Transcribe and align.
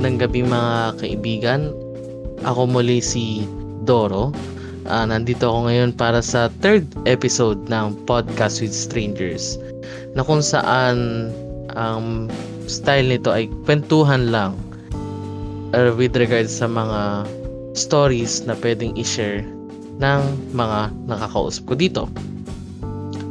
magandang 0.00 0.32
gabi 0.32 0.40
mga 0.48 0.96
kaibigan. 0.96 1.60
Ako 2.48 2.72
muli 2.72 3.04
si 3.04 3.44
Doro. 3.84 4.32
Uh, 4.88 5.04
nandito 5.04 5.44
ako 5.44 5.68
ngayon 5.68 5.92
para 5.92 6.24
sa 6.24 6.48
third 6.64 6.88
episode 7.04 7.68
ng 7.68 7.92
Podcast 8.08 8.64
with 8.64 8.72
Strangers 8.72 9.60
na 10.16 10.24
kung 10.24 10.40
saan 10.40 11.28
ang 11.76 12.32
style 12.64 13.12
nito 13.12 13.28
ay 13.28 13.44
kwentuhan 13.68 14.32
lang 14.32 14.56
uh, 15.76 15.92
with 15.92 16.16
regards 16.16 16.48
sa 16.48 16.64
mga 16.64 17.28
stories 17.76 18.40
na 18.48 18.56
pwedeng 18.64 18.96
i-share 18.96 19.44
ng 20.00 20.20
mga 20.56 20.96
nakakausap 21.12 21.68
ko 21.68 21.74
dito. 21.76 22.02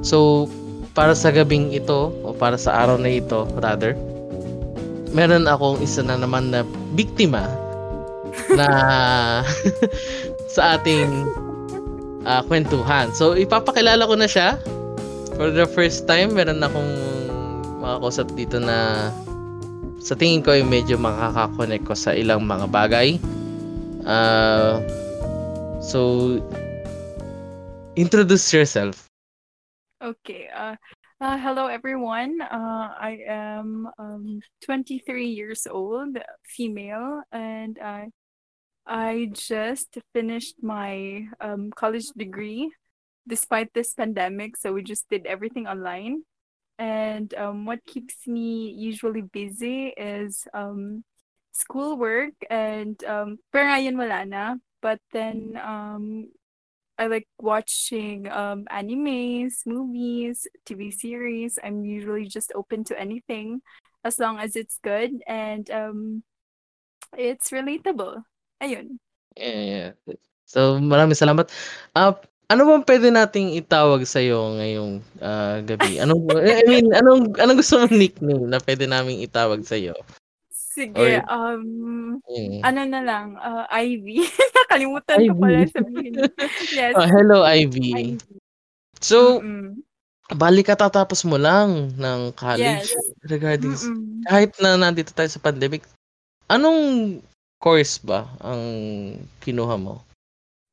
So, 0.05 0.45
para 0.93 1.17
sa 1.17 1.33
gabing 1.33 1.73
ito 1.73 2.13
o 2.21 2.29
para 2.37 2.61
sa 2.61 2.85
araw 2.85 3.01
na 3.01 3.09
ito 3.09 3.49
rather, 3.57 3.97
meron 5.13 5.49
akong 5.49 5.81
isa 5.81 6.05
na 6.05 6.17
naman 6.17 6.53
na 6.53 6.61
biktima 6.93 7.49
na 8.53 8.67
sa 10.53 10.77
ating 10.77 11.09
uh, 12.25 12.41
kwentuhan. 12.45 13.09
So, 13.13 13.33
ipapakilala 13.33 14.05
ko 14.05 14.15
na 14.17 14.29
siya. 14.29 14.57
For 15.39 15.49
the 15.53 15.65
first 15.69 16.03
time, 16.05 16.35
meron 16.35 16.59
akong 16.59 16.93
makakausap 17.79 18.27
dito 18.35 18.59
na 18.59 19.09
sa 19.99 20.15
tingin 20.15 20.43
ko 20.43 20.55
ay 20.55 20.63
medyo 20.63 20.99
makakakonect 20.99 21.83
ko 21.87 21.95
sa 21.95 22.11
ilang 22.15 22.43
mga 22.43 22.67
bagay. 22.71 23.19
Uh, 24.03 24.79
so, 25.83 26.39
introduce 27.95 28.51
yourself. 28.51 29.07
Okay. 29.99 30.47
Uh, 30.55 30.79
uh, 31.21 31.37
hello, 31.37 31.67
everyone. 31.67 32.41
Uh, 32.41 32.95
I 32.95 33.19
am 33.27 33.89
um, 33.97 34.39
23 34.63 35.27
years 35.27 35.67
old, 35.69 36.17
female, 36.45 37.23
and 37.31 37.77
I 37.81 38.09
I 38.87 39.29
just 39.33 39.97
finished 40.13 40.55
my 40.63 41.27
um, 41.41 41.71
college 41.75 42.07
degree 42.17 42.71
despite 43.27 43.73
this 43.73 43.93
pandemic. 43.93 44.57
So 44.57 44.73
we 44.73 44.81
just 44.81 45.09
did 45.09 45.25
everything 45.27 45.67
online. 45.67 46.23
And 46.79 47.33
um, 47.35 47.65
what 47.65 47.85
keeps 47.85 48.25
me 48.25 48.71
usually 48.71 49.21
busy 49.21 49.93
is 49.97 50.47
um, 50.53 51.03
schoolwork 51.51 52.33
and 52.49 52.95
um, 53.03 53.37
pero 53.51 53.67
ngayon 53.67 53.99
wala 53.99 54.25
na. 54.25 54.55
But 54.81 55.03
then 55.11 55.59
um, 55.59 56.31
I 56.99 57.07
like 57.07 57.31
watching 57.39 58.27
um, 58.27 58.67
animes, 58.67 59.63
movies, 59.63 60.43
TV 60.67 60.91
series. 60.91 61.55
I'm 61.63 61.87
usually 61.87 62.27
just 62.27 62.51
open 62.53 62.83
to 62.91 62.99
anything 62.99 63.63
as 64.03 64.19
long 64.19 64.35
as 64.37 64.59
it's 64.59 64.83
good 64.83 65.15
and 65.23 65.63
um, 65.71 66.23
it's 67.15 67.55
relatable. 67.55 68.19
Ayun. 68.59 68.99
Yeah, 69.39 69.63
yeah. 69.63 69.89
So, 70.43 70.75
maraming 70.83 71.15
salamat. 71.15 71.47
Uh, 71.95 72.19
ano 72.51 72.61
bang 72.67 72.83
pwede 72.83 73.07
nating 73.13 73.55
itawag 73.55 74.03
sa 74.03 74.19
iyo 74.19 74.59
ngayong 74.59 74.93
uh, 75.23 75.63
gabi? 75.63 76.03
Anong 76.03 76.27
I 76.35 76.65
mean, 76.67 76.91
anong 76.91 77.37
anong 77.39 77.63
gusto 77.63 77.79
mong 77.79 77.95
nickname 77.95 78.43
na 78.49 78.59
pwede 78.59 78.89
naming 78.89 79.23
itawag 79.23 79.63
sa 79.63 79.79
iyo? 79.79 79.95
Sige, 80.79 80.95
Or, 80.95 81.11
um, 81.27 81.63
mm. 82.23 82.63
ano 82.63 82.81
na 82.87 83.01
lang, 83.03 83.35
uh, 83.35 83.67
Ivy. 83.67 84.23
Nakalimutan 84.63 85.17
Ivy. 85.19 85.27
ko 85.27 85.33
pala 85.35 85.59
sabihin. 85.67 86.13
Yes. 86.79 86.95
Oh, 86.95 87.03
hello, 87.03 87.43
Ivy. 87.43 87.91
Ivy. 87.91 88.07
So, 89.03 89.43
Mm-mm. 89.43 89.83
bali 90.31 90.63
ka 90.63 90.79
tatapos 90.79 91.27
mo 91.27 91.35
lang 91.35 91.91
ng 91.99 92.31
college 92.39 92.87
yes. 92.87 92.95
regarding 93.27 93.75
Mm-mm. 93.75 94.23
kahit 94.23 94.55
na 94.63 94.79
nandito 94.79 95.11
tayo 95.11 95.27
sa 95.27 95.43
pandemic. 95.43 95.83
Anong 96.47 97.19
course 97.59 97.99
ba 97.99 98.31
ang 98.39 98.63
kinuha 99.43 99.75
mo? 99.75 99.99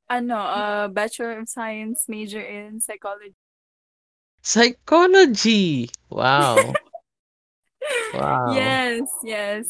Ano, 0.07 0.39
uh, 0.39 0.87
Bachelor 0.87 1.43
of 1.43 1.51
Science 1.51 2.07
major 2.07 2.39
in 2.39 2.79
Psychology. 2.79 3.35
Psychology! 4.39 5.91
Wow. 6.07 6.55
wow. 8.15 8.55
Yes, 8.55 9.03
yes. 9.27 9.67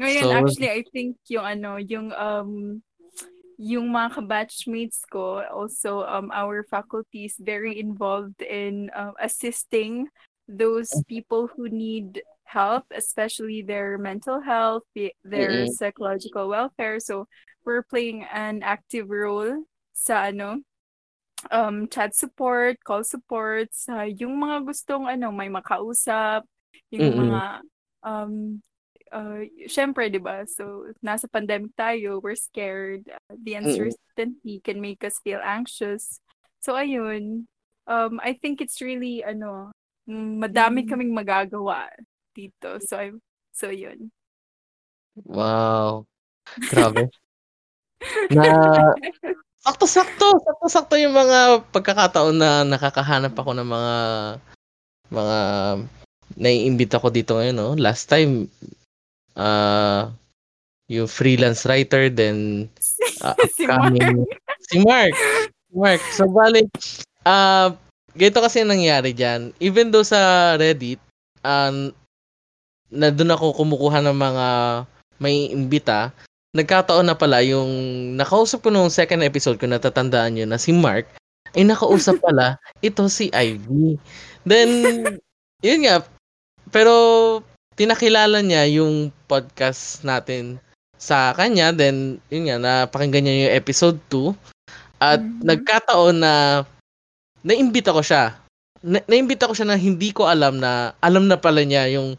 Ngayon, 0.00 0.24
so, 0.26 0.32
actually, 0.32 0.70
I 0.70 0.82
think 0.90 1.16
yung 1.30 1.46
ano, 1.46 1.78
yung 1.78 2.10
um, 2.12 2.82
yung 3.58 3.94
mga 3.94 4.18
ka-batchmates 4.18 5.06
ko, 5.06 5.42
also 5.46 6.02
um, 6.02 6.34
our 6.34 6.66
faculty 6.66 7.30
is 7.30 7.38
very 7.38 7.78
involved 7.78 8.42
in 8.42 8.90
uh, 8.90 9.14
assisting 9.22 10.10
those 10.50 10.90
people 11.06 11.48
who 11.54 11.70
need 11.70 12.22
help, 12.42 12.84
especially 12.90 13.62
their 13.62 13.96
mental 13.98 14.42
health, 14.42 14.82
their 14.94 15.14
mm-hmm. 15.24 15.72
psychological 15.72 16.48
welfare. 16.50 16.98
So 16.98 17.26
we're 17.64 17.86
playing 17.86 18.26
an 18.26 18.62
active 18.62 19.08
role 19.08 19.64
sa 19.94 20.28
ano, 20.28 20.60
um, 21.50 21.86
chat 21.88 22.14
support, 22.14 22.82
call 22.82 23.06
support, 23.06 23.70
sa 23.70 24.04
yung 24.04 24.42
mga 24.42 24.66
gustong 24.66 25.06
ano, 25.06 25.30
may 25.30 25.48
makausap, 25.48 26.42
yung 26.90 27.14
mm-hmm. 27.14 27.22
mga 27.30 27.42
um, 28.02 28.34
uh, 29.14 29.46
syempre, 29.70 30.10
di 30.10 30.18
ba? 30.18 30.42
So, 30.50 30.90
nasa 30.98 31.30
pandemic 31.30 31.72
tayo, 31.78 32.18
we're 32.18 32.36
scared. 32.36 33.06
Uh, 33.06 33.38
the 33.38 33.54
uncertainty 33.54 34.58
can 34.60 34.82
make 34.82 35.06
us 35.06 35.22
feel 35.22 35.38
anxious. 35.38 36.18
So, 36.58 36.74
ayun. 36.74 37.46
Um, 37.86 38.18
I 38.18 38.34
think 38.34 38.58
it's 38.58 38.82
really, 38.82 39.22
ano, 39.22 39.70
madami 40.10 40.84
mm. 40.84 40.88
kaming 40.90 41.14
magagawa 41.14 41.88
dito. 42.34 42.82
So, 42.82 42.98
I, 42.98 43.14
so 43.54 43.70
yun. 43.70 44.10
Wow. 45.22 46.10
Grabe. 46.74 47.08
na 48.28 48.44
sakto-sakto, 49.64 50.44
sakto-sakto 50.44 51.00
yung 51.00 51.16
mga 51.16 51.64
pagkakataon 51.72 52.36
na 52.36 52.50
nakakahanap 52.68 53.32
ako 53.32 53.56
ng 53.56 53.64
mga 53.64 53.94
mga 55.08 55.38
naiimbita 56.36 57.00
ko 57.00 57.08
dito 57.08 57.38
ngayon, 57.38 57.56
no? 57.56 57.70
Last 57.78 58.12
time 58.12 58.50
uh, 59.38 60.10
yung 60.90 61.08
freelance 61.08 61.64
writer 61.64 62.12
then 62.12 62.68
uh, 63.24 63.36
si 63.56 63.64
upcoming 63.64 64.24
Mark. 64.24 64.40
si 64.68 64.76
Mark. 64.84 65.14
Mark. 65.72 66.02
So 66.12 66.28
balik 66.28 66.68
uh, 67.24 67.72
ganito 68.14 68.38
kasi 68.40 68.62
nangyari 68.62 69.10
diyan. 69.16 69.54
Even 69.58 69.90
though 69.90 70.06
sa 70.06 70.54
Reddit 70.60 71.00
um, 71.42 71.90
na 72.94 73.10
doon 73.10 73.34
ako 73.34 73.64
kumukuha 73.64 74.04
ng 74.04 74.16
mga 74.16 74.46
may 75.18 75.50
imbita, 75.50 76.14
nagkataon 76.54 77.10
na 77.10 77.18
pala 77.18 77.42
yung 77.42 77.70
nakausap 78.14 78.62
ko 78.62 78.68
nung 78.70 78.92
second 78.92 79.26
episode 79.26 79.58
ko 79.58 79.66
natatandaan 79.66 80.38
nyo 80.38 80.46
na 80.46 80.58
si 80.60 80.70
Mark 80.70 81.10
ay 81.58 81.66
nakausap 81.66 82.18
pala 82.24 82.60
ito 82.84 83.08
si 83.10 83.32
Ivy. 83.34 83.98
Then 84.46 84.70
yun 85.64 85.80
nga 85.86 86.06
pero 86.70 86.94
tinakilala 87.74 88.38
niya 88.40 88.70
yung 88.70 89.10
podcast 89.34 90.06
natin 90.06 90.62
sa 90.94 91.34
kanya. 91.34 91.74
Then, 91.74 92.22
yun 92.30 92.46
nga, 92.46 92.58
napakinggan 92.62 93.26
niya 93.26 93.50
yung 93.50 93.56
episode 93.58 93.98
2. 94.06 94.30
At 95.02 95.18
mm-hmm. 95.18 95.42
nagkataon 95.42 96.16
na 96.22 96.62
naimbita 97.42 97.90
ko 97.90 98.00
siya. 98.00 98.38
Na, 98.86 99.02
naimbita 99.10 99.50
ko 99.50 99.54
siya 99.58 99.74
na 99.74 99.76
hindi 99.76 100.14
ko 100.14 100.30
alam 100.30 100.62
na 100.62 100.94
alam 101.02 101.26
na 101.26 101.34
pala 101.34 101.66
niya 101.66 101.90
yung 101.90 102.14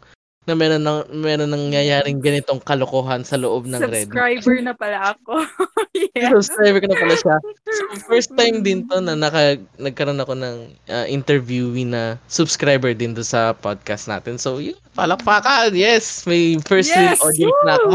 na 0.46 0.54
meron 0.54 0.82
nang 0.86 1.02
meron 1.10 1.50
nangyayaring 1.50 2.22
ganitong 2.22 2.62
kalokohan 2.62 3.26
sa 3.26 3.34
loob 3.34 3.66
ng 3.66 3.82
Reddit. 3.82 4.06
Subscriber 4.06 4.56
na 4.62 4.72
pala 4.78 4.98
ako. 5.18 5.42
yes. 6.14 6.30
Subscriber 6.30 6.78
ko 6.78 6.88
na 6.94 6.98
pala 7.02 7.14
siya. 7.18 7.36
So, 7.66 7.82
first 8.10 8.30
time 8.38 8.62
din 8.62 8.86
to 8.86 9.02
na 9.02 9.18
naka, 9.18 9.58
nagkaroon 9.82 10.22
ako 10.22 10.38
ng 10.38 10.56
uh, 10.86 11.06
interviewee 11.10 11.82
na 11.82 12.14
subscriber 12.30 12.94
din 12.94 13.18
to 13.18 13.26
sa 13.26 13.58
podcast 13.58 14.06
natin. 14.06 14.38
So, 14.38 14.62
yun, 14.62 14.78
palakpakan. 14.94 15.74
Yes, 15.74 16.22
may 16.30 16.62
first 16.62 16.94
yes! 16.94 17.18
audience 17.18 17.50
Woo! 17.50 17.66
na 17.66 17.74
ako. 17.82 17.90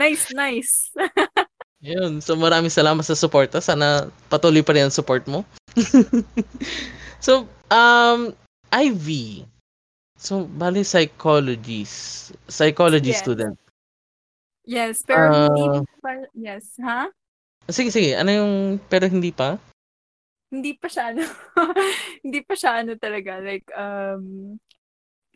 nice, 0.00 0.32
nice. 0.32 0.88
yun. 1.84 2.24
So, 2.24 2.40
maraming 2.40 2.72
salamat 2.72 3.04
sa 3.04 3.12
support. 3.12 3.52
Sana 3.60 4.08
patuloy 4.32 4.64
pa 4.64 4.72
rin 4.72 4.88
ang 4.88 4.96
support 4.96 5.28
mo. 5.28 5.44
so, 7.20 7.44
um, 7.68 8.32
Ivy, 8.72 9.44
So, 10.20 10.44
bali 10.44 10.84
psychologist. 10.84 12.36
Psychology 12.44 13.16
yes. 13.16 13.24
student. 13.24 13.56
Yes, 14.68 15.00
pero 15.00 15.32
uh, 15.32 15.48
hindi 15.48 15.96
pa, 16.04 16.10
yes, 16.36 16.76
ha? 16.84 17.08
Huh? 17.08 17.72
Sige, 17.72 17.88
sige. 17.88 18.12
Ano 18.12 18.28
yung, 18.28 18.54
pero 18.92 19.08
hindi 19.08 19.32
pa? 19.32 19.56
Hindi 20.52 20.76
pa 20.76 20.92
siya, 20.92 21.16
ano, 21.16 21.24
hindi 22.24 22.44
pa 22.44 22.52
siya, 22.52 22.84
ano 22.84 23.00
talaga, 23.00 23.40
like, 23.40 23.64
um, 23.72 24.60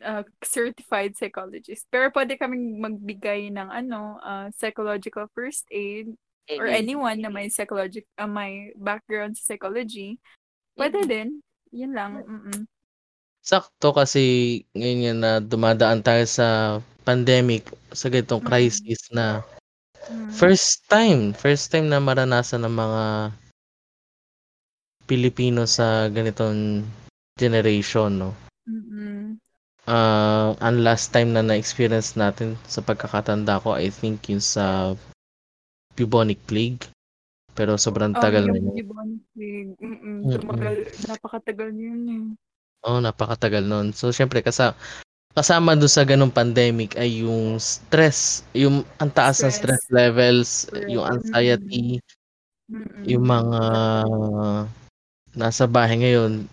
uh, 0.05 0.21
certified 0.45 1.17
psychologist. 1.17 1.89
Pero 1.89 2.13
pwede 2.13 2.37
kaming 2.37 2.77
magbigay 2.77 3.49
ng, 3.57 3.73
ano, 3.73 4.21
uh, 4.21 4.53
psychological 4.53 5.25
first 5.33 5.65
aid 5.73 6.13
mm-hmm. 6.13 6.61
or 6.61 6.69
anyone 6.69 7.25
na 7.25 7.33
may 7.33 7.49
psychological, 7.49 8.05
uh, 8.21 8.29
may 8.29 8.69
background 8.77 9.33
sa 9.33 9.57
psychology. 9.57 10.21
Pwede 10.77 11.01
mm-hmm. 11.01 11.09
din. 11.09 11.29
Yun 11.73 11.91
lang. 11.97 12.21
Mm-mm. 12.21 12.69
Sakto 13.45 13.93
kasi 13.93 14.23
ngayon 14.73 14.97
nga 15.05 15.13
na 15.13 15.31
dumadaan 15.37 16.01
tayo 16.01 16.25
sa 16.25 16.81
pandemic, 17.05 17.69
sa 17.93 18.09
ganitong 18.09 18.41
Mm. 18.41 18.49
crisis 18.49 19.05
na 19.13 19.45
Mm. 20.09 20.29
first 20.33 20.81
time, 20.89 21.29
first 21.37 21.69
time 21.69 21.85
na 21.85 22.01
maranasan 22.01 22.65
ng 22.65 22.73
mga 22.73 23.03
Pilipino 25.05 25.69
sa 25.69 26.09
ganitong 26.09 26.81
generation, 27.37 28.09
no? 28.17 28.31
Mm. 28.65 29.37
Ah, 29.85 30.57
ang 30.57 30.81
last 30.81 31.13
time 31.13 31.29
na 31.29 31.45
na-experience 31.45 32.17
natin 32.17 32.57
sa 32.65 32.81
pagkakatanda 32.81 33.61
ko, 33.61 33.77
I 33.77 33.93
think 33.93 34.25
yung 34.33 34.41
sa 34.41 34.97
bubonic 35.93 36.41
plague. 36.49 36.81
Pero 37.53 37.77
sobrang 37.77 38.17
Oh, 38.17 38.21
tagal 38.25 38.49
na 38.49 38.57
yun. 38.57 38.73
bubonic 38.73 39.21
plague. 39.37 39.77
Mm, 39.77 40.25
Mm. 40.25 40.33
tumagal, 40.41 40.75
napakatagal 41.05 41.69
yun 41.77 42.01
eh. 42.09 42.25
Oo, 42.85 43.01
napakatagal 43.01 43.65
nun. 43.65 43.91
So, 43.97 44.13
syempre, 44.13 44.45
kasa 44.45 44.77
kasama 45.35 45.75
doon 45.75 45.91
sa 45.91 46.07
ganung 46.07 46.31
pandemic 46.31 46.95
ay 46.95 47.25
yung 47.27 47.59
stress, 47.59 48.45
yung 48.55 48.87
ang 49.03 49.11
taas 49.11 49.43
ng 49.43 49.51
stress 49.51 49.83
Stress. 49.83 49.91
levels, 49.91 50.49
Correct. 50.71 50.89
yung 50.93 51.05
anxiety, 51.05 51.99
Mm. 52.65 53.03
yung 53.05 53.25
mga 53.29 53.61
nasa 55.35 55.67
bahay 55.67 56.01
ngayon, 56.01 56.47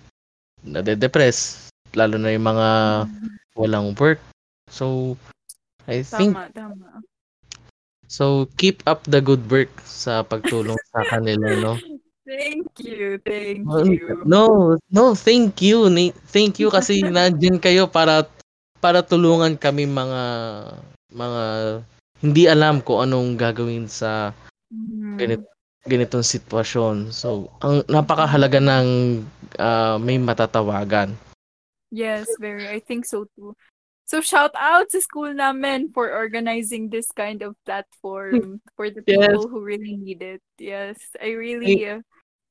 nade-depress, 0.67 1.71
lalo 1.95 2.19
na 2.19 2.35
yung 2.35 2.45
mga 2.45 2.69
walang 3.55 3.95
work. 3.97 4.19
So, 4.69 5.15
I 5.87 6.03
think, 6.03 6.35
Tama, 6.35 6.51
tama. 6.53 6.89
so 8.11 8.45
keep 8.59 8.83
up 8.85 9.07
the 9.09 9.23
good 9.23 9.47
work 9.49 9.71
sa 9.87 10.21
pagtulong 10.27 10.77
sa 10.91 11.07
kanila, 11.07 11.49
no? 11.57 11.75
Thank 12.23 12.71
you, 12.79 13.19
thank 13.27 13.67
you. 13.67 14.23
No, 14.23 14.79
no, 14.91 15.15
thank 15.19 15.59
you. 15.59 15.91
Thank 16.31 16.63
you 16.63 16.71
kasi 16.71 17.03
nandiyan 17.11 17.59
kayo 17.59 17.91
para 17.91 18.27
para 18.79 19.03
tulungan 19.03 19.59
kami 19.59 19.87
mga 19.91 20.23
mga 21.11 21.43
hindi 22.23 22.43
alam 22.47 22.79
kung 22.79 23.03
anong 23.03 23.35
gagawin 23.35 23.91
sa 23.91 24.31
Mm. 24.73 25.21
ganit, 25.21 25.43
ganitong 25.85 26.25
sitwasyon. 26.25 27.13
So, 27.13 27.53
ang 27.61 27.85
napakahalaga 27.93 28.57
ng 28.57 29.21
ah, 29.61 30.01
may 30.01 30.17
matatawagan. 30.17 31.13
Yes, 31.93 32.25
very. 32.41 32.73
I 32.73 32.81
think 32.81 33.05
so 33.05 33.29
too. 33.37 33.53
So 34.09 34.21
shout 34.21 34.53
out 34.57 34.89
sa 34.93 35.01
school 35.01 35.33
namin 35.33 35.93
for 35.93 36.13
organizing 36.13 36.89
this 36.89 37.09
kind 37.13 37.41
of 37.45 37.57
platform 37.65 38.61
for 38.77 38.89
the 38.89 39.05
Yes. 39.05 39.29
people 39.29 39.49
who 39.49 39.61
really 39.61 39.97
need 39.97 40.21
it. 40.21 40.43
Yes, 40.57 41.01
I 41.21 41.37
really 41.37 41.85
uh, 41.89 42.01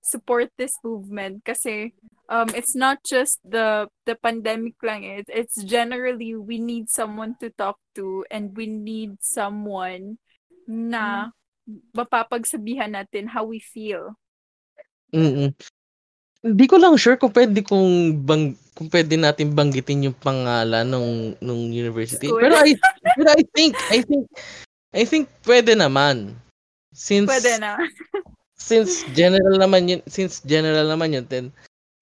support 0.02 0.50
this 0.58 0.74
movement 0.82 1.46
kasi 1.46 1.94
um 2.26 2.50
it's 2.58 2.74
not 2.74 2.98
just 3.06 3.38
the 3.46 3.86
the 4.10 4.18
pandemic 4.18 4.74
lang 4.82 5.06
it 5.06 5.30
it's 5.30 5.62
generally 5.62 6.34
we 6.34 6.58
need 6.58 6.90
someone 6.90 7.38
to 7.38 7.54
talk 7.54 7.78
to 7.94 8.26
and 8.34 8.58
we 8.58 8.66
need 8.66 9.14
someone 9.22 10.18
na 10.66 11.30
mapapagsabihan 11.94 12.92
natin 12.92 13.30
how 13.30 13.46
we 13.46 13.62
feel. 13.62 14.16
Mm. 15.14 15.54
Hindi 16.42 16.66
ko 16.66 16.82
lang 16.82 16.98
sure 16.98 17.22
kung 17.22 17.30
pwede 17.30 17.62
kung 17.62 18.18
bang 18.26 18.58
kung 18.74 18.90
pwede 18.90 19.14
natin 19.14 19.54
banggitin 19.54 20.10
yung 20.10 20.18
pangalan 20.18 20.90
ng 20.90 21.38
nung 21.38 21.70
university. 21.70 22.34
School. 22.34 22.42
Pero 22.42 22.58
I 22.58 22.74
pero 23.14 23.30
I 23.30 23.44
think 23.54 23.78
I 23.94 24.00
think 24.02 24.24
I 24.90 25.04
think 25.06 25.30
pwede 25.46 25.78
naman. 25.78 26.34
Since 26.92 27.30
Pwede 27.30 27.56
na. 27.62 27.78
since 28.62 29.02
general 29.18 29.58
naman 29.58 29.90
yun, 29.90 30.02
since 30.06 30.40
general 30.46 30.86
naman 30.86 31.18
yun, 31.18 31.26
then 31.26 31.46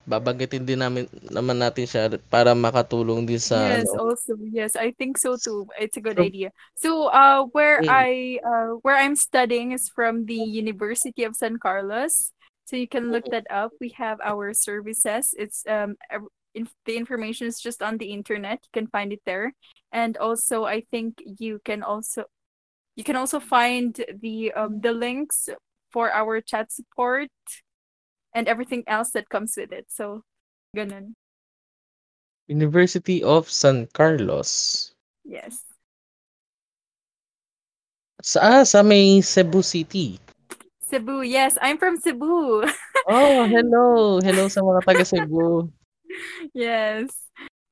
babanggitin 0.09 0.65
din 0.65 0.81
namin 0.81 1.05
naman 1.29 1.61
natin 1.61 1.85
siya 1.85 2.09
para 2.33 2.57
makatulong 2.57 3.29
din 3.29 3.37
sa 3.37 3.77
yes, 3.77 3.85
ano. 3.93 4.09
also 4.09 4.33
yes, 4.49 4.73
I 4.75 4.89
think 4.97 5.21
so 5.21 5.37
too. 5.37 5.69
It's 5.77 5.95
a 5.95 6.03
good 6.03 6.17
So- 6.17 6.25
idea. 6.25 6.49
So, 6.75 7.13
uh, 7.13 7.45
where 7.53 7.79
Mm. 7.85 7.89
I 7.93 8.09
uh 8.41 8.69
where 8.81 8.97
I'm 8.97 9.13
studying 9.15 9.71
is 9.71 9.87
from 9.93 10.25
the 10.25 10.39
University 10.39 11.23
of 11.23 11.37
San 11.37 11.61
Carlos. 11.61 12.33
So 12.65 12.77
you 12.77 12.85
can 12.89 13.09
look 13.09 13.25
that 13.33 13.49
up. 13.49 13.73
We 13.81 13.93
have 13.97 14.17
our 14.21 14.53
services. 14.53 15.33
It's 15.37 15.61
um 15.69 15.97
in, 16.57 16.65
the 16.89 16.97
information 16.97 17.45
is 17.45 17.61
just 17.61 17.81
on 17.85 17.97
the 18.01 18.09
internet. 18.09 18.65
You 18.65 18.73
can 18.73 18.87
find 18.89 19.13
it 19.13 19.21
there, 19.29 19.53
and 19.93 20.17
also 20.17 20.65
I 20.65 20.85
think 20.89 21.21
you 21.21 21.61
can 21.61 21.85
also 21.85 22.25
you 22.97 23.05
can 23.05 23.17
also 23.17 23.37
find 23.37 23.93
the 24.09 24.53
um 24.57 24.81
the 24.81 24.93
links 24.93 25.49
for 25.91 26.11
our 26.11 26.41
chat 26.41 26.71
support 26.71 27.29
and 28.33 28.47
everything 28.47 28.83
else 28.87 29.11
that 29.11 29.29
comes 29.29 29.53
with 29.57 29.71
it. 29.71 29.87
So, 29.89 30.23
ganun. 30.75 31.13
University 32.47 33.21
of 33.21 33.49
San 33.49 33.87
Carlos. 33.93 34.91
Yes. 35.25 35.61
Sa 38.25 38.39
ah, 38.41 38.63
sa 38.65 38.81
may 38.81 39.21
Cebu 39.21 39.61
City. 39.61 40.19
Cebu, 40.89 41.21
yes, 41.21 41.57
I'm 41.61 41.77
from 41.77 41.97
Cebu. 41.97 42.65
Oh, 43.09 43.47
hello. 43.47 44.19
Hello 44.21 44.45
sa 44.51 44.61
mga 44.61 44.85
taga 44.85 45.05
Cebu. 45.07 45.71
yes. 46.53 47.09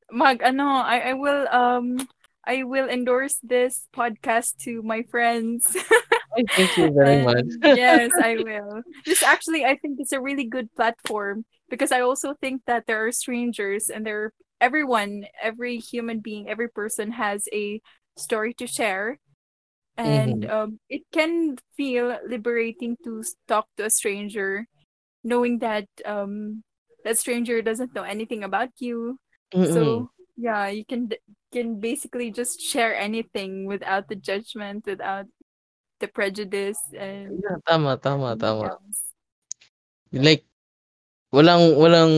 Mag 0.10 0.42
ano, 0.42 0.82
I 0.82 1.12
I 1.12 1.14
will 1.14 1.46
um 1.52 2.00
I 2.48 2.64
will 2.64 2.88
endorse 2.88 3.38
this 3.44 3.86
podcast 3.92 4.58
to 4.66 4.82
my 4.82 5.04
friends. 5.12 5.68
Thank 6.56 6.72
you 6.78 6.94
very 6.94 7.18
And 7.18 7.24
much. 7.24 7.46
yes, 7.64 8.18
I 8.22 8.38
will. 8.40 8.82
This 9.06 9.24
actually 9.24 9.66
I 9.66 9.78
think 9.78 10.00
it's 10.00 10.12
a 10.14 10.22
really 10.22 10.46
good 10.46 10.74
platform 10.76 11.46
because 11.70 11.92
I 11.92 12.02
also 12.02 12.34
think 12.40 12.62
that 12.68 12.86
there 12.88 13.06
are 13.06 13.12
strangers 13.12 13.90
and 13.90 14.06
there 14.06 14.32
everyone, 14.60 15.26
every 15.42 15.78
human 15.78 16.20
being, 16.20 16.50
every 16.50 16.70
person 16.70 17.12
has 17.12 17.48
a 17.54 17.82
story 18.18 18.54
to 18.56 18.68
share. 18.68 19.20
And 19.98 20.46
um, 20.50 20.80
it 20.90 21.04
can 21.12 21.58
feel 21.76 22.18
liberating 22.28 22.98
to 23.04 23.24
talk 23.48 23.68
to 23.78 23.86
a 23.86 23.90
stranger, 23.90 24.68
knowing 25.24 25.60
that 25.60 25.86
um, 26.06 26.64
that 27.04 27.18
stranger 27.18 27.62
doesn't 27.62 27.96
know 27.96 28.04
anything 28.04 28.44
about 28.44 28.70
you. 28.78 29.20
Mm-mm. 29.54 29.74
So 29.74 30.12
yeah, 30.38 30.68
you 30.68 30.86
can 30.86 31.10
can 31.52 31.80
basically 31.80 32.32
just 32.32 32.62
share 32.62 32.96
anything 32.96 33.66
without 33.66 34.08
the 34.08 34.16
judgment, 34.16 34.86
without 34.86 35.26
the 36.00 36.08
prejudice, 36.08 36.80
and 36.94 37.42
Yeah, 37.42 37.58
tama, 37.66 37.98
tama, 37.98 38.38
tama. 38.38 38.78
yes. 40.12 40.24
Like, 40.24 40.44
walang 41.34 41.76
walang 41.76 42.14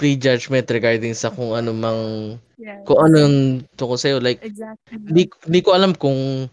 prejudgment 0.00 0.64
regarding 0.72 1.12
sa 1.12 1.28
kung 1.28 1.52
ano 1.52 1.76
mang 1.76 2.02
Yes. 2.60 2.84
kung 2.84 3.00
anong 3.00 3.36
tungkol 3.76 3.96
sa'yo. 3.96 4.16
Like, 4.20 4.40
exactly. 4.44 4.96
hindi 5.00 5.28
hindi 5.48 5.60
ko 5.64 5.72
alam 5.76 5.92
kung 5.96 6.48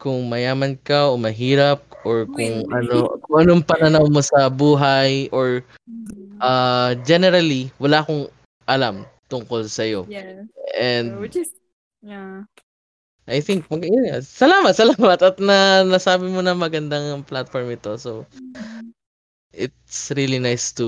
kung 0.00 0.28
mayaman 0.28 0.80
ka 0.80 1.12
o 1.12 1.16
mahirap 1.20 1.84
or 2.08 2.24
kung 2.28 2.64
Really? 2.64 2.88
ano 2.88 3.20
kung 3.24 3.36
anong 3.44 3.62
pananaw 3.64 4.04
mo 4.08 4.20
sa 4.24 4.48
buhay 4.48 5.28
or 5.32 5.60
uh, 6.40 6.96
generally 7.04 7.68
wala 7.76 8.00
akong 8.00 8.28
alam 8.64 9.04
tungkol 9.28 9.64
sa 9.68 9.84
iyo. 9.84 10.08
yeah. 10.08 10.44
And 10.76 11.20
which 11.20 11.36
is 11.36 11.52
yeah. 12.00 12.48
I 13.30 13.38
think 13.38 13.70
mag 13.70 13.86
nga. 13.86 14.18
salamat, 14.18 14.74
salamat 14.80 15.18
at 15.22 15.36
na 15.38 15.86
nasabi 15.86 16.26
mo 16.26 16.42
na 16.42 16.52
magandang 16.52 17.22
platform 17.22 17.70
ito. 17.70 17.94
So 17.94 18.26
it's 19.54 20.10
really 20.18 20.42
nice 20.42 20.74
to 20.78 20.86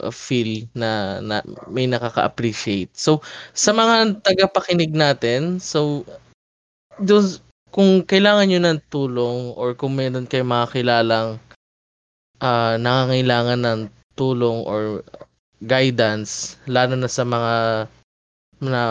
uh, 0.00 0.12
feel 0.12 0.64
na, 0.72 1.20
na 1.20 1.44
may 1.68 1.84
nakaka-appreciate. 1.84 2.92
So 2.96 3.20
sa 3.52 3.76
mga 3.76 4.24
tagapakinig 4.24 4.96
natin, 4.96 5.60
so 5.60 6.08
those 6.96 7.44
kung 7.74 8.06
kailangan 8.06 8.48
nyo 8.48 8.60
ng 8.64 8.80
tulong 8.88 9.52
or 9.58 9.74
kung 9.74 9.98
meron 9.98 10.30
kayong 10.30 10.52
mga 10.52 10.66
kilalang 10.72 11.28
ah, 12.38 12.78
nangangailangan 12.78 13.60
ng 13.60 13.80
tulong 14.14 14.62
or 14.64 15.02
guidance, 15.64 16.54
lalo 16.70 16.94
na 16.94 17.10
sa 17.10 17.26
mga 17.26 17.54
na 18.62 18.82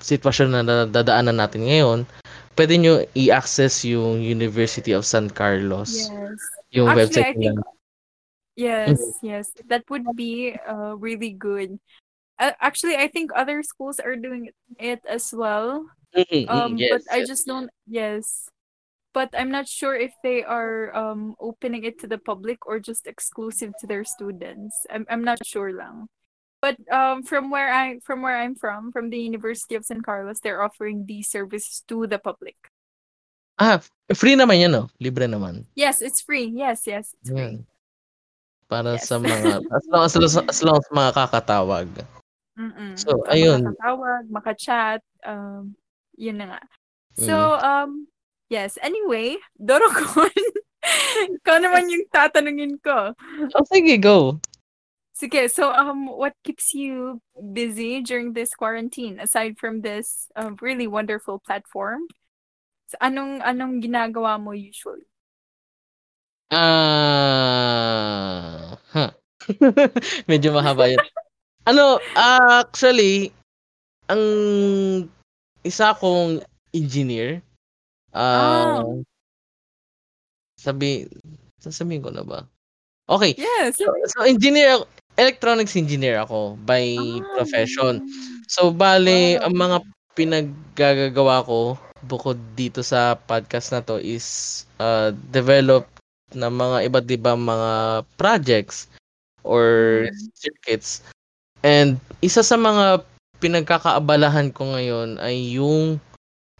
sitwasyon 0.00 0.48
na 0.54 0.60
nadadaanan 0.62 1.36
natin 1.38 1.66
ngayon, 1.66 1.98
pwede 2.58 2.74
nyo 2.78 3.02
i-access 3.14 3.84
yung 3.86 4.18
University 4.22 4.92
of 4.92 5.06
San 5.06 5.30
Carlos. 5.30 6.10
Yes. 6.10 6.40
Yung 6.74 6.88
Actually, 6.90 7.04
website 7.06 7.28
I 7.28 7.32
think 7.32 7.56
nila. 7.56 7.62
yes, 8.58 8.98
yes. 9.22 9.46
That 9.70 9.86
would 9.88 10.04
be 10.16 10.52
uh 10.66 10.98
really 10.98 11.32
good. 11.32 11.78
Uh, 12.38 12.54
actually, 12.62 12.94
I 12.94 13.08
think 13.10 13.30
other 13.34 13.62
schools 13.62 13.98
are 13.98 14.14
doing 14.14 14.50
it 14.78 15.02
as 15.08 15.30
well. 15.34 15.86
Mhm, 16.14 16.46
mhm, 16.46 16.48
Um, 16.48 16.72
yes, 16.78 16.90
but 16.90 17.02
I 17.10 17.26
just 17.26 17.46
don't. 17.46 17.70
Yes, 17.86 18.46
but 19.12 19.30
I'm 19.34 19.50
not 19.50 19.66
sure 19.66 19.94
if 19.96 20.14
they 20.22 20.42
are 20.44 20.94
um 20.94 21.34
opening 21.42 21.82
it 21.84 21.98
to 22.00 22.06
the 22.06 22.18
public 22.18 22.62
or 22.66 22.78
just 22.78 23.06
exclusive 23.06 23.74
to 23.82 23.86
their 23.86 24.04
students. 24.04 24.86
I'm 24.90 25.06
I'm 25.10 25.24
not 25.24 25.42
sure 25.44 25.74
lang. 25.74 26.06
But 26.58 26.74
um, 26.90 27.22
from 27.22 27.50
where 27.54 27.70
I 27.70 28.02
from 28.02 28.22
where 28.22 28.34
I'm 28.34 28.58
from, 28.58 28.90
from 28.90 29.10
the 29.10 29.18
University 29.18 29.78
of 29.78 29.86
San 29.86 30.02
Carlos, 30.02 30.42
they're 30.42 30.62
offering 30.62 31.06
these 31.06 31.30
services 31.30 31.86
to 31.86 32.06
the 32.10 32.18
public. 32.18 32.58
Ah, 33.58 33.82
free 34.14 34.34
naman 34.34 34.62
yan, 34.62 34.70
no? 34.74 34.86
Libre 35.02 35.26
naman. 35.26 35.66
Yes, 35.74 36.02
it's 36.02 36.22
free. 36.22 36.46
Yes, 36.46 36.86
yes, 36.86 37.14
it's 37.18 37.30
free. 37.30 37.58
Yan. 37.58 37.66
Para 38.70 38.94
Yes. 38.94 39.10
sa 39.10 39.18
mga, 39.18 39.66
as 39.66 39.84
long 39.90 40.04
as, 40.06 40.14
as 40.38 40.60
long 40.62 40.78
as 40.78 40.88
makakatawag. 40.94 41.90
Mm-mm. 42.54 42.94
So, 42.94 43.22
Uh, 43.26 43.34
ayun. 43.34 43.66
Makakatawag, 43.66 44.22
makachat. 44.30 45.00
Um, 45.26 45.74
yun 46.14 46.38
na 46.38 46.54
nga. 46.54 46.60
So, 47.18 47.34
mm. 47.34 47.62
um, 47.66 47.90
yes. 48.50 48.78
Anyway, 48.82 49.38
Dorokon. 49.58 50.30
Ikaw 51.42 51.56
naman 51.58 51.90
yung 51.90 52.06
tatanungin 52.14 52.78
ko. 52.78 53.14
Oh, 53.58 53.66
sige, 53.66 53.98
go. 53.98 54.38
Sige, 55.18 55.50
so 55.50 55.74
um, 55.74 56.06
what 56.06 56.30
keeps 56.46 56.74
you 56.78 57.18
busy 57.34 58.00
during 58.06 58.38
this 58.38 58.54
quarantine 58.54 59.18
aside 59.18 59.58
from 59.58 59.82
this 59.82 60.30
uh, 60.38 60.54
really 60.62 60.86
wonderful 60.86 61.42
platform? 61.42 62.06
So, 62.86 63.02
anong 63.02 63.42
anong 63.42 63.82
ginagawa 63.82 64.38
mo 64.38 64.54
usually? 64.54 65.10
Ah, 66.54 67.58
uh, 68.78 68.78
huh. 68.94 69.10
Medyo 70.30 70.54
mahaba 70.54 70.86
'yun. 70.86 71.02
ano, 71.70 71.98
uh, 72.14 72.62
actually, 72.62 73.34
ang 74.06 74.22
isa 75.66 75.98
akong 75.98 76.46
engineer. 76.70 77.42
Uh, 78.14 78.86
oh. 78.86 79.02
Sabi, 80.62 81.10
sasabihin 81.58 82.06
ko 82.06 82.14
na 82.14 82.22
ba? 82.22 82.46
Okay. 83.10 83.34
Yes. 83.34 83.82
So, 83.82 83.90
so 84.14 84.22
engineer, 84.22 84.84
electronics 85.18 85.74
engineer 85.74 86.22
ako 86.22 86.54
by 86.62 86.96
ah. 86.96 87.20
profession. 87.36 88.06
So 88.48 88.70
bale, 88.70 89.36
ang 89.42 89.52
mga 89.58 89.84
pinaggagawa 90.14 91.44
ko 91.44 91.76
bukod 92.06 92.38
dito 92.54 92.80
sa 92.86 93.18
podcast 93.18 93.74
na 93.74 93.82
to 93.82 93.98
is 93.98 94.64
uh, 94.78 95.10
develop 95.34 95.84
ng 96.32 96.52
mga 96.54 96.76
iba't 96.86 97.08
ibang 97.10 97.40
mga 97.42 98.02
projects 98.14 98.86
or 99.42 100.06
mm. 100.06 100.14
circuits. 100.38 101.02
And 101.66 101.98
isa 102.22 102.46
sa 102.46 102.54
mga 102.54 103.02
pinagkakaabalahan 103.42 104.54
ko 104.54 104.74
ngayon 104.74 105.18
ay 105.18 105.58
yung 105.58 105.98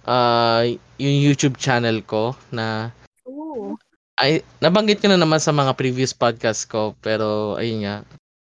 uh, 0.07 0.62
yung 0.99 1.17
YouTube 1.19 1.59
channel 1.59 2.03
ko 2.03 2.35
na 2.50 2.91
Ooh. 3.27 3.75
ay 4.19 4.43
nabanggit 4.62 5.03
ko 5.03 5.11
na 5.11 5.19
naman 5.19 5.38
sa 5.38 5.55
mga 5.55 5.75
previous 5.79 6.11
podcast 6.11 6.67
ko 6.67 6.95
pero 6.99 7.59
ayun 7.59 7.87
nga. 7.87 7.97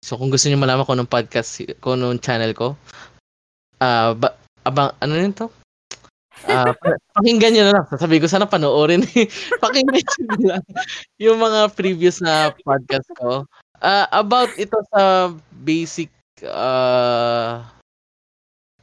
So 0.03 0.19
kung 0.19 0.27
gusto 0.27 0.51
niyo 0.51 0.59
malaman 0.59 0.83
ko 0.83 0.99
ng 0.99 1.07
podcast 1.07 1.63
ko 1.79 1.95
nung 1.95 2.19
channel 2.19 2.51
ko, 2.51 2.75
ah 3.79 4.11
uh, 4.11 4.19
ba, 4.19 4.35
abang 4.67 4.91
ano 4.99 5.15
yun 5.15 5.31
to? 5.31 5.47
Ah, 6.43 6.75
uh, 6.75 6.99
pakinggan 7.15 7.55
niyo 7.55 7.63
na 7.71 7.79
lang. 7.79 7.85
Sasabi 7.87 8.19
ko 8.19 8.27
sana 8.27 8.43
panoorin. 8.43 9.07
pakinggan 9.63 10.03
niyo 10.03 10.35
lang 10.43 10.63
yung 11.23 11.39
mga 11.39 11.71
previous 11.71 12.19
na 12.19 12.51
podcast 12.67 13.07
ko. 13.15 13.47
Uh, 13.79 14.07
about 14.11 14.51
ito 14.59 14.75
sa 14.91 15.31
basic 15.63 16.11
uh, 16.43 17.63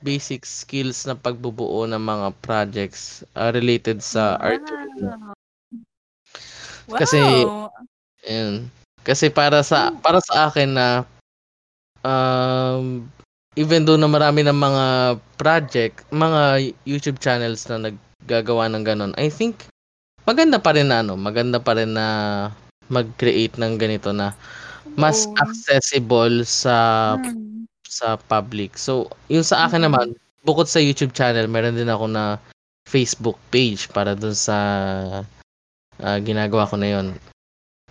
basic 0.01 0.49
skills 0.49 1.05
na 1.05 1.13
pagbubuo 1.13 1.85
ng 1.85 2.01
mga 2.01 2.33
projects 2.41 3.21
uh, 3.37 3.53
related 3.53 4.01
sa 4.01 4.41
wow. 4.41 4.57
art. 4.57 4.65
Wow. 6.89 6.97
Kasi 6.97 7.21
ayun. 8.25 8.73
Kasi 9.07 9.33
para 9.33 9.65
sa 9.65 9.95
para 10.05 10.21
sa 10.21 10.49
akin 10.51 10.71
na 10.77 10.87
um 12.05 13.07
even 13.59 13.85
though 13.85 13.99
na 13.99 14.09
marami 14.09 14.47
ng 14.47 14.57
mga 14.57 14.85
project, 15.41 16.07
mga 16.15 16.73
YouTube 16.87 17.19
channels 17.19 17.67
na 17.67 17.91
naggagawa 17.91 18.71
ng 18.71 18.85
ganun, 18.87 19.13
I 19.19 19.33
think 19.33 19.67
maganda 20.25 20.61
pa 20.61 20.77
rin 20.77 20.93
na 20.93 21.03
ano, 21.03 21.17
maganda 21.17 21.59
pa 21.59 21.75
rin 21.75 21.97
na 21.97 22.07
mag-create 22.91 23.57
ng 23.59 23.79
ganito 23.79 24.11
na 24.11 24.35
mas 24.99 25.25
oh. 25.27 25.35
accessible 25.39 26.43
sa 26.43 27.15
hmm 27.17 27.51
sa 27.91 28.15
public. 28.31 28.79
So, 28.79 29.11
yung 29.27 29.43
sa 29.43 29.67
akin 29.67 29.83
mm-hmm. 29.85 30.15
naman, 30.15 30.17
bukod 30.47 30.71
sa 30.71 30.79
YouTube 30.79 31.13
channel, 31.13 31.51
meron 31.51 31.77
din 31.77 31.91
ako 31.91 32.07
na 32.07 32.39
Facebook 32.87 33.37
page 33.51 33.91
para 33.91 34.15
dun 34.15 34.33
sa 34.33 34.57
uh, 36.01 36.19
ginagawa 36.23 36.71
ko 36.71 36.79
na 36.79 36.89
yon. 36.89 37.07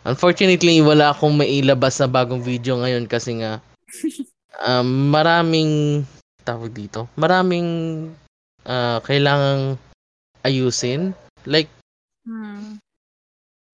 Unfortunately, 0.08 0.80
wala 0.80 1.12
akong 1.12 1.36
mailabas 1.36 2.00
na 2.00 2.08
bagong 2.08 2.40
video 2.40 2.80
ngayon 2.80 3.06
kasi 3.06 3.44
nga 3.44 3.60
um, 4.68 5.12
maraming 5.12 6.04
tawag 6.48 6.72
dito, 6.72 7.12
maraming 7.20 7.68
uh, 8.64 8.98
kailangang 9.04 9.76
ayusin. 10.44 11.12
Like, 11.44 11.68
hmm. 12.24 12.80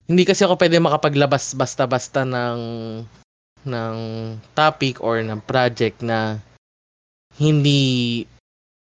hindi 0.10 0.24
kasi 0.25 0.46
ako 0.46 0.58
pwede 0.58 0.82
makapaglabas 0.82 1.53
basta-basta 1.53 2.25
ng 2.25 2.60
ng 3.65 3.98
topic 4.53 5.01
or 5.01 5.17
ng 5.22 5.41
project 5.41 6.05
na 6.05 6.38
hindi 7.41 8.24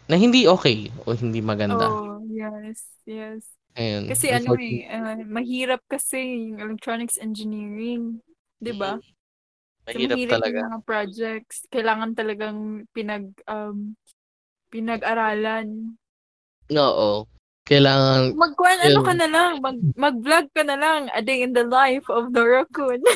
na 0.07 0.15
hindi 0.19 0.47
okay 0.47 0.91
o 1.07 1.15
hindi 1.15 1.43
maganda. 1.43 1.87
Oh, 1.87 2.23
yes, 2.31 2.87
yes. 3.07 3.60
Ayun. 3.81 4.13
Kasi 4.13 4.29
ano 4.29 4.53
eh, 4.61 4.85
uh, 4.93 5.25
mahirap 5.25 5.81
kasi 5.89 6.53
yung 6.53 6.61
electronics 6.61 7.17
engineering, 7.17 8.21
'di 8.61 8.77
ba? 8.77 9.01
Mahirap, 9.89 9.89
so, 9.89 10.17
mahirap 10.21 10.33
talaga. 10.37 10.59
Yung 10.61 10.69
mga 10.69 10.85
projects, 10.85 11.57
kailangan 11.73 12.11
talagang 12.13 12.59
pinag 12.93 13.33
um, 13.49 13.97
pinag-aralan. 14.69 15.97
Oo. 16.77 17.25
Kailangan... 17.71 18.35
Magkuhan, 18.35 18.83
ano 18.83 19.01
ka 19.07 19.15
na 19.15 19.29
lang, 19.31 19.63
mag, 19.63 19.79
mag-vlog 19.95 20.51
ka 20.51 20.67
na 20.67 20.75
lang, 20.75 21.07
a 21.15 21.23
day 21.23 21.47
in 21.47 21.55
the 21.55 21.63
life 21.63 22.03
of 22.11 22.35
Dora 22.35 22.67
Kun. 22.75 22.99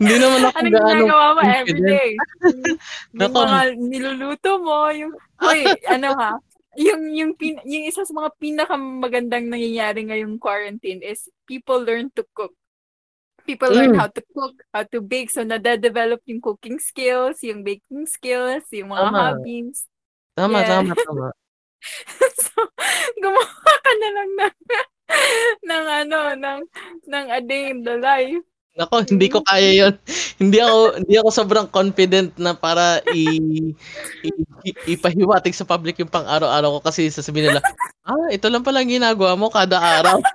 Hindi 0.00 0.14
naman 0.16 0.48
ako 0.48 0.64
Anong 0.64 0.72
ginagawa 0.72 1.26
mo 1.36 1.40
everyday? 1.44 2.16
yung 3.20 3.36
mga 3.36 3.60
niluluto 3.76 4.64
mo, 4.64 4.88
yung, 4.96 5.12
wait, 5.44 5.76
ano 5.92 6.16
ha, 6.16 6.40
yung 6.76 7.02
yung 7.14 7.32
pin, 7.38 7.58
yung 7.64 7.84
isa 7.86 8.02
sa 8.02 8.14
mga 8.14 8.30
pinakamagandang 8.38 9.46
nangyayari 9.50 10.06
ngayong 10.06 10.36
quarantine 10.38 11.00
is 11.02 11.30
people 11.46 11.80
learn 11.80 12.10
to 12.14 12.26
cook. 12.34 12.52
People 13.44 13.68
mm. 13.70 13.76
learn 13.76 13.94
how 14.00 14.08
to 14.08 14.22
cook, 14.32 14.56
how 14.72 14.84
to 14.88 15.04
bake. 15.04 15.28
So, 15.28 15.44
nade-develop 15.44 16.24
yung 16.24 16.40
cooking 16.40 16.80
skills, 16.80 17.44
yung 17.44 17.60
baking 17.60 18.08
skills, 18.08 18.64
yung 18.72 18.88
mga 18.88 19.04
tama. 19.12 19.20
hobbies. 19.20 19.78
Tama, 20.32 20.58
yeah. 20.64 20.70
tama, 20.80 20.92
tama. 21.04 21.28
so, 22.40 22.56
gumawa 23.20 23.74
ka 23.84 23.92
na 24.00 24.08
lang 24.16 24.30
ng, 24.32 24.56
ng 25.68 25.84
ano, 25.84 26.18
ng, 26.40 26.60
ng 27.04 27.26
a 27.28 27.40
day 27.44 27.68
in 27.68 27.84
the 27.84 28.00
life. 28.00 28.44
Nako, 28.74 29.06
hindi 29.06 29.30
ko 29.30 29.38
kaya 29.46 29.70
'yon. 29.70 29.94
hindi 30.42 30.58
ako 30.58 30.78
hindi 30.98 31.14
ako 31.14 31.28
sobrang 31.30 31.70
confident 31.70 32.34
na 32.34 32.58
para 32.58 32.98
i, 33.14 33.22
i, 34.26 34.30
i 34.66 34.70
ipahiwatig 34.98 35.54
sa 35.54 35.62
public 35.62 36.02
yung 36.02 36.10
pang-araw-araw 36.10 36.78
ko 36.78 36.90
kasi 36.90 37.06
sasabihin 37.06 37.54
nila, 37.54 37.62
"Ah, 38.02 38.28
ito 38.34 38.50
lang 38.50 38.66
pala 38.66 38.82
ang 38.82 38.90
ginagawa 38.90 39.38
mo 39.38 39.46
kada 39.46 39.78
araw." 39.78 40.18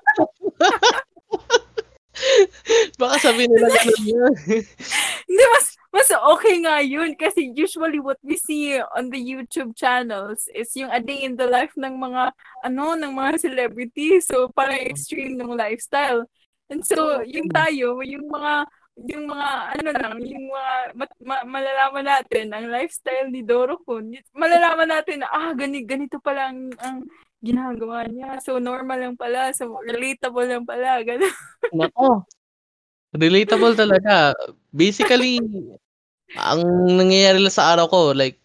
Baka 2.99 3.15
sabihin 3.19 3.51
nila 3.51 3.67
ganun 3.75 4.03
yun. 4.07 4.33
Hindi, 5.29 5.43
mas, 5.55 5.65
mas 5.91 6.07
okay 6.35 6.55
nga 6.63 6.83
yun 6.83 7.15
kasi 7.15 7.51
usually 7.55 7.99
what 7.99 8.19
we 8.23 8.35
see 8.35 8.75
on 8.95 9.07
the 9.11 9.19
YouTube 9.19 9.75
channels 9.75 10.47
is 10.51 10.71
yung 10.75 10.91
a 10.91 10.99
day 10.99 11.23
in 11.23 11.39
the 11.39 11.47
life 11.47 11.71
ng 11.79 11.95
mga 11.95 12.35
ano 12.67 12.95
ng 12.99 13.11
mga 13.15 13.39
celebrities 13.39 14.27
so 14.27 14.51
parang 14.51 14.83
extreme 14.83 15.39
ng 15.39 15.55
lifestyle 15.55 16.27
and 16.69 16.81
so 16.85 17.21
yung 17.25 17.49
tayo 17.49 18.01
yung 18.05 18.25
mga 18.29 18.65
yung 18.99 19.31
mga 19.31 19.49
ano 19.79 19.89
lang 19.95 20.15
yung 20.21 20.45
mga 20.51 20.73
mat, 20.95 21.11
ma, 21.23 21.35
malalaman 21.47 22.05
natin 22.05 22.51
ang 22.51 22.67
lifestyle 22.67 23.31
ni 23.31 23.41
Doro 23.41 23.79
Kun 23.83 24.11
malalaman 24.35 24.91
natin 24.91 25.23
na 25.23 25.31
ah 25.31 25.55
ganito 25.55 25.87
ganito 25.87 26.17
pala 26.19 26.51
ang, 26.51 26.69
ang 26.83 27.07
ginagawa 27.39 28.03
niya. 28.07 28.39
So 28.43 28.59
normal 28.59 28.99
lang 28.99 29.15
pala. 29.15 29.51
So 29.55 29.79
relatable 29.83 30.47
lang 30.47 30.65
pala. 30.67 30.99
Ganun. 31.07 31.35
Nako. 31.71 32.27
Relatable 33.15 33.73
talaga. 33.73 34.35
Basically, 34.69 35.41
ang 36.37 36.61
nangyayari 36.93 37.41
lang 37.41 37.55
sa 37.55 37.73
araw 37.73 37.89
ko, 37.89 37.99
like, 38.13 38.37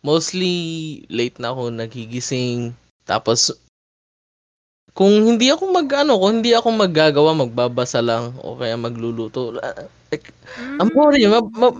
mostly 0.00 1.04
late 1.12 1.36
na 1.36 1.52
ako 1.52 1.68
nagigising. 1.68 2.72
Tapos, 3.04 3.52
kung 5.00 5.24
hindi 5.24 5.48
ako 5.48 5.72
mag, 5.72 5.88
ano, 5.96 6.20
kung 6.20 6.44
hindi 6.44 6.52
ako 6.52 6.76
maggagawa, 6.76 7.32
magbabasa 7.32 8.04
lang, 8.04 8.36
o 8.44 8.52
kaya 8.60 8.76
magluluto. 8.76 9.56
Like, 10.12 10.28
mm. 10.60 10.76
ang 10.76 10.92
boring. 10.92 11.24
Ma, 11.32 11.40
ma, 11.40 11.72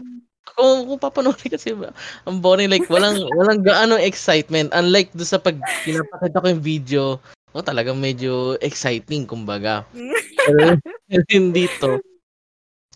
kung, 0.56 0.88
kung 0.88 0.96
papanoorin 0.96 1.52
kasi, 1.52 1.76
ang 2.24 2.40
boring. 2.40 2.72
Like, 2.72 2.88
walang, 2.88 3.20
walang 3.36 3.60
gaano 3.60 4.00
excitement. 4.00 4.72
Unlike 4.72 5.12
do 5.12 5.28
sa 5.28 5.36
pag 5.36 5.60
pinapakita 5.84 6.40
ko 6.40 6.46
yung 6.48 6.64
video, 6.64 7.02
oh, 7.52 7.60
talagang 7.60 8.00
medyo 8.00 8.56
exciting, 8.64 9.28
kumbaga. 9.28 9.84
Pero, 10.48 10.80
hindi 11.28 11.68
to. 11.76 12.00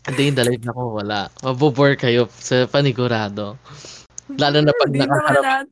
In 0.08 0.32
the 0.32 0.44
life 0.48 0.64
nako 0.64 1.04
wala. 1.04 1.28
Mabobore 1.44 2.00
kayo 2.00 2.32
sa 2.32 2.64
panigurado. 2.64 3.60
Lalo 4.40 4.64
na 4.64 4.72
pag 4.72 4.88
nakaharap. 4.88 5.68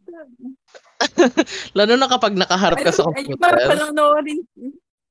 Lalo 1.78 1.92
na 1.96 2.08
kapag 2.10 2.34
nakaharap 2.36 2.78
ka 2.80 2.92
sa 2.92 3.06
computer. 3.08 3.34
Ay, 3.34 3.42
parang 3.42 3.68
panoorin, 3.92 4.40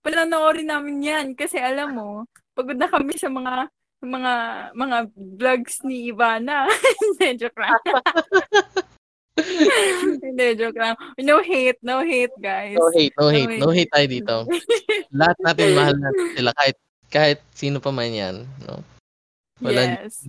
panoorin 0.02 0.68
namin 0.70 0.98
yan. 1.02 1.26
Kasi 1.36 1.58
alam 1.58 1.96
mo, 1.96 2.10
pagod 2.56 2.78
na 2.78 2.90
kami 2.90 3.16
sa 3.16 3.30
mga 3.32 3.70
mga 4.02 4.34
mga 4.74 4.98
vlogs 5.14 5.86
ni 5.86 6.10
Ivana. 6.10 6.66
Hindi, 7.02 7.28
joke 7.38 7.60
lang. 7.62 7.82
Hindi, 10.26 10.48
joke 10.58 10.80
lang. 10.82 10.96
No 11.22 11.40
hate, 11.46 11.82
no 11.86 12.02
hate, 12.02 12.38
guys. 12.42 12.78
No 12.78 12.90
hate, 12.90 13.16
no 13.16 13.28
hate. 13.30 13.62
No 13.62 13.70
hate 13.70 13.92
tayo 13.94 14.08
dito. 14.10 14.36
Lahat 15.14 15.38
natin 15.40 15.78
mahal 15.78 15.96
natin 15.98 16.28
sila 16.34 16.52
kahit 16.58 16.78
kahit 17.12 17.40
sino 17.54 17.78
pa 17.78 17.94
man 17.94 18.10
yan, 18.10 18.36
no? 18.66 18.82
Walang, 19.62 19.92
yes. 20.02 20.26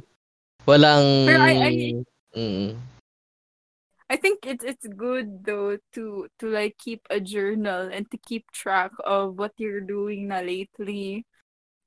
Walang 0.68 1.06
Pero 1.24 1.44
I, 1.48 1.56
I, 1.56 1.74
mm. 2.36 2.91
I 4.12 4.20
think 4.20 4.44
it's 4.44 4.60
it's 4.60 4.84
good 4.84 5.40
though 5.40 5.80
to 5.96 6.28
to 6.36 6.44
like 6.52 6.76
keep 6.76 7.00
a 7.08 7.16
journal 7.16 7.88
and 7.88 8.04
to 8.12 8.20
keep 8.20 8.44
track 8.52 8.92
of 9.08 9.40
what 9.40 9.56
you're 9.56 9.80
doing 9.80 10.28
na 10.28 10.44
lately 10.44 11.24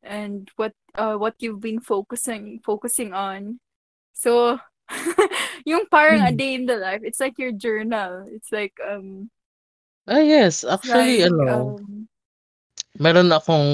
and 0.01 0.49
what 0.57 0.73
uh 0.97 1.21
what 1.21 1.37
you've 1.37 1.61
been 1.61 1.77
focusing 1.77 2.65
focusing 2.65 3.13
on. 3.13 3.61
So 4.17 4.57
yung 5.69 5.85
parang 5.85 6.25
a 6.25 6.33
Hmm. 6.33 6.41
day 6.41 6.57
in 6.57 6.65
the 6.65 6.81
life, 6.81 7.05
it's 7.05 7.21
like 7.21 7.37
your 7.37 7.53
journal. 7.53 8.25
It's 8.33 8.49
like 8.49 8.73
um 8.81 9.29
Ah, 10.09 10.25
yes. 10.25 10.65
Actually, 10.65 11.21
like 11.21 11.29
ano, 11.29 11.77
um 11.77 12.09
meron 12.97 13.29
akong 13.29 13.69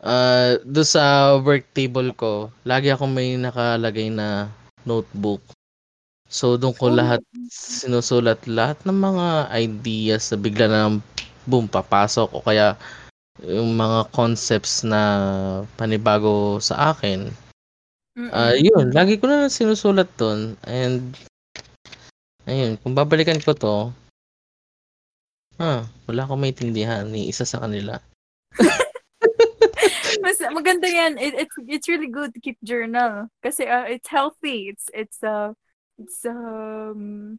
ah, 0.00 0.56
do 0.64 0.80
sa 0.80 1.36
work 1.44 1.68
table 1.76 2.08
ko, 2.16 2.48
lagi 2.64 2.88
akong 2.88 3.12
may 3.12 3.36
nakalagay 3.36 4.08
na 4.08 4.48
notebook. 4.88 5.44
So, 6.28 6.60
doon 6.60 6.76
ko 6.76 6.92
oh, 6.92 6.94
lahat 6.94 7.24
sinusulat 7.48 8.44
lahat 8.44 8.76
ng 8.84 8.98
mga 9.00 9.26
ideas 9.56 10.28
na 10.28 10.36
bigla 10.36 10.66
na 10.68 10.80
lang 10.84 10.96
boom, 11.48 11.64
papasok 11.64 12.28
o 12.36 12.44
kaya 12.44 12.76
yung 13.40 13.72
mga 13.72 14.12
concepts 14.12 14.84
na 14.84 15.00
panibago 15.80 16.60
sa 16.60 16.92
akin. 16.92 17.32
Ah, 18.34 18.52
mm-mm. 18.52 18.60
yun, 18.60 18.86
lagi 18.92 19.16
ko 19.16 19.24
na 19.30 19.46
lang 19.46 19.52
sinusulat 19.52 20.10
doon 20.20 20.58
and 20.68 21.16
ayun, 22.44 22.76
kung 22.82 22.92
babalikan 22.92 23.40
ko 23.40 23.56
to, 23.56 23.76
ah, 25.56 25.88
wala 26.04 26.20
akong 26.26 26.42
maintindihan 26.44 27.08
ni 27.08 27.32
isa 27.32 27.48
sa 27.48 27.64
kanila. 27.64 27.96
Mas 30.24 30.42
maganda 30.50 30.90
yan. 30.90 31.14
It, 31.16 31.46
it's 31.46 31.56
it's 31.70 31.86
really 31.86 32.10
good 32.10 32.34
to 32.34 32.40
keep 32.42 32.58
journal 32.60 33.30
kasi 33.38 33.64
uh, 33.70 33.86
it's 33.86 34.10
healthy. 34.10 34.72
It's 34.72 34.90
it's 34.90 35.22
uh 35.22 35.54
it's 35.98 36.24
um 36.24 37.36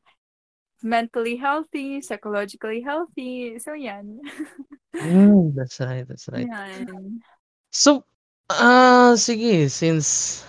mentally 0.84 1.36
healthy, 1.36 2.00
psychologically 2.00 2.80
healthy. 2.84 3.60
So 3.60 3.74
yan. 3.76 4.20
Mm, 4.96 5.52
that's 5.58 5.80
right, 5.80 6.08
that's 6.08 6.28
right. 6.32 6.48
yan. 6.48 7.20
So, 7.72 8.04
ah, 8.50 9.14
sige, 9.16 9.68
since 9.70 10.42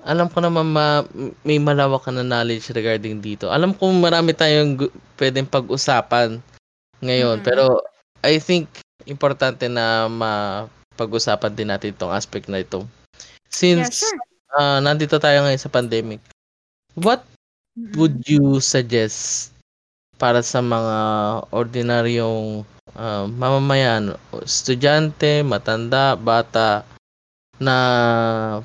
alam 0.00 0.32
ko 0.32 0.40
naman 0.40 0.72
ma 0.72 1.04
may 1.44 1.60
malawak 1.60 2.08
ka 2.08 2.10
na 2.10 2.24
knowledge 2.24 2.72
regarding 2.72 3.20
dito. 3.20 3.52
Alam 3.52 3.76
ko 3.76 3.92
marami 3.92 4.32
tayong 4.32 4.80
gu- 4.80 4.94
pwedeng 5.20 5.44
pag-usapan 5.48 6.40
ngayon, 7.04 7.40
Mm-mm. 7.40 7.46
pero 7.46 7.64
I 8.24 8.40
think 8.40 8.68
importante 9.08 9.68
na 9.68 10.08
mapag-usapan 10.08 11.52
din 11.52 11.68
natin 11.72 11.92
itong 11.96 12.12
aspect 12.12 12.48
na 12.48 12.60
ito. 12.64 12.84
Yeah, 12.84 12.88
Since 13.52 14.04
sure. 14.04 14.20
ah, 14.56 14.80
nandito 14.80 15.16
tayo 15.20 15.44
ngayon 15.44 15.60
sa 15.60 15.72
pandemic, 15.72 16.20
what 16.96 17.24
Would 17.96 18.28
you 18.28 18.60
suggest 18.60 19.50
para 20.20 20.44
sa 20.44 20.60
mga 20.60 20.98
ordinaryong 21.50 22.64
ah, 22.94 23.24
mamamayan, 23.24 24.14
estudyante, 24.44 25.40
matanda, 25.40 26.14
bata 26.14 26.84
na 27.60 27.76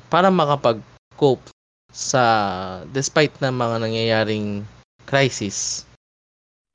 para 0.08 0.32
makapag-cope 0.32 1.44
sa 1.92 2.24
despite 2.92 3.32
ng 3.40 3.52
mga 3.52 3.76
nangyayaring 3.80 4.48
crisis? 5.08 5.84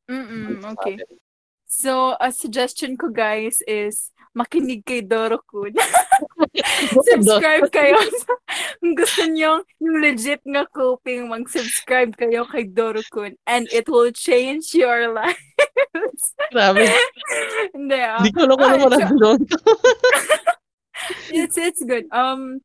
Mm-mm, 0.09 0.61
okay. 0.77 0.97
So, 1.65 2.19
a 2.19 2.35
suggestion 2.35 2.99
ko 2.99 3.09
guys 3.09 3.63
is 3.63 4.10
makinig 4.31 4.83
kay 4.87 5.03
Doro 5.03 5.43
Kun. 5.43 5.75
subscribe 7.11 7.67
kayo. 7.71 7.99
Kung 8.79 8.95
gusto 8.95 9.23
nyo 9.27 9.63
yung 9.79 9.97
legit 9.99 10.41
nga 10.47 10.63
coping, 10.71 11.27
mag-subscribe 11.27 12.15
kayo 12.15 12.47
kay 12.47 12.67
Doro 12.67 13.03
Kun 13.11 13.35
and 13.47 13.67
it 13.71 13.87
will 13.91 14.11
change 14.11 14.71
your 14.75 15.11
lives. 15.11 16.23
Grabe. 16.51 16.87
Hindi 17.75 17.99
ah. 17.99 18.19
Hindi 18.19 18.31
ko 18.31 18.39
alam 18.47 18.57
kung 18.57 18.71
ano 18.71 18.87
it's 21.33 21.57
it's 21.57 21.81
good. 21.83 22.05
Um 22.13 22.61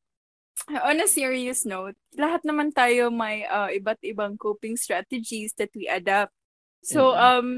on 0.71 1.01
a 1.01 1.09
serious 1.09 1.65
note, 1.65 1.97
lahat 2.19 2.43
naman 2.43 2.75
tayo 2.75 3.09
may 3.09 3.47
uh, 3.47 3.71
iba't 3.71 4.03
ibang 4.03 4.35
coping 4.37 4.77
strategies 4.77 5.55
that 5.57 5.71
we 5.75 5.87
adapt. 5.87 6.35
So 6.83 7.15
Mm. 7.15 7.19
um 7.19 7.49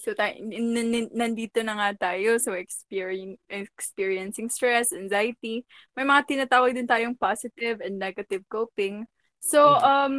so 0.00 0.14
tayo, 0.16 0.34
n- 0.40 0.76
n- 0.94 1.12
nandito 1.12 1.60
na 1.60 1.76
nga 1.76 2.12
tayo 2.12 2.40
so 2.40 2.52
experiencing 2.56 3.36
experiencing 3.48 4.48
stress, 4.48 4.92
anxiety. 4.92 5.64
May 5.96 6.04
mga 6.08 6.26
tinatawag 6.28 6.72
din 6.74 6.88
tayong 6.88 7.18
positive 7.18 7.80
and 7.84 7.98
negative 8.00 8.42
coping. 8.48 9.04
So 9.40 9.76
Mm. 9.76 9.84
um 9.84 10.14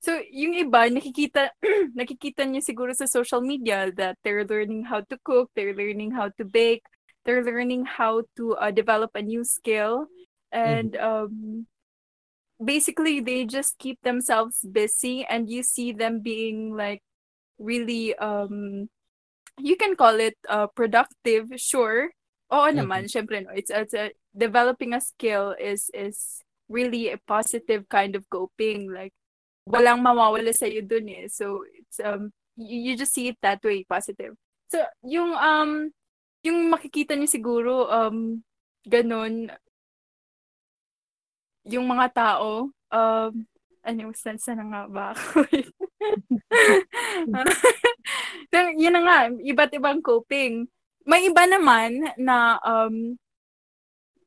so 0.00 0.16
yung 0.32 0.54
iba 0.56 0.88
nakikita 0.88 1.52
nakikita 1.98 2.46
niyo 2.48 2.62
siguro 2.64 2.94
sa 2.96 3.04
social 3.10 3.42
media 3.44 3.90
that 3.98 4.16
they're 4.22 4.46
learning 4.46 4.86
how 4.86 5.00
to 5.04 5.16
cook, 5.26 5.50
they're 5.52 5.76
learning 5.76 6.12
how 6.14 6.30
to 6.40 6.44
bake, 6.46 6.84
they're 7.24 7.44
learning 7.44 7.84
how 7.84 8.22
to 8.36 8.56
uh, 8.56 8.70
develop 8.72 9.10
a 9.14 9.22
new 9.22 9.44
skill 9.44 10.08
and 10.50 10.96
um 10.96 11.66
basically 12.62 13.20
they 13.20 13.44
just 13.44 13.78
keep 13.78 14.00
themselves 14.02 14.60
busy 14.64 15.24
and 15.24 15.48
you 15.48 15.62
see 15.62 15.92
them 15.92 16.20
being 16.20 16.76
like 16.76 17.00
really 17.58 18.14
um 18.16 18.88
you 19.58 19.74
can 19.76 19.96
call 19.96 20.18
it 20.20 20.36
uh, 20.48 20.66
productive 20.72 21.50
sure. 21.58 22.12
Oo 22.50 22.66
Mhm. 22.70 22.82
naman 22.82 23.02
syempre 23.06 23.42
no 23.46 23.54
it's, 23.54 23.70
it's 23.70 23.94
a, 23.94 24.10
developing 24.34 24.90
a 24.94 25.00
skill 25.02 25.54
is 25.58 25.86
is 25.94 26.42
really 26.70 27.10
a 27.10 27.18
positive 27.26 27.86
kind 27.90 28.14
of 28.18 28.26
coping 28.30 28.90
like 28.90 29.14
walang 29.66 30.02
mawawala 30.02 30.50
sa 30.54 30.66
iyo 30.66 30.82
dun 30.82 31.06
eh. 31.10 31.26
So 31.30 31.62
it's 31.66 31.98
um 32.02 32.34
you, 32.58 32.90
you 32.90 32.92
just 32.98 33.14
see 33.14 33.30
it 33.30 33.38
that 33.42 33.62
way 33.62 33.86
positive. 33.86 34.34
So 34.70 34.82
yung 35.06 35.34
um 35.34 35.94
yung 36.42 36.70
makikita 36.70 37.14
niyo 37.14 37.30
siguro 37.30 37.86
um 37.90 38.42
ganun 38.86 39.50
yung 41.68 41.86
mga 41.86 42.06
tao 42.14 42.70
um 42.90 43.32
ano 43.86 44.12
saan 44.12 44.38
na 44.58 44.64
nga 44.66 44.82
ba 44.90 45.06
yun 48.80 48.92
na 48.96 49.00
nga 49.04 49.28
iba't 49.30 49.72
ibang 49.76 50.00
coping. 50.02 50.66
May 51.04 51.28
iba 51.28 51.44
naman 51.48 52.12
na 52.20 52.60
um 52.64 53.18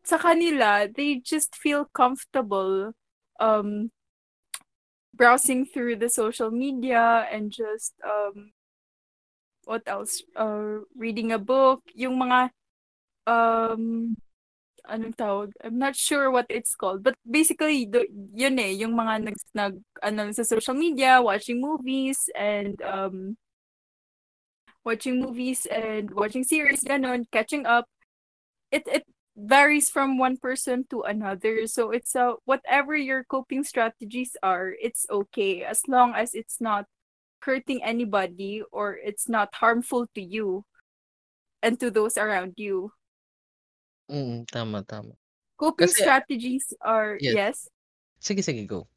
sa 0.03 0.17
kanila 0.19 0.87
they 0.89 1.15
just 1.23 1.55
feel 1.55 1.87
comfortable 1.95 2.91
um 3.39 3.89
browsing 5.15 5.65
through 5.65 5.95
the 5.95 6.09
social 6.09 6.51
media 6.51 7.27
and 7.31 7.51
just 7.53 7.93
um 8.03 8.51
what 9.65 9.83
else? 9.87 10.21
Uh 10.35 10.83
reading 10.97 11.31
a 11.31 11.39
book. 11.39 11.81
Yung 11.95 12.19
mga 12.19 12.51
um 13.29 14.15
anong 14.89 15.15
tawag? 15.15 15.51
I'm 15.63 15.77
not 15.77 15.95
sure 15.95 16.31
what 16.31 16.45
it's 16.49 16.75
called 16.75 17.03
but 17.03 17.15
basically 17.29 17.85
the, 17.85 18.07
yun 18.33 18.59
eh 18.59 18.71
yung 18.71 18.93
mga 18.95 19.29
nag, 19.29 19.37
nag 19.53 19.75
ano 20.01 20.31
sa 20.31 20.43
social 20.43 20.75
media 20.75 21.21
watching 21.21 21.61
movies 21.61 22.29
and 22.35 22.81
um 22.83 23.37
watching 24.83 25.19
movies 25.19 25.65
and 25.67 26.11
watching 26.11 26.43
series 26.43 26.83
ganon 26.83 27.25
catching 27.31 27.65
up. 27.65 27.87
It 28.71 28.83
it 28.87 29.05
varies 29.35 29.89
from 29.89 30.17
one 30.17 30.37
person 30.37 30.85
to 30.91 31.01
another. 31.01 31.65
So 31.67 31.91
it's 31.91 32.15
uh, 32.15 32.37
whatever 32.45 32.95
your 32.95 33.23
coping 33.23 33.63
strategies 33.63 34.37
are 34.43 34.75
it's 34.81 35.07
okay 35.09 35.63
as 35.63 35.87
long 35.87 36.13
as 36.15 36.35
it's 36.35 36.61
not 36.61 36.85
hurting 37.41 37.83
anybody 37.83 38.63
or 38.71 38.95
it's 38.95 39.27
not 39.27 39.55
harmful 39.55 40.07
to 40.15 40.21
you 40.21 40.63
and 41.61 41.79
to 41.79 41.91
those 41.91 42.17
around 42.17 42.53
you 42.57 42.91
Mm, 44.09 44.45
tama, 44.51 44.83
tama. 44.83 45.13
coping 45.57 45.87
Kasi- 45.87 46.01
strategies 46.03 46.73
are 46.81 47.17
Yes. 47.21 47.33
yes 47.35 47.57
Sige, 48.19 48.43
sige, 48.43 48.67
go. 48.67 48.87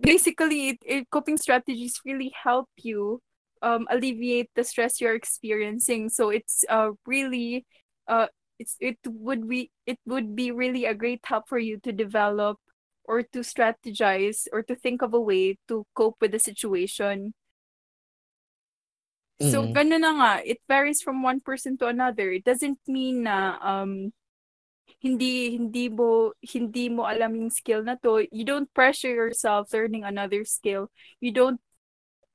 basically 0.00 0.68
it, 0.70 0.78
it, 0.86 1.10
coping 1.10 1.36
strategies 1.36 2.00
really 2.04 2.32
help 2.32 2.68
you 2.80 3.20
um 3.60 3.86
alleviate 3.92 4.48
the 4.56 4.64
stress 4.64 5.00
you're 5.00 5.14
experiencing 5.14 6.08
so 6.08 6.30
it's 6.30 6.64
uh 6.72 6.90
really 7.06 7.66
uh 8.08 8.26
it's 8.58 8.76
it 8.80 8.96
would 9.06 9.44
be 9.48 9.70
it 9.84 9.98
would 10.06 10.32
be 10.34 10.50
really 10.50 10.86
a 10.88 10.94
great 10.96 11.20
help 11.24 11.44
for 11.48 11.58
you 11.58 11.76
to 11.84 11.92
develop 11.92 12.56
or 13.04 13.20
to 13.22 13.40
strategize 13.44 14.48
or 14.52 14.62
to 14.64 14.74
think 14.74 15.02
of 15.02 15.12
a 15.12 15.20
way 15.20 15.58
to 15.68 15.84
cope 15.94 16.16
with 16.20 16.32
the 16.32 16.40
situation 16.40 17.34
so 19.40 19.66
Mm. 19.66 19.72
ganun 19.74 20.02
na 20.02 20.12
nga 20.14 20.32
it 20.46 20.62
varies 20.70 21.02
from 21.02 21.22
one 21.22 21.42
person 21.42 21.74
to 21.74 21.86
another 21.90 22.30
it 22.30 22.46
doesn't 22.46 22.78
mean 22.86 23.26
na 23.26 23.58
um 23.58 24.14
hindi 25.02 25.58
hindi 25.58 25.90
mo 25.90 26.32
hindi 26.40 26.88
mo 26.88 27.04
alam 27.04 27.34
yung 27.34 27.50
skill 27.50 27.82
na 27.82 27.98
to 27.98 28.24
you 28.30 28.44
don't 28.46 28.70
pressure 28.72 29.10
yourself 29.10 29.68
learning 29.74 30.04
another 30.06 30.44
skill 30.46 30.88
you 31.20 31.34
don't 31.34 31.58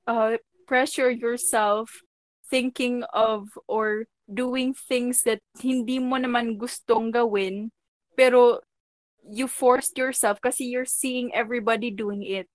uh, 0.10 0.36
pressure 0.68 1.10
yourself 1.10 2.02
thinking 2.50 3.06
of 3.14 3.48
or 3.70 4.06
doing 4.30 4.74
things 4.74 5.24
that 5.24 5.42
hindi 5.62 5.98
mo 5.98 6.18
naman 6.18 6.58
gustong 6.58 7.10
gawin, 7.14 7.74
pero 8.18 8.62
you 9.26 9.50
forced 9.50 9.98
yourself 9.98 10.42
kasi 10.42 10.66
you're 10.66 10.86
seeing 10.90 11.34
everybody 11.34 11.90
doing 11.90 12.22
it. 12.26 12.50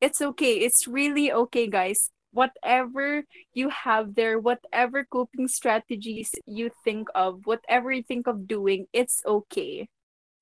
It's 0.00 0.20
okay. 0.20 0.60
It's 0.60 0.88
really 0.88 1.32
okay, 1.32 1.68
guys. 1.68 2.12
Whatever 2.32 3.24
you 3.52 3.68
have 3.68 4.14
there, 4.16 4.40
whatever 4.40 5.04
coping 5.04 5.48
strategies 5.48 6.32
you 6.46 6.70
think 6.84 7.08
of, 7.14 7.44
whatever 7.44 7.92
you 7.92 8.02
think 8.02 8.26
of 8.26 8.48
doing, 8.48 8.86
it's 8.92 9.20
okay. 9.26 9.88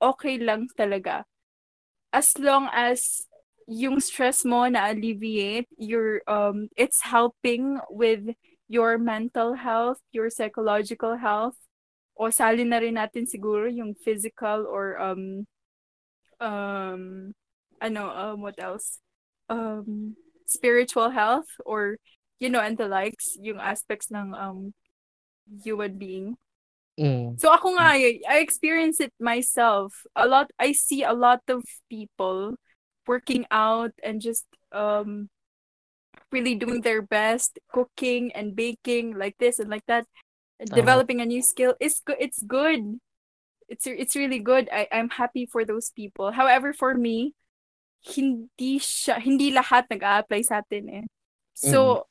Okay 0.01 0.39
lang 0.39 0.71
talaga. 0.79 1.25
As 2.15 2.39
long 2.39 2.71
as 2.73 3.27
yung 3.67 4.01
stress 4.01 4.43
mo 4.47 4.67
na 4.67 4.91
alleviate, 4.91 5.67
your 5.79 6.23
um 6.27 6.71
it's 6.79 7.03
helping 7.03 7.79
with 7.91 8.35
your 8.71 8.99
mental 8.99 9.55
health, 9.55 9.99
your 10.15 10.31
psychological 10.31 11.19
health, 11.19 11.59
o 12.19 12.31
sali 12.31 12.63
na 12.67 12.79
rin 12.79 12.99
natin 12.99 13.25
siguro 13.25 13.67
yung 13.71 13.95
physical 13.95 14.67
or 14.67 14.99
um 15.01 15.49
um 16.37 17.33
ano 17.81 18.03
um 18.13 18.45
what 18.45 18.57
else 18.61 19.01
um 19.49 20.17
spiritual 20.51 21.11
health 21.11 21.49
or 21.65 21.97
you 22.39 22.51
know 22.51 22.61
and 22.61 22.79
the 22.79 22.89
likes 22.89 23.37
yung 23.41 23.59
aspects 23.59 24.11
ng 24.11 24.35
um 24.35 24.75
human 25.63 25.99
being 25.99 26.37
mm. 26.99 27.39
so 27.39 27.51
ako 27.51 27.75
nga 27.75 27.95
I 27.95 28.39
experience 28.39 29.01
it 29.01 29.15
myself 29.19 30.07
a 30.15 30.27
lot 30.27 30.51
I 30.59 30.73
see 30.73 31.03
a 31.03 31.15
lot 31.15 31.43
of 31.49 31.63
people 31.89 32.55
working 33.07 33.47
out 33.51 33.91
and 34.03 34.21
just 34.21 34.47
um 34.71 35.31
really 36.33 36.55
doing 36.55 36.81
their 36.81 37.03
best, 37.03 37.59
cooking 37.73 38.33
and 38.33 38.55
baking 38.55 39.19
like 39.19 39.37
this 39.39 39.59
and 39.59 39.69
like 39.69 39.85
that, 39.87 40.07
uh-huh. 40.61 40.75
developing 40.75 41.21
a 41.21 41.27
new 41.27 41.43
skill. 41.43 41.75
It's 41.81 42.01
good. 42.01 42.17
It's 42.19 42.43
good. 42.43 42.99
It's 43.69 43.87
it's 43.87 44.17
really 44.17 44.39
good. 44.39 44.69
I 44.73 44.89
I'm 44.91 45.11
happy 45.11 45.47
for 45.47 45.65
those 45.65 45.91
people. 45.91 46.33
However, 46.33 46.73
for 46.73 46.95
me, 46.95 47.35
hindi 48.01 48.81
siya, 48.81 49.21
hindi 49.21 49.53
lahat 49.53 49.87
nag-a-apply 49.93 50.41
sa 50.43 50.65
atin 50.65 51.05
eh. 51.05 51.07
So, 51.53 51.79
mm. 51.79 52.03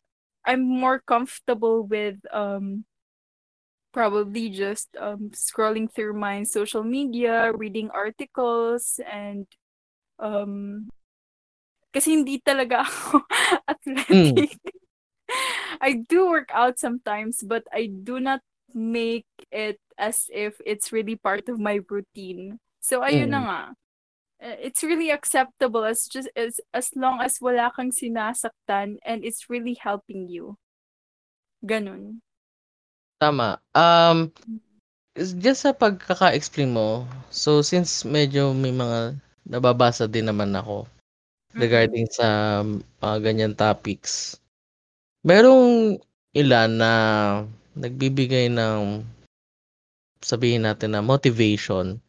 I'm 0.45 0.63
more 0.63 1.02
comfortable 1.04 1.84
with 1.84 2.17
um 2.32 2.86
probably 3.91 4.49
just 4.49 4.89
um 4.97 5.34
scrolling 5.34 5.91
through 5.91 6.13
my 6.13 6.43
social 6.45 6.84
media, 6.84 7.52
reading 7.54 7.89
articles 7.91 8.99
and 9.06 9.45
um 10.17 10.88
Kasi 11.89 12.21
hindi 12.21 12.38
talaga 12.38 12.82
ako 12.86 13.25
athletic. 13.65 14.54
Mm. 14.62 14.69
I 15.82 16.06
do 16.06 16.30
work 16.30 16.49
out 16.54 16.78
sometimes, 16.78 17.41
but 17.41 17.65
I 17.73 17.89
do 17.89 18.21
not 18.21 18.41
make 18.73 19.25
it 19.49 19.82
as 19.97 20.30
if 20.30 20.62
it's 20.65 20.93
really 20.93 21.17
part 21.17 21.49
of 21.49 21.58
my 21.58 21.82
routine. 21.89 22.62
So 22.78 23.02
ayun 23.02 23.34
mm. 23.34 23.34
na 23.34 23.41
nga. 23.41 23.62
Eh, 24.39 24.71
it's 24.71 24.84
really 24.88 25.12
acceptable 25.12 25.84
as 25.84 26.08
just 26.08 26.32
as 26.36 26.63
as 26.71 26.95
long 26.95 27.19
as 27.19 27.43
wala 27.43 27.75
kang 27.75 27.91
sinasaktan 27.91 28.95
and 29.04 29.28
it's 29.28 29.52
really 29.52 29.75
helping 29.75 30.32
you. 30.32 30.56
Ganun. 31.60 32.23
Tama. 33.19 33.60
Um 33.75 34.32
just 35.19 35.67
sa 35.67 35.75
pagkaka-explain 35.75 36.71
mo, 36.71 37.04
so 37.28 37.60
since 37.60 38.08
medyo 38.08 38.56
may 38.56 38.71
mga 38.71 39.19
nababasa 39.43 40.08
din 40.08 40.32
naman 40.32 40.56
ako 40.56 40.88
regarding 41.58 42.08
mm. 42.08 42.15
sa 42.15 42.28
mga 43.04 43.17
ganyan 43.19 43.54
topics. 43.58 44.39
Merong 45.28 45.99
ilan 46.32 46.71
na 46.80 46.91
nagbibigay 47.75 48.47
ng 48.47 49.04
sabihin 50.23 50.63
natin 50.63 50.95
na 50.95 51.04
motivation. 51.04 51.99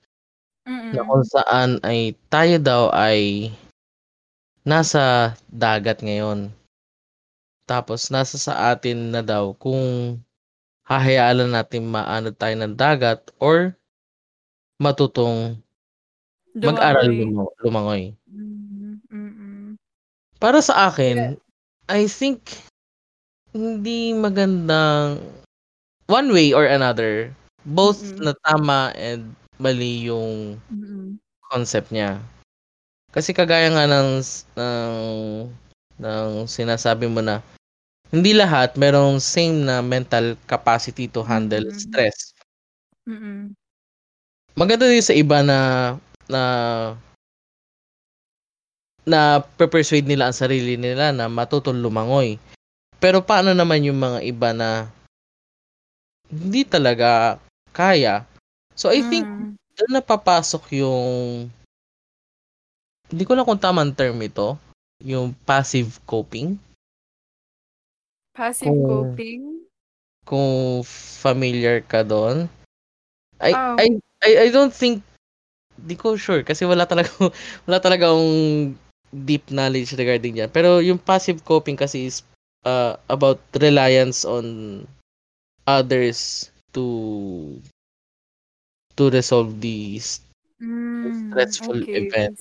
Na 0.94 1.02
kung 1.06 1.24
saan 1.26 1.70
ay 1.86 2.14
tayo 2.28 2.56
daw 2.58 2.82
ay 2.90 3.50
nasa 4.66 5.34
dagat 5.48 6.02
ngayon. 6.02 6.50
Tapos 7.66 8.10
nasa 8.10 8.36
sa 8.36 8.74
atin 8.74 9.14
na 9.14 9.22
daw 9.22 9.54
kung 9.54 10.18
hahayaan 10.84 11.54
natin 11.54 11.86
maano 11.86 12.34
tayo 12.34 12.54
ng 12.58 12.74
dagat 12.74 13.22
or 13.38 13.78
matutong 14.82 15.54
mag-aral 16.50 17.06
lumangoy. 17.62 18.10
Para 20.42 20.58
sa 20.64 20.90
akin, 20.90 21.38
I 21.86 22.10
think 22.10 22.58
hindi 23.54 24.16
magandang 24.16 25.22
one 26.10 26.28
way 26.34 26.50
or 26.50 26.66
another, 26.66 27.30
both 27.62 28.02
mm-hmm. 28.02 28.24
na 28.26 28.32
tama 28.42 28.90
and 28.98 29.36
mali 29.60 30.08
yung 30.08 30.56
mm-hmm. 30.56 31.20
concept 31.52 31.92
niya. 31.92 32.16
Kasi 33.12 33.36
kagaya 33.36 33.68
nga 33.68 33.84
ng 33.84 34.10
ng 34.56 34.94
ng 36.00 36.28
sinasabi 36.48 37.06
mo 37.06 37.20
na 37.20 37.44
hindi 38.10 38.34
lahat 38.34 38.74
merong 38.74 39.20
same 39.22 39.68
na 39.68 39.84
mental 39.84 40.34
capacity 40.48 41.06
to 41.06 41.20
handle 41.20 41.62
mm-hmm. 41.62 41.84
stress. 41.84 42.32
Mm-hmm. 43.06 43.54
Maganda 44.58 44.88
din 44.88 45.04
sa 45.04 45.14
iba 45.14 45.44
na 45.44 45.58
na 46.26 46.42
na 49.04 49.42
persuade 49.42 50.06
nila 50.06 50.30
ang 50.30 50.36
sarili 50.36 50.78
nila 50.78 51.10
na 51.10 51.26
matutong 51.26 51.82
lumangoy. 51.82 52.38
Pero 53.00 53.24
paano 53.24 53.56
naman 53.56 53.82
yung 53.82 53.98
mga 53.98 54.18
iba 54.22 54.50
na 54.52 54.86
hindi 56.30 56.62
talaga 56.62 57.40
kaya? 57.74 58.22
So 58.80 58.88
I 58.88 59.04
think 59.04 59.28
mm. 59.28 59.60
doon 59.76 59.92
napapasok 59.92 60.80
yung 60.80 61.52
hindi 63.12 63.24
ko 63.28 63.36
lang 63.36 63.44
kung 63.44 63.60
tamang 63.60 63.92
term 63.92 64.16
ito, 64.24 64.56
yung 65.04 65.36
passive 65.44 66.00
coping. 66.08 66.56
Passive 68.32 68.72
kung, 68.72 68.88
coping? 68.88 69.42
Kung 70.24 70.80
familiar 71.20 71.84
ka 71.84 72.00
doon. 72.00 72.48
I, 73.36 73.52
oh. 73.52 73.76
I, 73.76 73.86
I, 74.24 74.30
I 74.46 74.48
don't 74.48 74.72
think 74.72 75.04
di 75.80 75.96
ko 75.96 76.16
sure 76.16 76.44
kasi 76.44 76.64
wala 76.68 76.84
talaga 76.84 77.08
wala 77.68 77.78
talaga 77.80 78.08
akong 78.08 78.72
deep 79.12 79.44
knowledge 79.52 79.92
regarding 79.92 80.40
yan. 80.40 80.48
Pero 80.48 80.80
yung 80.80 80.96
passive 80.96 81.44
coping 81.44 81.76
kasi 81.76 82.08
is 82.08 82.24
uh, 82.64 82.96
about 83.12 83.44
reliance 83.60 84.24
on 84.24 84.88
others 85.68 86.48
to 86.72 87.60
to 89.00 89.08
resolve 89.08 89.56
these 89.64 90.20
mm, 90.60 91.08
stressful 91.08 91.80
okay, 91.80 92.04
event 92.04 92.36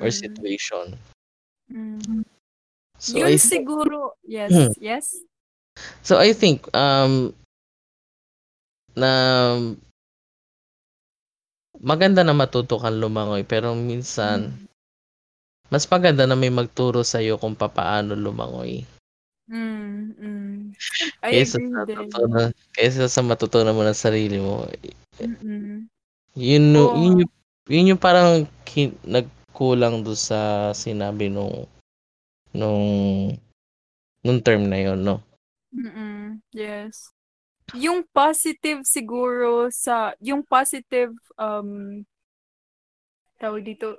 or 0.00 0.08
situation. 0.08 0.96
Mm. 1.68 2.24
So 2.96 3.20
Yun 3.20 3.28
I 3.28 3.36
siguro, 3.36 4.16
yes, 4.24 4.48
hmm. 4.48 4.72
yes. 4.80 5.20
So 6.00 6.16
I 6.16 6.32
think 6.32 6.64
um 6.72 7.36
na 8.96 9.12
maganda 11.76 12.24
na 12.24 12.32
matuto 12.32 12.80
kang 12.80 12.96
lumangoy 12.96 13.44
pero 13.44 13.76
minsan 13.76 14.56
mm. 14.56 14.72
Mas 15.72 15.88
maganda 15.88 16.28
na 16.28 16.36
may 16.36 16.52
magturo 16.52 17.00
sa 17.00 17.24
iyo 17.24 17.40
kung 17.40 17.56
papaano 17.56 18.12
lumangoy. 18.12 18.84
Mm, 19.50 20.14
mm. 20.14 20.56
I 21.22 21.30
kaysa 21.34 21.58
agree 21.58 21.74
sa 21.74 21.82
din. 21.86 21.96
matutunan, 21.98 22.48
kaysa 22.74 23.04
sa 23.10 23.22
matutunan 23.26 23.74
mo 23.74 23.82
ng 23.82 23.98
sarili 23.98 24.38
mo. 24.38 24.66
Mm-mm. 25.18 25.90
Yun, 26.38 26.64
Oo. 26.78 26.94
yun, 26.94 27.14
yung, 27.26 27.32
yun 27.68 27.90
yung 27.94 28.00
parang 28.00 28.46
kin, 28.62 28.94
nagkulang 29.02 30.06
do 30.06 30.14
sa 30.14 30.70
sinabi 30.72 31.28
nung 31.28 31.66
nung 32.52 32.84
nung 34.22 34.40
term 34.40 34.68
na 34.70 34.78
yon 34.78 35.02
no? 35.02 35.20
Mm-mm. 35.74 36.38
Yes. 36.52 37.10
Yung 37.74 38.04
positive 38.12 38.84
siguro 38.84 39.72
sa 39.72 40.12
yung 40.20 40.44
positive 40.44 41.16
um 41.40 42.04
tawag 43.40 43.64
dito 43.64 43.96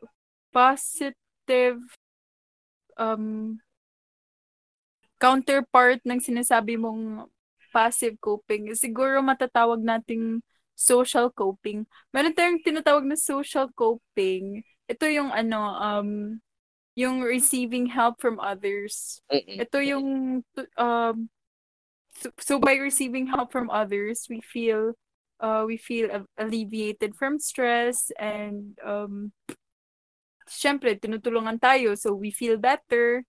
positive 0.53 1.81
um, 2.97 3.57
counterpart 5.23 6.03
ng 6.03 6.19
sinasabi 6.19 6.75
mong 6.75 7.31
passive 7.71 8.19
coping, 8.19 8.75
siguro 8.75 9.23
matatawag 9.23 9.79
nating 9.79 10.43
social 10.75 11.31
coping. 11.31 11.87
Meron 12.11 12.35
tayong 12.35 12.59
tinatawag 12.59 13.07
na 13.07 13.15
social 13.15 13.71
coping. 13.71 14.67
Ito 14.91 15.07
yung 15.07 15.31
ano, 15.31 15.79
um, 15.79 16.09
yung 16.99 17.23
receiving 17.23 17.87
help 17.87 18.19
from 18.19 18.35
others. 18.43 19.23
Ito 19.31 19.79
yung, 19.79 20.07
um, 20.75 21.17
so, 22.19 22.27
so 22.37 22.53
by 22.59 22.75
receiving 22.75 23.31
help 23.31 23.55
from 23.55 23.71
others, 23.71 24.27
we 24.27 24.43
feel, 24.43 24.93
uh, 25.39 25.63
we 25.63 25.79
feel 25.79 26.27
alleviated 26.37 27.15
from 27.15 27.39
stress 27.39 28.11
and 28.19 28.75
um, 28.83 29.31
syempre, 30.45 30.99
tinutulungan 30.99 31.57
tayo. 31.63 31.97
So, 31.97 32.13
we 32.13 32.29
feel 32.29 32.59
better. 32.59 33.23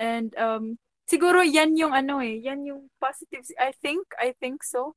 And 0.00 0.32
um, 0.40 0.78
siguro 1.10 1.42
yan 1.42 1.74
yung 1.74 1.90
ano 1.90 2.22
eh, 2.22 2.38
yan 2.38 2.62
yung 2.62 2.86
positive. 3.02 3.42
I 3.58 3.74
think, 3.82 4.06
I 4.14 4.30
think 4.38 4.62
so. 4.62 4.94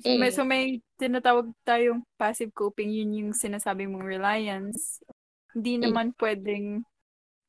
May, 0.00 0.30
Mm. 0.30 0.34
so 0.34 0.42
may 0.46 0.80
tinatawag 0.96 1.52
tayong 1.68 2.00
passive 2.16 2.54
coping, 2.56 2.88
yun 2.88 3.12
yung 3.12 3.32
sinasabi 3.36 3.84
mong 3.84 4.08
reliance. 4.08 5.04
Hindi 5.52 5.76
Mm. 5.76 5.82
naman 5.84 6.06
pwedeng, 6.16 6.66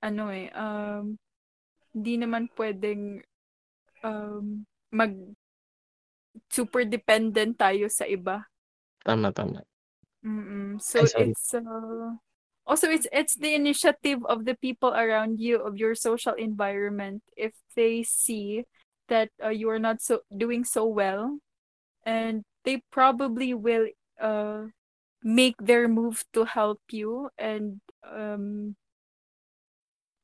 ano 0.03 0.23
eh, 0.33 0.51
um, 0.51 1.15
hindi 1.95 2.13
naman 2.19 2.51
pwedeng 2.57 3.23
um, 4.03 4.65
mag 4.91 5.13
super 6.49 6.83
dependent 6.85 7.55
tayo 7.57 7.85
sa 7.89 8.09
iba. 8.09 8.45
Tama, 9.05 9.29
tama. 9.31 9.61
Mm-mm. 10.25 10.81
So 10.83 10.99
Ay, 10.99 11.31
it's 11.31 11.53
uh, 11.55 12.17
also 12.69 12.85
it's 12.87 13.09
it's 13.09 13.33
the 13.35 13.57
initiative 13.57 14.21
of 14.29 14.45
the 14.45 14.53
people 14.61 14.93
around 14.93 15.41
you 15.41 15.57
of 15.57 15.75
your 15.75 15.97
social 15.97 16.37
environment 16.37 17.25
if 17.33 17.57
they 17.75 18.05
see 18.05 18.63
that 19.09 19.33
uh, 19.41 19.49
you 19.49 19.65
are 19.73 19.81
not 19.81 19.97
so 20.05 20.21
doing 20.29 20.61
so 20.63 20.85
well 20.85 21.41
and 22.05 22.45
they 22.63 22.77
probably 22.93 23.57
will 23.57 23.89
uh 24.21 24.69
make 25.25 25.57
their 25.57 25.89
move 25.89 26.21
to 26.31 26.45
help 26.45 26.79
you 26.93 27.27
and 27.41 27.81
um 28.05 28.77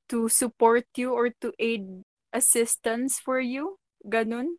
to 0.07 0.29
support 0.29 0.85
you 0.95 1.11
or 1.11 1.33
to 1.41 1.49
aid 1.57 2.05
assistance 2.31 3.17
for 3.17 3.41
you 3.41 3.75
ganun 4.05 4.53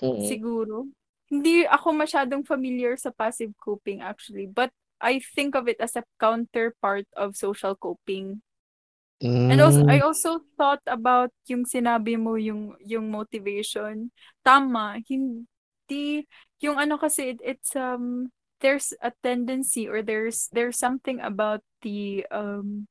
Mm. 0.00 0.16
siguro 0.24 0.88
hindi 1.28 1.68
ako 1.68 1.92
masyadong 1.92 2.40
familiar 2.40 2.96
sa 2.96 3.12
passive 3.12 3.52
coping 3.60 4.00
actually 4.00 4.48
but 4.48 4.72
I 5.00 5.20
think 5.34 5.54
of 5.54 5.68
it 5.68 5.80
as 5.80 5.96
a 5.96 6.04
counterpart 6.20 7.06
of 7.16 7.36
social 7.36 7.74
coping 7.74 8.42
And 9.20 9.60
also, 9.60 9.84
I 9.84 10.00
also 10.00 10.40
thought 10.56 10.80
about 10.86 11.28
yung 11.44 11.68
sinabi 11.68 12.16
mo, 12.16 12.40
yung, 12.40 12.72
yung 12.80 13.12
motivation. 13.12 14.10
Tama, 14.44 14.96
hindi, 15.04 16.24
yung 16.64 16.80
ano 16.80 16.96
kasi, 16.96 17.36
it, 17.36 17.40
it's, 17.44 17.76
um, 17.76 18.32
there's 18.64 18.96
a 19.04 19.12
tendency 19.22 19.84
or 19.86 20.00
there's, 20.00 20.48
there's 20.52 20.78
something 20.80 21.20
about 21.20 21.60
the, 21.82 22.24
um, 22.32 22.88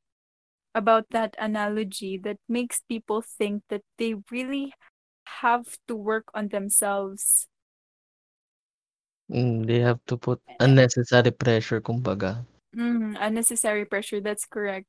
about 0.75 1.09
that 1.09 1.33
analogy 1.41 2.21
that 2.21 2.37
makes 2.47 2.85
people 2.85 3.25
think 3.25 3.63
that 3.73 3.81
they 3.97 4.13
really 4.29 4.71
have 5.41 5.65
to 5.89 5.95
work 5.95 6.29
on 6.35 6.49
themselves. 6.49 7.48
Mm, 9.29 9.65
they 9.69 9.79
have 9.79 10.01
to 10.09 10.17
put 10.17 10.41
unnecessary 10.59 11.31
pressure 11.31 11.79
kumbaga. 11.81 12.45
Mm, 12.75 13.17
unnecessary 13.19 13.85
pressure, 13.85 14.21
that's 14.21 14.45
correct. 14.45 14.85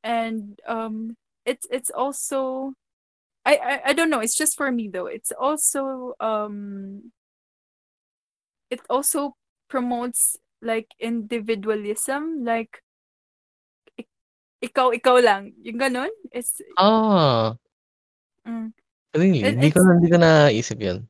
and 0.00 0.56
um 0.64 1.12
it's 1.44 1.68
it's 1.68 1.92
also 1.92 2.72
I, 3.44 3.60
I 3.60 3.74
I 3.88 3.92
don't 3.92 4.08
know 4.08 4.24
it's 4.24 4.32
just 4.32 4.56
for 4.56 4.72
me 4.72 4.88
though 4.88 5.04
it's 5.12 5.28
also 5.28 6.16
um 6.24 7.12
it 8.72 8.80
also 8.88 9.36
promotes 9.68 10.40
like 10.64 10.88
individualism 10.96 12.48
like 12.48 12.80
ik- 14.00 14.08
ikaw 14.64 14.88
ikaw 14.96 15.20
lang 15.20 15.52
yung 15.60 15.76
ganun 15.76 16.08
it's 16.32 16.64
Ah. 16.80 17.60
mm, 18.48 18.72
Really? 19.12 19.44
it, 19.44 19.60
Di 19.60 19.68
ko 19.68 19.84
it's 19.84 19.84
na 19.84 20.00
di 20.00 20.08
ko 20.08 20.16
naisip 20.16 20.80
yun. 20.80 21.04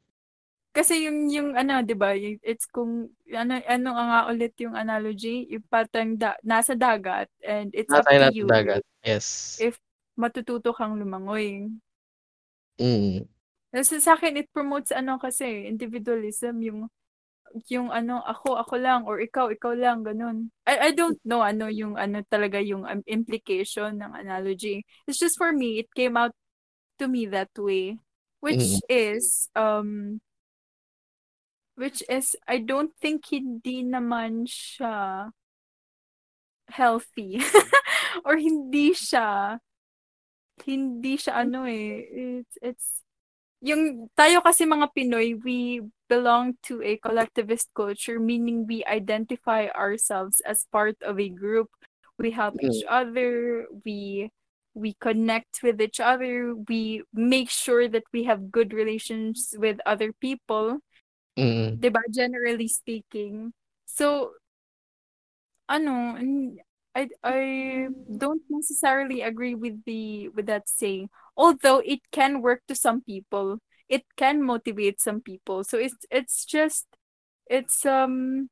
Kasi 0.75 1.07
yung 1.07 1.27
yung 1.31 1.51
ano 1.59 1.83
'di 1.83 1.95
ba 1.99 2.15
it's 2.19 2.67
kung 2.71 3.11
ano 3.35 3.59
ano 3.67 3.89
nga 3.97 4.21
ulit 4.31 4.55
yung 4.63 4.79
analogy 4.79 5.47
yung 5.51 5.67
patang 5.67 6.15
da, 6.15 6.39
nasa 6.47 6.79
dagat 6.79 7.27
and 7.43 7.75
it's 7.75 7.95
up 7.95 8.07
Nakatay 8.07 8.17
to 8.19 8.23
nasa 8.23 8.31
you 8.31 8.47
dagat. 8.47 8.83
Yes. 9.05 9.27
if 9.59 9.79
matututo 10.19 10.73
kang 10.77 10.99
lumangoy 11.01 11.71
Mm. 12.79 13.29
Kasi 13.73 14.03
sa 14.03 14.19
akin, 14.19 14.35
it 14.43 14.51
promotes 14.51 14.91
ano 14.91 15.15
kasi, 15.23 15.71
individualism, 15.71 16.59
yung, 16.59 16.81
yung 17.71 17.89
ano, 17.95 18.23
ako, 18.27 18.59
ako 18.59 18.75
lang, 18.79 19.03
or 19.07 19.23
ikaw, 19.23 19.51
ikaw 19.51 19.75
lang, 19.79 20.03
ganun. 20.03 20.51
I, 20.67 20.89
I 20.89 20.97
don't 20.97 21.19
know 21.25 21.43
ano 21.47 21.71
yung, 21.71 21.95
ano 21.99 22.23
talaga 22.31 22.59
yung 22.63 22.87
um, 22.87 23.03
implication 23.07 23.99
ng 24.03 24.13
analogy. 24.15 24.83
It's 25.07 25.19
just 25.23 25.39
for 25.39 25.53
me, 25.55 25.79
it 25.83 25.91
came 25.95 26.17
out 26.19 26.35
to 26.99 27.09
me 27.09 27.27
that 27.31 27.51
way. 27.59 27.99
Which 28.41 28.79
Mm. 28.79 28.81
is, 28.91 29.51
um, 29.57 30.21
which 31.75 32.03
is, 32.09 32.37
I 32.47 32.59
don't 32.59 32.93
think 33.01 33.27
hindi 33.31 33.83
naman 33.85 34.47
siya 34.47 35.31
healthy. 36.71 37.43
or 38.25 38.37
hindi 38.37 38.95
siya, 38.95 39.59
hindi 40.65 41.15
siya 41.17 41.47
ano 41.47 41.67
eh, 41.67 42.43
it's, 42.43 42.57
it's, 42.63 42.89
yung 43.61 44.09
tayo 44.17 44.41
kasi 44.41 44.65
mga 44.65 44.89
Pinoy, 44.97 45.37
we 45.37 45.85
belong 46.09 46.57
to 46.65 46.81
a 46.83 46.97
collectivist 46.97 47.69
culture, 47.77 48.19
meaning 48.19 48.67
we 48.67 48.83
identify 48.89 49.69
ourselves 49.77 50.41
as 50.49 50.65
part 50.73 50.97
of 51.05 51.21
a 51.21 51.29
group. 51.29 51.69
We 52.17 52.33
help 52.33 52.57
each 52.61 52.85
other, 52.89 53.65
we 53.85 54.29
we 54.75 54.95
connect 55.01 55.63
with 55.63 55.81
each 55.81 56.01
other, 56.01 56.55
we 56.69 57.03
make 57.13 57.51
sure 57.51 57.89
that 57.89 58.05
we 58.13 58.25
have 58.25 58.53
good 58.53 58.73
relations 58.73 59.55
with 59.57 59.81
other 59.85 60.13
people, 60.13 60.81
Mm. 61.39 61.79
'di 61.81 61.89
ba? 61.91 62.01
Generally 62.11 62.69
speaking. 62.69 63.53
So 63.87 64.35
ano, 65.69 66.17
n- 66.19 66.59
I 66.95 67.09
I 67.23 67.87
don't 68.19 68.43
necessarily 68.51 69.23
agree 69.23 69.55
with 69.55 69.85
the 69.87 70.29
with 70.35 70.47
that 70.47 70.69
saying. 70.69 71.09
Although 71.37 71.79
it 71.87 72.01
can 72.11 72.43
work 72.43 72.63
to 72.69 72.75
some 72.75 73.03
people, 73.03 73.59
it 73.89 74.03
can 74.17 74.43
motivate 74.43 75.01
some 75.01 75.21
people. 75.23 75.63
So 75.65 75.79
it's 75.79 75.97
it's 76.11 76.45
just 76.45 76.87
it's 77.47 77.87
um 77.87 78.51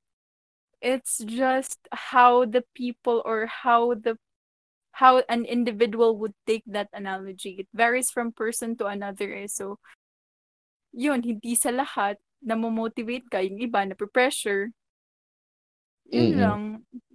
it's 0.82 1.18
just 1.26 1.78
how 1.92 2.44
the 2.46 2.64
people 2.74 3.22
or 3.26 3.46
how 3.46 3.94
the 3.94 4.18
how 4.92 5.22
an 5.28 5.44
individual 5.46 6.18
would 6.18 6.34
take 6.46 6.64
that 6.66 6.88
analogy. 6.92 7.56
It 7.60 7.68
varies 7.74 8.10
from 8.10 8.32
person 8.32 8.76
to 8.78 8.86
another. 8.86 9.34
Eh. 9.34 9.48
So 9.50 9.78
yun, 10.92 11.22
hindi 11.22 11.54
sa 11.54 11.70
lahat 11.70 12.16
na 12.42 12.54
motivate 12.56 13.26
ka, 13.30 13.42
yung 13.42 13.58
iba 13.60 13.82
na 13.86 13.94
pressure 14.08 14.70
yun 16.08 16.32
Mm. 16.32 16.40
lang. 16.40 16.62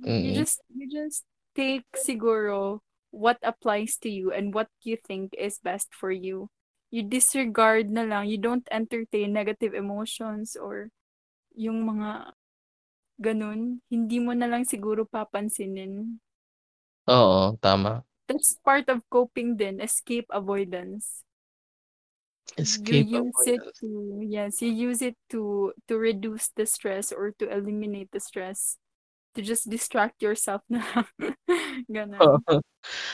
You 0.06 0.32
Mm. 0.32 0.38
just 0.38 0.62
you 0.70 0.86
just 0.90 1.26
take 1.58 1.86
siguro 1.98 2.82
what 3.14 3.38
applies 3.42 3.98
to 4.02 4.10
you 4.10 4.30
and 4.34 4.54
what 4.54 4.70
you 4.82 4.98
think 4.98 5.34
is 5.38 5.58
best 5.62 5.94
for 5.94 6.10
you. 6.14 6.50
You 6.94 7.02
disregard 7.06 7.90
na 7.90 8.06
lang. 8.06 8.30
You 8.30 8.38
don't 8.38 8.66
entertain 8.70 9.34
negative 9.34 9.74
emotions 9.74 10.54
or 10.54 10.94
yung 11.58 11.86
mga 11.86 12.34
ganun. 13.22 13.82
Hindi 13.90 14.18
mo 14.22 14.34
na 14.38 14.46
lang 14.50 14.66
siguro 14.66 15.06
papansinin. 15.10 16.22
Oo, 17.10 17.58
tama. 17.62 18.06
That's 18.30 18.56
part 18.62 18.88
of 18.90 19.04
coping 19.10 19.58
din, 19.58 19.82
escape 19.82 20.30
avoidance. 20.30 21.22
Escape 22.54 23.10
you 23.10 23.26
use 23.34 23.48
it 23.50 23.64
to 23.82 23.88
yes, 24.22 24.62
you 24.62 24.70
use 24.70 25.02
it 25.02 25.18
to 25.34 25.74
to 25.90 25.98
reduce 25.98 26.54
the 26.54 26.70
stress 26.70 27.10
or 27.10 27.34
to 27.42 27.50
eliminate 27.50 28.14
the 28.14 28.22
stress. 28.22 28.78
To 29.34 29.42
just 29.42 29.66
distract 29.66 30.22
yourself 30.22 30.62
na. 30.70 30.86
Ganun. 31.90 32.20
Oo. 32.22 32.62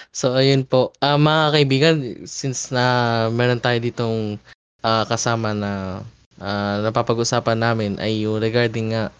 So 0.09 0.33
ayun 0.33 0.65
po, 0.65 0.91
ah, 0.97 1.15
mga 1.15 1.45
kaibigan, 1.53 1.95
since 2.25 2.73
na 2.73 3.29
meron 3.29 3.61
tayo 3.61 3.77
ditong 3.77 4.41
ah, 4.81 5.05
kasama 5.05 5.53
na 5.53 6.01
ah, 6.41 6.81
napapag-usapan 6.83 7.61
namin 7.61 7.91
ay 8.01 8.25
yung 8.25 8.41
regarding 8.41 8.91
nga 8.97 9.13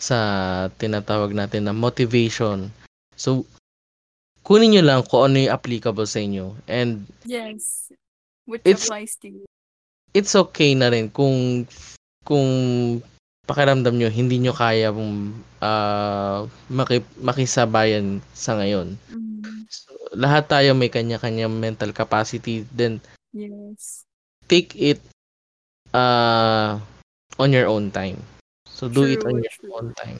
sa 0.00 0.16
tinatawag 0.80 1.36
natin 1.36 1.68
na 1.68 1.76
motivation. 1.76 2.72
So 3.14 3.44
kunin 4.42 4.72
nyo 4.74 4.82
lang 4.82 5.00
kung 5.06 5.28
ano 5.30 5.36
yung 5.38 5.52
applicable 5.54 6.08
sa 6.08 6.18
inyo 6.24 6.56
and 6.66 7.04
Yes. 7.28 7.92
Which 8.48 8.64
It's- 8.64 8.88
applies 8.88 9.14
to 9.22 9.28
you. 9.30 9.46
It's 10.14 10.34
okay 10.34 10.74
na 10.74 10.90
rin 10.90 11.10
kung 11.10 11.66
kung 12.26 12.48
pakiramdam 13.46 13.98
nyo 13.98 14.06
hindi 14.06 14.38
nyo 14.38 14.54
kaya 14.54 14.94
uh, 14.94 16.46
maki, 16.70 17.02
makisabayan 17.18 18.22
sa 18.30 18.54
ngayon. 18.58 18.94
Mm, 19.10 19.66
So, 19.70 19.94
lahat 20.18 20.50
tayo 20.50 20.74
may 20.74 20.90
kanya-kanyang 20.90 21.54
mental 21.54 21.94
capacity 21.94 22.66
then 22.74 22.98
yes. 23.30 24.02
take 24.50 24.74
it 24.74 24.98
uh, 25.94 26.78
on 27.38 27.50
your 27.54 27.70
own 27.70 27.90
time. 27.94 28.18
So 28.66 28.90
do 28.90 29.06
it 29.06 29.22
True, 29.22 29.30
on 29.30 29.36
your 29.42 29.54
true. 29.54 29.72
own 29.78 29.88
time. 29.94 30.18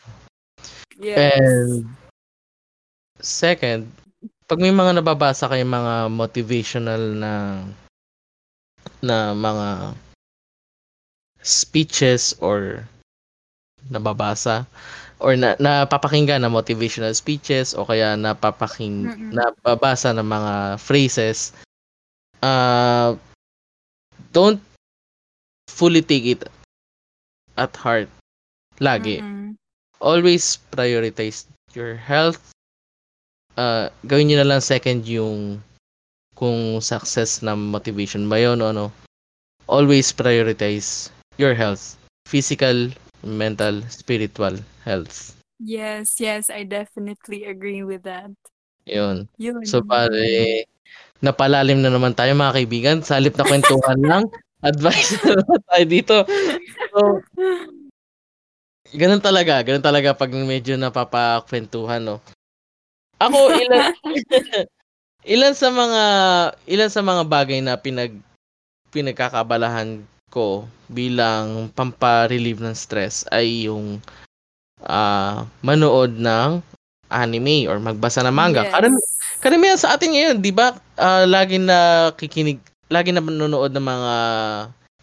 Yes. 0.98 1.18
And 1.18 1.90
second, 3.18 3.90
pag 4.46 4.58
may 4.60 4.74
mga 4.74 5.00
nababasa 5.00 5.48
kayong 5.48 5.70
mga 5.70 5.94
motivational 6.10 7.02
na 7.16 7.32
na 9.00 9.32
mga 9.32 9.94
speeches 11.40 12.36
or 12.44 12.84
nababasa 13.88 14.68
or 15.20 15.36
na 15.36 15.56
napapakinggan 15.56 16.44
na 16.44 16.52
motivational 16.52 17.12
speeches 17.16 17.72
o 17.72 17.84
kaya 17.84 18.16
napapaking 18.16 19.08
Mm-mm. 19.08 19.32
nababasa 19.32 20.12
ng 20.12 20.24
mga 20.24 20.54
phrases 20.80 21.52
uh, 22.44 23.16
don't 24.32 24.60
fully 25.68 26.04
take 26.04 26.26
it 26.26 26.44
at 27.56 27.72
heart 27.76 28.08
lagi. 28.80 29.20
Mm-mm. 29.20 29.56
Always 30.00 30.56
prioritize 30.72 31.44
your 31.76 31.96
health. 31.96 32.40
Uh, 33.56 33.92
gawin 34.08 34.32
niyo 34.32 34.40
na 34.40 34.56
lang 34.56 34.62
second 34.64 35.04
yung 35.04 35.60
kung 36.40 36.80
success 36.80 37.44
na 37.44 37.52
motivation 37.52 38.24
ba 38.24 38.40
yun 38.40 38.64
o 38.64 38.72
ano. 38.72 38.86
Always 39.68 40.08
prioritize 40.08 41.12
your 41.36 41.52
health. 41.52 42.00
Physical, 42.24 42.88
mental, 43.20 43.84
spiritual 43.92 44.56
health. 44.82 45.36
Yes, 45.60 46.16
yes, 46.16 46.48
I 46.48 46.64
definitely 46.64 47.44
agree 47.44 47.84
with 47.84 48.08
that. 48.08 48.32
Yun. 48.88 49.28
Yun. 49.36 49.60
So, 49.68 49.84
pare, 49.84 50.64
napalalim 51.20 51.84
na 51.84 51.92
naman 51.92 52.16
tayo 52.16 52.32
mga 52.32 52.56
kaibigan. 52.56 52.96
Sa 53.04 53.20
halip 53.20 53.36
na 53.36 53.44
kwentuhan 53.44 54.00
lang, 54.10 54.24
advice 54.64 55.20
na 55.20 55.44
naman 55.44 55.60
tayo 55.68 55.84
dito. 55.84 56.16
So, 56.88 56.98
ganun 58.96 59.20
talaga. 59.20 59.60
Ganun 59.60 59.84
talaga 59.84 60.16
pag 60.16 60.32
medyo 60.32 60.80
napapakwentuhan, 60.80 62.00
no? 62.00 62.24
Ako, 63.20 63.52
ilan, 63.52 63.92
ilan 65.24 65.54
sa 65.56 65.68
mga, 65.68 66.02
ilan 66.68 66.90
sa 66.90 67.02
mga 67.04 67.22
bagay 67.28 67.60
na 67.60 67.76
pinag, 67.76 68.16
pinagkakabalahan 68.90 70.02
ko 70.30 70.64
bilang 70.86 71.68
pampa-relieve 71.74 72.62
ng 72.62 72.74
stress 72.74 73.26
ay 73.34 73.66
yung 73.66 73.98
uh, 74.86 75.42
manood 75.60 76.16
ng 76.16 76.62
anime 77.10 77.66
or 77.66 77.82
magbasa 77.82 78.22
ng 78.22 78.34
manga. 78.34 78.62
Yes. 78.64 78.72
Karam, 78.72 78.94
karamihan 79.42 79.78
sa 79.78 79.98
atin 79.98 80.14
ngayon, 80.14 80.36
'di 80.38 80.52
ba? 80.54 80.78
Uh, 80.94 81.26
lagi 81.26 81.58
na 81.58 82.10
kikinig, 82.14 82.62
lagi 82.86 83.10
na 83.10 83.22
manonood 83.22 83.74
ng 83.74 83.82
mga 83.82 84.14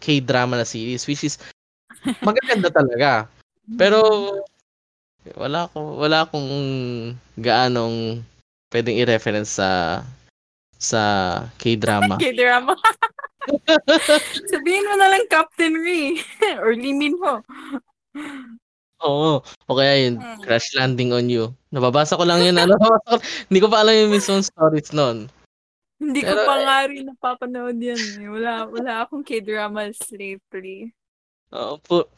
K-drama 0.00 0.56
na 0.56 0.64
series 0.64 1.04
which 1.04 1.26
is 1.26 1.36
magaganda 2.24 2.72
talaga. 2.72 3.28
Pero 3.76 4.00
wala 5.36 5.68
ko 5.68 6.00
wala 6.00 6.24
akong 6.24 6.48
gaanong 7.36 8.24
pwedeng 8.72 8.96
i-reference 9.00 9.56
sa 9.56 10.02
sa 10.78 11.02
K-drama. 11.58 12.16
K-drama. 12.22 12.76
Sabihin 14.52 14.86
mo 14.86 14.94
na 15.00 15.08
lang 15.10 15.24
Captain 15.32 15.74
Ri 15.74 16.20
or 16.62 16.76
Lee 16.76 16.94
Min 16.94 17.16
Ho. 17.24 17.40
Oo. 19.04 19.40
O 19.42 19.76
kaya 19.78 20.08
yun, 20.08 20.18
hmm. 20.18 20.42
Crash 20.42 20.74
Landing 20.74 21.14
on 21.14 21.30
You. 21.30 21.54
Nababasa 21.70 22.18
ko 22.18 22.26
lang 22.26 22.42
yun. 22.42 22.58
Ano, 22.58 22.74
hindi 23.48 23.60
ko 23.62 23.70
pa 23.70 23.82
alam 23.86 23.94
yung 23.94 24.12
mismong 24.14 24.44
stories 24.44 24.90
nun. 24.90 25.30
Hindi 25.98 26.22
Pero, 26.22 26.46
ko 26.46 26.46
pa 26.46 26.54
nga 26.62 26.78
rin 26.86 27.04
napapanood 27.10 27.78
yan. 27.78 27.98
Eh. 27.98 28.30
Wala, 28.30 28.70
wala 28.70 28.92
akong 29.02 29.26
K-drama 29.26 29.90
lately. 30.14 30.94
Oo. 31.54 31.78
Pu- 31.82 32.10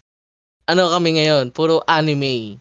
ano 0.68 0.82
kami 0.92 1.20
ngayon? 1.20 1.50
Puro 1.50 1.80
anime. 1.88 2.60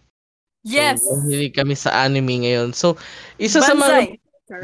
Yes! 0.70 1.02
So, 1.02 1.18
hindi 1.26 1.50
kami 1.50 1.74
sa 1.74 2.06
anime 2.06 2.46
ngayon. 2.46 2.78
So, 2.78 2.94
isa 3.42 3.60
Banzai. 3.60 3.74
sa 3.74 3.82
mga... 3.82 3.98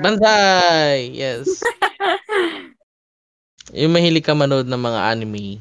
Banzai! 0.06 0.98
Yes. 1.10 1.46
yung 3.82 3.94
mahilig 3.94 4.26
ka 4.26 4.38
manood 4.38 4.70
ng 4.70 4.82
mga 4.82 5.00
anime. 5.10 5.58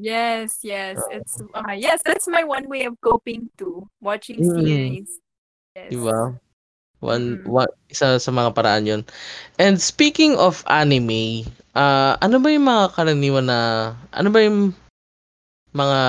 Yes, 0.00 0.64
yes. 0.64 0.96
It's 1.12 1.36
uh, 1.52 1.76
yes, 1.76 2.00
that's 2.00 2.24
my 2.24 2.42
one 2.48 2.64
way 2.64 2.88
of 2.88 2.96
coping 3.04 3.52
too. 3.60 3.84
Watching 4.00 4.40
mm. 4.40 4.48
series. 4.48 5.10
Yes. 5.76 5.92
Diba? 5.92 6.40
One, 7.04 7.44
mm. 7.44 7.50
one, 7.50 7.72
isa 7.92 8.16
sa 8.16 8.30
mga 8.32 8.56
paraan 8.56 8.88
yun. 8.88 9.02
And 9.60 9.76
speaking 9.76 10.38
of 10.40 10.64
anime, 10.70 11.44
uh, 11.76 12.16
ano 12.24 12.40
ba 12.40 12.48
yung 12.48 12.66
mga 12.66 12.84
karaniwan 12.96 13.46
na, 13.52 13.58
ano 14.16 14.28
ba 14.32 14.40
yung 14.40 14.72
mga 15.76 16.00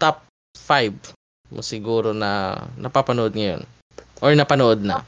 top 0.00 0.24
5 0.56 1.15
mo 1.50 1.62
siguro 1.62 2.10
na 2.10 2.62
napapanood 2.78 3.34
ngayon? 3.34 3.62
Or 4.20 4.32
napanood 4.32 4.80
na? 4.82 5.04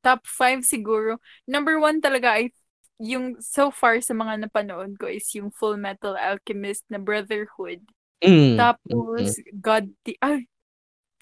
Top 0.00 0.24
5 0.24 0.64
siguro. 0.64 1.20
Number 1.44 1.76
1 1.76 2.00
talaga, 2.00 2.38
I 2.38 2.50
yung 2.98 3.38
so 3.38 3.70
far 3.70 4.02
sa 4.02 4.10
mga 4.10 4.46
napanood 4.46 4.98
ko 4.98 5.06
is 5.06 5.30
yung 5.38 5.54
Full 5.54 5.78
Metal 5.78 6.18
Alchemist 6.18 6.82
na 6.90 6.98
Brotherhood. 6.98 7.78
Mm. 8.18 8.58
Tapos, 8.58 9.38
mm-hmm. 9.38 9.54
God, 9.62 9.86
ay, 10.18 10.50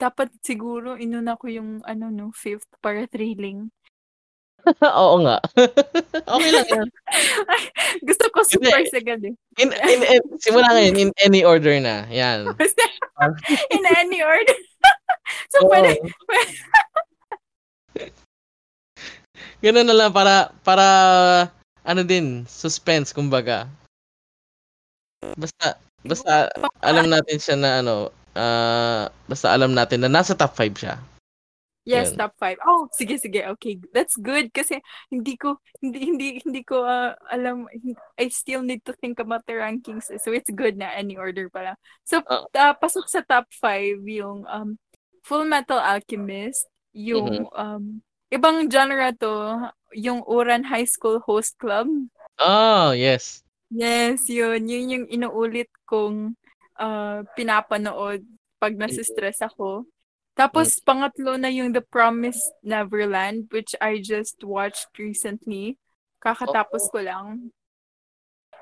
dapat 0.00 0.32
siguro 0.40 0.96
inuna 0.96 1.36
ko 1.36 1.48
yung 1.48 1.80
ano 1.84 2.08
no, 2.08 2.32
fifth 2.32 2.68
para 2.80 3.04
thrilling. 3.08 3.68
Oo 5.00 5.20
nga. 5.24 5.36
okay 6.36 6.50
lang 6.52 6.68
yan. 6.68 6.88
Gusto 8.08 8.24
ko 8.32 8.40
super 8.42 8.82
sagad 8.88 9.20
eh. 9.24 9.36
In, 9.60 9.68
in, 9.72 10.00
in, 10.04 10.22
simula 10.40 10.72
ngayon, 10.72 10.96
in 10.96 11.10
any 11.20 11.44
order 11.44 11.76
na. 11.76 12.08
Yan. 12.08 12.56
in 13.74 13.82
any 13.96 14.20
order. 14.22 14.58
so, 15.52 15.64
oh. 15.64 15.68
pwede, 15.72 15.96
pwede 16.28 16.52
Ganun 19.64 19.88
na 19.88 19.96
lang 19.96 20.12
para 20.12 20.52
para 20.60 20.86
ano 21.80 22.02
din, 22.04 22.44
suspense 22.44 23.10
kumbaga. 23.10 23.64
Basta 25.34 25.80
basta 26.04 26.52
alam 26.84 27.08
natin 27.08 27.38
siya 27.40 27.56
na 27.56 27.70
ano, 27.80 28.12
uh, 28.36 29.08
basta 29.26 29.50
alam 29.50 29.72
natin 29.72 30.04
na 30.04 30.12
nasa 30.12 30.36
top 30.36 30.52
5 30.54 30.76
siya. 30.76 31.00
Yes, 31.86 32.10
Yun. 32.10 32.18
top 32.18 32.34
5. 32.42 32.58
Oh, 32.66 32.90
sige 32.90 33.14
sige. 33.22 33.46
Okay, 33.56 33.78
that's 33.94 34.18
good 34.18 34.50
kasi 34.50 34.82
hindi 35.06 35.38
ko 35.38 35.62
hindi 35.78 36.02
hindi 36.02 36.28
hindi 36.42 36.66
ko 36.66 36.82
uh, 36.82 37.14
alam 37.30 37.70
I 38.18 38.26
still 38.26 38.66
need 38.66 38.82
to 38.90 38.92
think 38.98 39.22
about 39.22 39.46
the 39.46 39.54
rankings. 39.62 40.10
So 40.18 40.34
it's 40.34 40.50
good 40.50 40.74
na 40.74 40.90
any 40.90 41.14
order 41.14 41.46
pala. 41.46 41.78
So 42.02 42.26
uh, 42.26 42.50
uh, 42.50 42.74
pasok 42.74 43.06
sa 43.06 43.22
top 43.22 43.46
5 43.54 44.02
yung 44.02 44.42
um 44.50 44.82
Full 45.22 45.46
Metal 45.46 45.78
Alchemist, 45.78 46.66
yung 46.90 47.46
mm-hmm. 47.46 47.54
um 47.54 48.02
ibang 48.34 48.66
genre 48.66 49.14
to, 49.14 49.34
yung 49.94 50.26
Uran 50.26 50.66
High 50.66 50.90
School 50.90 51.22
Host 51.22 51.54
Club. 51.58 51.86
Oh, 52.42 52.90
yes. 52.92 53.46
Yes, 53.70 54.26
yun. 54.26 54.66
Yun 54.66 54.92
yung 54.92 55.06
inuulit 55.10 55.70
kong 55.86 56.34
uh, 56.78 57.22
pinapanood 57.34 58.22
pag 58.58 58.74
nasistress 58.74 59.42
ako. 59.42 59.86
Tapos, 60.36 60.76
mm. 60.76 60.84
pangatlo 60.84 61.32
na 61.40 61.48
yung 61.48 61.72
The 61.72 61.80
Promised 61.80 62.52
Neverland, 62.60 63.48
which 63.48 63.72
I 63.80 64.04
just 64.04 64.44
watched 64.44 64.92
recently. 65.00 65.80
Kakatapos 66.20 66.86
oh. 66.86 66.90
ko 66.92 66.98
lang. 67.00 67.26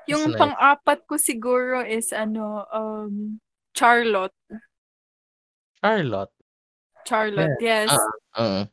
Yung 0.07 0.31
nice. 0.31 0.39
pang-apat 0.39 1.03
ko 1.03 1.19
siguro 1.19 1.83
is 1.83 2.15
ano, 2.15 2.63
um, 2.71 3.43
Charlotte. 3.75 4.37
Charlotte? 5.83 6.31
Charlotte, 7.03 7.59
yeah. 7.59 7.85
yes. 7.85 7.91
Uh, 7.91 8.39
uh. 8.39 8.63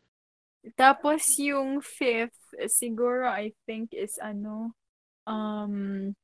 Tapos 0.79 1.27
yung 1.43 1.83
fifth, 1.83 2.39
siguro 2.71 3.27
I 3.27 3.51
think 3.67 3.91
is 3.91 4.15
ano, 4.23 4.79
um, 5.27 6.15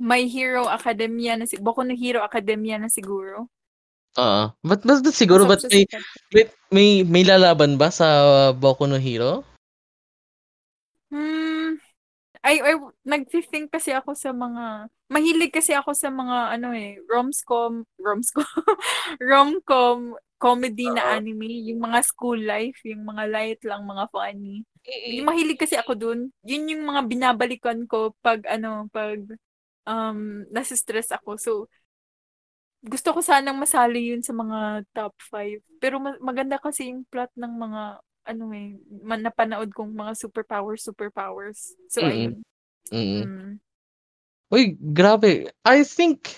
My 0.00 0.26
Hero 0.26 0.66
Academia 0.66 1.36
na 1.38 1.46
si 1.46 1.60
Boku 1.60 1.86
no 1.86 1.94
Hero 1.94 2.24
Academia 2.24 2.80
na 2.80 2.90
siguro. 2.90 3.52
Oo. 4.14 4.42
But, 4.62 4.86
but, 4.86 5.02
but 5.02 5.14
siguro 5.14 5.46
but 5.46 5.62
may, 5.70 5.84
may, 6.30 6.44
may 6.70 6.88
may 7.02 7.24
lalaban 7.26 7.74
ba 7.74 7.90
sa 7.90 8.06
Boku 8.54 8.86
no 8.86 8.98
Hero? 8.98 9.42
Hmm. 11.10 11.78
Ay, 12.44 12.60
ay 12.60 12.76
nag-think 13.08 13.72
kasi 13.72 13.96
ako 13.96 14.12
sa 14.12 14.30
mga 14.30 14.92
mahilig 15.08 15.52
kasi 15.54 15.72
ako 15.72 15.96
sa 15.96 16.12
mga 16.12 16.60
ano 16.60 16.76
eh, 16.76 17.00
romcom, 17.08 17.88
romcom, 17.96 18.44
romcom 19.32 20.14
comedy 20.44 20.92
na 20.92 21.16
anime, 21.16 21.72
yung 21.72 21.80
mga 21.80 22.04
school 22.04 22.36
life, 22.36 22.76
yung 22.84 23.08
mga 23.08 23.24
light 23.32 23.60
lang, 23.64 23.88
mga 23.88 24.04
funny. 24.12 24.60
Yung 25.16 25.24
mahilig 25.24 25.56
kasi 25.56 25.80
ako 25.80 25.96
dun. 25.96 26.28
Yun 26.44 26.68
yung 26.68 26.84
mga 26.84 27.00
binabalikan 27.08 27.88
ko 27.88 28.12
pag 28.20 28.44
ano, 28.44 28.84
pag 28.92 29.24
um 29.88 30.44
nasa-stress 30.52 31.16
ako. 31.16 31.40
So 31.40 31.52
gusto 32.84 33.16
ko 33.16 33.20
sanang 33.24 33.56
masali 33.56 34.12
yun 34.12 34.20
sa 34.20 34.36
mga 34.36 34.84
top 34.92 35.16
5. 35.32 35.80
Pero 35.80 35.96
maganda 36.20 36.60
kasi 36.60 36.92
yung 36.92 37.08
plot 37.08 37.32
ng 37.32 37.54
mga 37.56 37.82
ano 38.24 38.44
eh, 38.56 38.76
man 39.04 39.20
napanood 39.20 39.72
kong 39.72 39.92
mga 39.92 40.12
superpowers, 40.16 40.84
superpowers. 40.84 41.76
So, 41.88 42.04
mm-hmm. 42.04 42.12
ayun. 42.12 42.34
Mm-hmm. 42.92 43.24
Mm. 43.24 43.52
Uy, 44.52 44.64
grabe. 44.80 45.48
I 45.64 45.84
think 45.84 46.32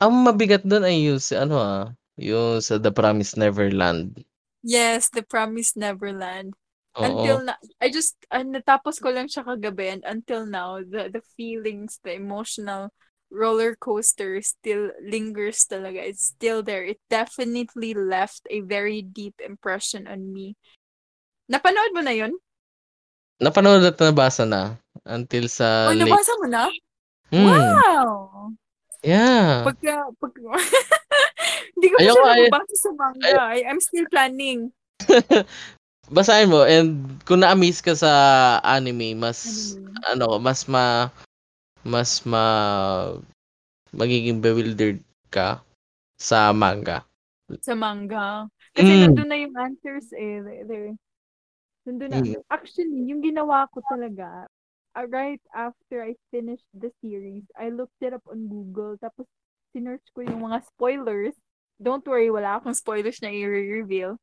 ang 0.00 0.24
mabigat 0.24 0.64
doon 0.64 0.84
ay 0.88 1.12
yung 1.12 1.20
ano 1.36 1.56
ah, 1.60 1.84
yung 2.16 2.64
sa 2.64 2.80
The 2.80 2.92
Promised 2.92 3.36
Neverland. 3.36 4.24
Yes, 4.64 5.12
The 5.12 5.24
Promised 5.24 5.76
Neverland. 5.76 6.56
Oo. 6.96 7.04
Until 7.06 7.46
na 7.46 7.54
I 7.78 7.92
just 7.92 8.18
uh, 8.32 8.42
natapos 8.42 8.98
ko 8.98 9.14
lang 9.14 9.30
siya 9.30 9.46
kagabi 9.46 9.94
and 9.94 10.02
until 10.02 10.42
now 10.48 10.82
the 10.82 11.12
the 11.12 11.22
feelings, 11.38 12.02
the 12.02 12.16
emotional 12.16 12.90
roller 13.30 13.74
coaster 13.78 14.42
still 14.42 14.90
lingers 15.02 15.64
talaga. 15.70 16.02
It's 16.02 16.34
still 16.34 16.62
there. 16.62 16.82
It 16.84 16.98
definitely 17.08 17.94
left 17.94 18.44
a 18.50 18.60
very 18.60 19.00
deep 19.02 19.38
impression 19.40 20.06
on 20.10 20.30
me. 20.34 20.54
Napanood 21.50 21.94
mo 21.94 22.02
na 22.02 22.14
yun? 22.14 22.34
napanood 23.40 23.80
at 23.88 23.96
nabasa 23.96 24.44
na 24.44 24.76
until 25.08 25.48
sa 25.48 25.88
Oh, 25.88 25.96
late. 25.96 26.04
nabasa 26.04 26.32
mo 26.36 26.46
na? 26.46 26.64
Hmm. 27.32 27.46
Wow! 27.48 28.08
Yeah. 29.00 29.64
Pagka, 29.64 30.12
pag, 30.20 30.34
hindi 31.74 31.86
ko 31.88 31.94
pa 31.96 32.02
Ayoko, 32.04 32.20
siya 32.20 32.28
ay- 32.36 32.40
nababasa 32.52 32.76
sa 32.76 32.90
manga. 32.92 33.40
I, 33.56 33.58
I'm 33.64 33.80
still 33.80 34.04
planning. 34.12 34.68
Basahin 36.12 36.50
mo 36.52 36.66
and 36.68 37.06
kung 37.24 37.40
na-amaze 37.40 37.80
ka 37.80 37.94
sa 37.96 38.10
anime, 38.66 39.16
mas 39.16 39.72
Anime. 39.78 39.94
ano, 40.10 40.26
mas 40.42 40.66
ma 40.68 41.08
mas 41.84 42.22
ma 42.28 42.44
magiging 43.90 44.38
bewildered 44.38 45.00
ka 45.32 45.62
sa 46.20 46.52
manga. 46.52 47.02
Sa 47.64 47.74
manga. 47.74 48.46
Kasi 48.76 48.92
Mm. 48.94 49.00
nandun 49.02 49.28
na 49.28 49.38
yung 49.40 49.54
answers 49.58 50.06
eh. 50.14 50.38
There. 50.68 50.94
Nandun 51.88 52.08
na. 52.12 52.18
Mm. 52.22 52.38
Actually, 52.46 53.10
yung 53.10 53.24
ginawa 53.24 53.66
ko 53.74 53.82
talaga, 53.90 54.46
uh, 54.94 55.06
right 55.10 55.42
after 55.50 56.04
I 56.04 56.14
finished 56.30 56.68
the 56.76 56.92
series, 57.02 57.42
I 57.58 57.74
looked 57.74 57.98
it 58.04 58.14
up 58.14 58.22
on 58.30 58.46
Google, 58.46 58.94
tapos 59.02 59.26
sinearch 59.74 60.04
ko 60.14 60.22
yung 60.22 60.46
mga 60.46 60.62
spoilers. 60.70 61.34
Don't 61.80 62.04
worry, 62.04 62.28
wala 62.28 62.60
akong 62.60 62.76
spoilers 62.76 63.18
na 63.24 63.32
i-reveal. 63.32 64.20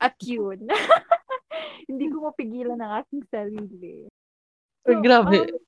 At 0.00 0.16
yun. 0.24 0.66
Hindi 1.90 2.10
ko 2.10 2.26
mapigilan 2.26 2.80
ang 2.80 3.04
aking 3.04 3.22
sarili. 3.30 4.08
Ay, 4.86 4.96
grabe. 5.02 5.36
um, 5.36 5.60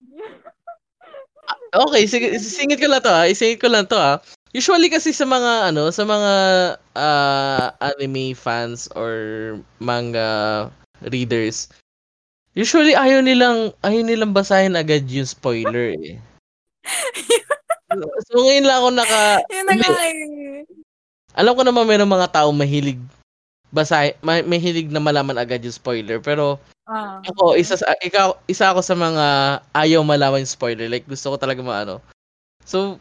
Okay, 1.74 2.08
sige, 2.08 2.32
singit 2.40 2.80
ko 2.80 2.88
lang 2.88 3.04
to 3.04 3.12
ah. 3.12 3.28
Isingit 3.28 3.60
ko 3.60 3.68
lang 3.68 3.84
to 3.88 3.96
ah. 3.98 4.16
Usually 4.56 4.88
kasi 4.88 5.12
sa 5.12 5.28
mga 5.28 5.68
ano, 5.72 5.92
sa 5.92 6.08
mga 6.08 6.32
ah, 6.96 7.68
anime 7.84 8.32
fans 8.32 8.88
or 8.96 9.12
manga 9.76 10.68
readers, 11.12 11.68
usually 12.56 12.96
ayaw 12.96 13.20
nilang 13.24 13.72
ayaw 13.84 14.02
nilang 14.04 14.32
basahin 14.36 14.78
agad 14.78 15.06
yung 15.10 15.28
spoiler 15.28 15.94
eh. 15.98 16.16
so 18.30 18.40
ngayon 18.44 18.66
lang 18.68 18.78
ako 18.80 18.88
naka 18.94 19.22
yun 19.48 19.66
na 19.68 19.74
nga 19.76 19.90
eh. 20.08 20.64
alam 21.36 21.54
ko 21.56 21.62
naman 21.64 21.86
mayroong 21.88 22.10
mga 22.10 22.30
tao 22.32 22.50
mahilig 22.52 23.00
basahin, 23.70 24.16
ma- 24.20 24.44
mahilig 24.44 24.88
na 24.88 25.00
malaman 25.00 25.36
agad 25.36 25.60
yung 25.62 25.74
spoiler, 25.74 26.18
pero 26.18 26.58
Ah, 26.88 27.20
Ako, 27.20 27.52
isa 27.52 27.76
sa, 27.76 27.92
ikaw, 28.00 28.32
isa 28.48 28.72
ako 28.72 28.80
sa 28.80 28.96
mga 28.96 29.24
ayaw 29.76 30.00
malaman 30.00 30.40
yung 30.40 30.48
spoiler. 30.48 30.88
Like, 30.88 31.04
gusto 31.04 31.28
ko 31.28 31.36
talaga 31.36 31.60
maano. 31.60 32.00
So, 32.64 32.96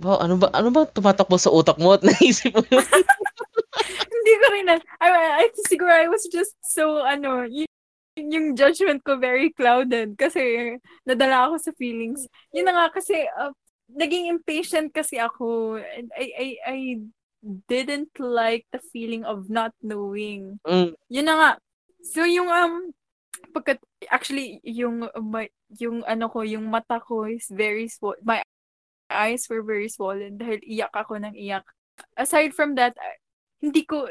wow, 0.00 0.24
ano 0.24 0.40
ba, 0.40 0.48
ano 0.56 0.72
ba 0.72 0.88
tumatakbo 0.88 1.36
sa 1.36 1.52
utak 1.52 1.76
mo 1.76 1.92
at 1.92 2.00
naisip 2.08 2.56
mo? 2.56 2.64
Hindi 4.08 4.32
ko 4.40 4.46
rin 4.56 4.66
na. 4.72 4.80
I, 5.04 5.08
I, 5.44 5.52
siguro 5.68 5.92
I 5.92 6.08
was 6.08 6.24
just 6.32 6.56
so, 6.64 7.04
ano, 7.04 7.44
y- 7.44 7.68
yung 8.16 8.56
judgment 8.56 9.04
ko 9.04 9.20
very 9.20 9.52
clouded 9.52 10.16
kasi 10.16 10.80
nadala 11.04 11.52
ako 11.52 11.60
sa 11.60 11.76
feelings. 11.76 12.24
Yun 12.56 12.72
na 12.72 12.72
nga 12.72 12.96
kasi, 12.96 13.20
uh, 13.36 13.52
naging 13.92 14.32
impatient 14.32 14.96
kasi 14.96 15.20
ako. 15.20 15.76
I, 16.16 16.24
I, 16.40 16.46
I 16.64 16.76
didn't 17.70 18.10
like 18.18 18.66
the 18.74 18.82
feeling 18.90 19.22
of 19.22 19.46
not 19.46 19.70
knowing. 19.82 20.58
Mm, 20.66 20.98
Yun 21.08 21.26
na 21.26 21.34
nga. 21.38 21.50
So, 22.02 22.26
yung, 22.26 22.50
um, 22.50 22.90
pagkat, 23.54 23.78
actually, 24.10 24.58
yung, 24.66 25.06
my, 25.22 25.46
yung, 25.78 26.02
ano 26.06 26.26
ko, 26.26 26.42
yung 26.42 26.66
mata 26.66 26.98
ko 26.98 27.26
is 27.26 27.46
very 27.50 27.86
swollen. 27.86 28.22
My 28.26 28.42
eyes 29.06 29.46
were 29.46 29.62
very 29.62 29.86
swollen 29.86 30.38
dahil 30.38 30.58
iyak 30.66 30.90
ako 30.90 31.22
ng 31.22 31.34
iyak. 31.34 31.66
Aside 32.18 32.52
from 32.52 32.74
that, 32.74 32.98
I- 32.98 33.22
hindi 33.62 33.86
ko, 33.86 34.04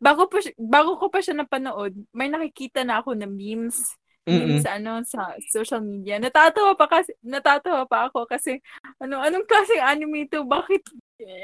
bago, 0.00 0.30
pa, 0.30 0.40
bago 0.56 0.96
ko 0.96 1.12
pa 1.12 1.20
siya 1.20 1.36
napanood, 1.36 1.92
may 2.14 2.30
nakikita 2.30 2.86
na 2.86 3.02
ako 3.02 3.12
na 3.18 3.28
memes, 3.28 3.98
mm 4.28 4.36
memes 4.36 4.62
sa, 4.62 4.76
ano, 4.76 5.00
sa 5.04 5.34
social 5.48 5.80
media. 5.80 6.20
Natatawa 6.20 6.76
pa 6.76 6.86
kasi, 6.86 7.16
natatawa 7.24 7.88
pa 7.88 8.08
ako 8.08 8.28
kasi, 8.28 8.60
ano, 9.00 9.20
anong 9.20 9.48
klaseng 9.48 9.80
anime 9.80 10.28
ito? 10.28 10.44
Bakit, 10.44 10.82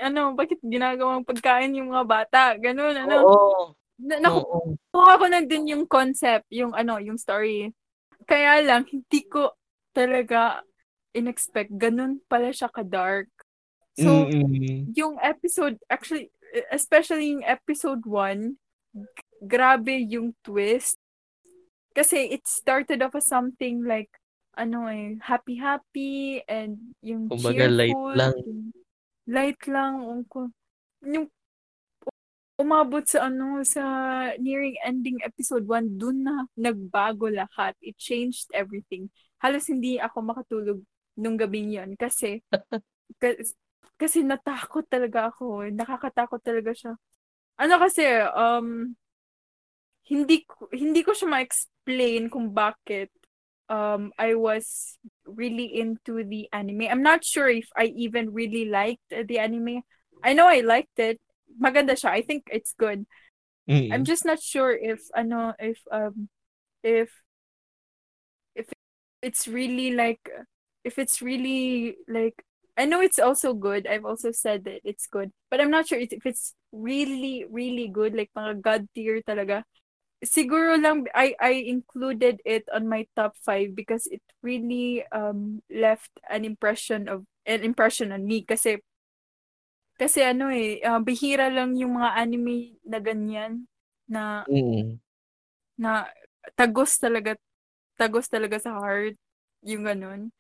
ano, 0.05 0.37
bakit 0.37 0.61
ginagawang 0.61 1.25
pagkain 1.25 1.77
yung 1.77 1.93
mga 1.93 2.07
bata? 2.07 2.43
Ganun, 2.61 2.95
ano. 2.95 3.17
Oo. 3.25 3.63
Na, 3.97 4.21
naku, 4.21 4.41
Oo. 4.45 4.77
Ko 4.93 5.27
na 5.29 5.41
din 5.41 5.73
yung 5.73 5.85
concept, 5.89 6.45
yung 6.53 6.77
ano, 6.77 7.01
yung 7.01 7.17
story. 7.17 7.73
Kaya 8.29 8.61
lang, 8.61 8.85
hindi 8.89 9.21
ko 9.25 9.57
talaga 9.97 10.61
in-expect. 11.17 11.73
Ganun 11.73 12.21
pala 12.29 12.53
siya 12.53 12.69
ka-dark. 12.69 13.33
So, 13.97 14.29
Mm-mm. 14.29 14.93
yung 14.93 15.17
episode, 15.25 15.81
actually, 15.89 16.29
especially 16.69 17.33
yung 17.33 17.45
episode 17.49 18.05
1, 18.05 18.53
grabe 19.41 19.97
yung 20.05 20.37
twist. 20.45 20.96
Kasi 21.97 22.29
it 22.29 22.45
started 22.45 23.01
off 23.01 23.17
as 23.17 23.25
something 23.25 23.81
like, 23.81 24.13
ano 24.53 24.85
eh, 24.93 25.17
happy-happy 25.25 26.45
and 26.45 26.93
yung 27.01 27.33
Kumbaga, 27.33 27.73
cheerful. 27.73 28.13
light 28.13 28.37
lang. 28.37 28.37
Light 29.25 29.61
lang. 29.65 29.93
Yung, 30.05 30.25
yung 31.05 31.27
umabot 32.57 33.05
sa 33.05 33.29
ano 33.29 33.61
sa 33.69 33.85
nearing 34.41 34.81
ending 34.81 35.21
episode 35.21 35.69
1 35.69 36.01
dun 36.01 36.25
na 36.25 36.49
nagbago 36.57 37.29
lahat 37.29 37.77
it 37.85 38.01
changed 38.01 38.49
everything 38.57 39.13
halos 39.45 39.69
hindi 39.69 40.01
ako 40.01 40.25
makatulog 40.25 40.81
nung 41.21 41.37
gabing 41.37 41.69
yon 41.69 41.93
kasi 42.01 42.41
kasi, 43.23 43.53
kasi 44.01 44.25
natakot 44.25 44.89
talaga 44.89 45.29
ako 45.29 45.69
nakakatakot 45.69 46.41
talaga 46.41 46.73
siya 46.73 46.93
ano 47.61 47.75
kasi 47.77 48.09
um 48.33 48.97
hindi 50.07 50.47
hindi 50.71 51.01
ko 51.03 51.13
siya 51.13 51.29
ma-explain 51.29 52.31
kung 52.31 52.55
bakit 52.55 53.11
um 53.67 54.15
I 54.15 54.39
was 54.39 54.97
really 55.27 55.67
into 55.67 56.23
the 56.23 56.47
anime 56.55 56.87
I'm 56.87 57.03
not 57.03 57.27
sure 57.27 57.51
if 57.51 57.67
I 57.75 57.91
even 57.99 58.31
really 58.31 58.71
liked 58.71 59.11
the 59.11 59.39
anime 59.43 59.83
I 60.23 60.33
know 60.33 60.47
I 60.47 60.63
liked 60.63 60.99
it 61.03 61.19
maganda 61.61 61.95
siya. 61.99 62.11
I 62.11 62.23
think 62.23 62.49
it's 62.51 62.75
good. 62.79 63.07
Mm-mm. 63.69 63.93
I'm 63.93 64.05
just 64.05 64.25
not 64.25 64.41
sure 64.41 64.71
if 64.71 65.03
ano 65.17 65.55
if 65.59 65.83
um 65.91 66.29
if 66.83 67.11
if 68.55 68.71
it's 69.23 69.49
really 69.49 69.91
like 69.93 70.23
if 70.85 70.99
it's 70.99 71.21
really 71.21 71.97
like 72.07 72.39
I 72.79 72.85
know 72.85 73.01
it's 73.01 73.19
also 73.19 73.55
good. 73.55 73.87
I've 73.89 74.05
also 74.05 74.31
said 74.31 74.65
that 74.65 74.85
it's 74.85 75.07
good, 75.09 75.33
but 75.51 75.61
I'm 75.61 75.71
not 75.71 75.89
sure 75.89 75.99
if 75.99 76.13
it's 76.13 76.55
really 76.71 77.45
really 77.51 77.89
good 77.89 78.15
like 78.15 78.31
mga 78.37 78.61
god 78.63 78.83
tier 78.95 79.23
talaga. 79.27 79.65
Siguro 80.25 80.81
lang 80.81 81.05
I 81.13 81.37
I 81.37 81.53
included 81.69 82.41
it 82.49 82.65
on 82.73 82.89
my 82.89 83.05
top 83.13 83.37
5 83.45 83.77
because 83.77 84.09
it 84.09 84.25
really 84.41 85.05
um 85.13 85.61
left 85.69 86.09
an 86.33 86.45
impression 86.49 87.05
of 87.09 87.29
an 87.45 87.61
impression 87.61 88.13
on 88.17 88.25
me 88.25 88.41
kasi 88.43 88.81
kasi 89.97 90.21
ano 90.25 90.53
eh, 90.53 90.81
uh, 90.85 91.01
bihira 91.01 91.49
lang 91.49 91.73
yung 91.81 91.97
mga 91.97 92.11
anime 92.21 92.77
na 92.85 92.99
ganyan 93.01 93.65
na 94.09 94.45
Mm-mm. 94.49 94.99
na 95.79 96.09
tagos 96.57 96.97
talaga 97.01 97.37
tagos 98.01 98.29
talaga 98.29 98.57
sa 98.61 98.77
heart 98.81 99.17
yung 99.67 99.85
ganun. 99.87 100.33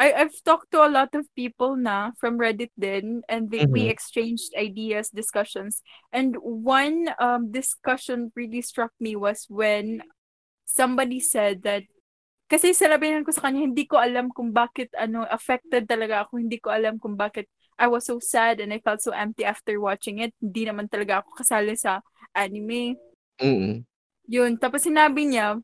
I 0.00 0.16
I've 0.16 0.36
talked 0.48 0.72
to 0.72 0.80
a 0.80 0.88
lot 0.88 1.12
of 1.12 1.28
people 1.36 1.76
na 1.76 2.16
from 2.16 2.40
Reddit 2.40 2.72
din 2.80 3.20
and 3.28 3.52
they, 3.52 3.68
we 3.68 3.84
Mhm. 3.84 3.92
exchanged 3.92 4.48
ideas, 4.56 5.12
discussions. 5.12 5.84
And 6.08 6.40
one 6.40 7.12
um 7.20 7.52
discussion 7.52 8.32
really 8.32 8.64
struck 8.64 8.96
me 8.96 9.12
was 9.14 9.44
when 9.52 10.00
somebody 10.64 11.20
said 11.20 11.62
that 11.68 11.84
kasi 12.50 12.74
sinabihan 12.74 13.22
ko 13.22 13.30
sa 13.30 13.46
kanya, 13.46 13.62
hindi 13.68 13.86
ko 13.86 14.00
alam 14.00 14.32
kung 14.34 14.50
bakit 14.50 14.90
ano 14.98 15.22
affected 15.28 15.86
talaga 15.86 16.26
ako, 16.26 16.40
hindi 16.42 16.58
ko 16.58 16.72
alam 16.72 16.98
kung 16.98 17.14
bakit 17.14 17.46
I 17.78 17.86
was 17.86 18.08
so 18.08 18.18
sad 18.20 18.58
and 18.60 18.72
I 18.74 18.80
felt 18.82 19.00
so 19.04 19.12
empty 19.14 19.44
after 19.44 19.76
watching 19.80 20.18
it. 20.24 20.32
Hindi 20.40 20.66
naman 20.68 20.88
talaga 20.90 21.22
ako 21.22 21.44
kasali 21.44 21.76
sa 21.78 22.00
anime. 22.34 22.96
Mm-mm. 23.40 23.84
Yun. 24.28 24.58
Tapos 24.60 24.82
sinabi 24.84 25.30
niya, 25.30 25.58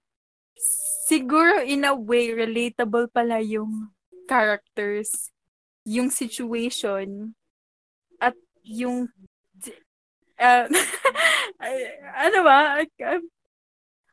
siguro 1.07 1.61
in 1.62 1.84
a 1.84 1.95
way, 1.95 2.32
relatable 2.32 3.11
pala 3.12 3.43
yung 3.43 3.91
characters, 4.29 5.31
yung 5.85 6.11
situation, 6.11 7.35
at 8.20 8.35
yung 8.62 9.09
uh, 10.41 10.66
ano 12.27 12.39
ba? 12.45 12.83
I, 12.83 12.87
I, 13.03 13.20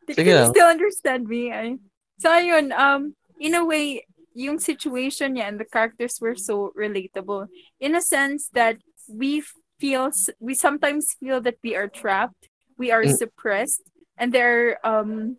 Sige 0.08 0.16
can 0.16 0.38
you 0.44 0.48
still 0.52 0.68
understand 0.68 1.28
me? 1.28 1.52
I, 1.52 1.78
so 2.20 2.30
ayun, 2.30 2.72
um, 2.78 3.16
in 3.40 3.56
a 3.56 3.66
way, 3.66 4.06
yung 4.34 4.60
situation 4.60 5.36
niya 5.36 5.48
and 5.48 5.60
the 5.60 5.66
characters 5.66 6.20
were 6.20 6.36
so 6.36 6.74
relatable. 6.78 7.48
In 7.80 7.96
a 7.96 8.02
sense 8.02 8.50
that 8.54 8.78
we 9.08 9.44
feel, 9.80 10.12
we 10.40 10.54
sometimes 10.54 11.16
feel 11.20 11.40
that 11.42 11.58
we 11.64 11.76
are 11.76 11.88
trapped, 11.88 12.50
we 12.78 12.92
are 12.92 13.04
Mm. 13.04 13.18
suppressed, 13.18 13.84
and 14.18 14.34
there 14.34 14.80
um 14.86 15.38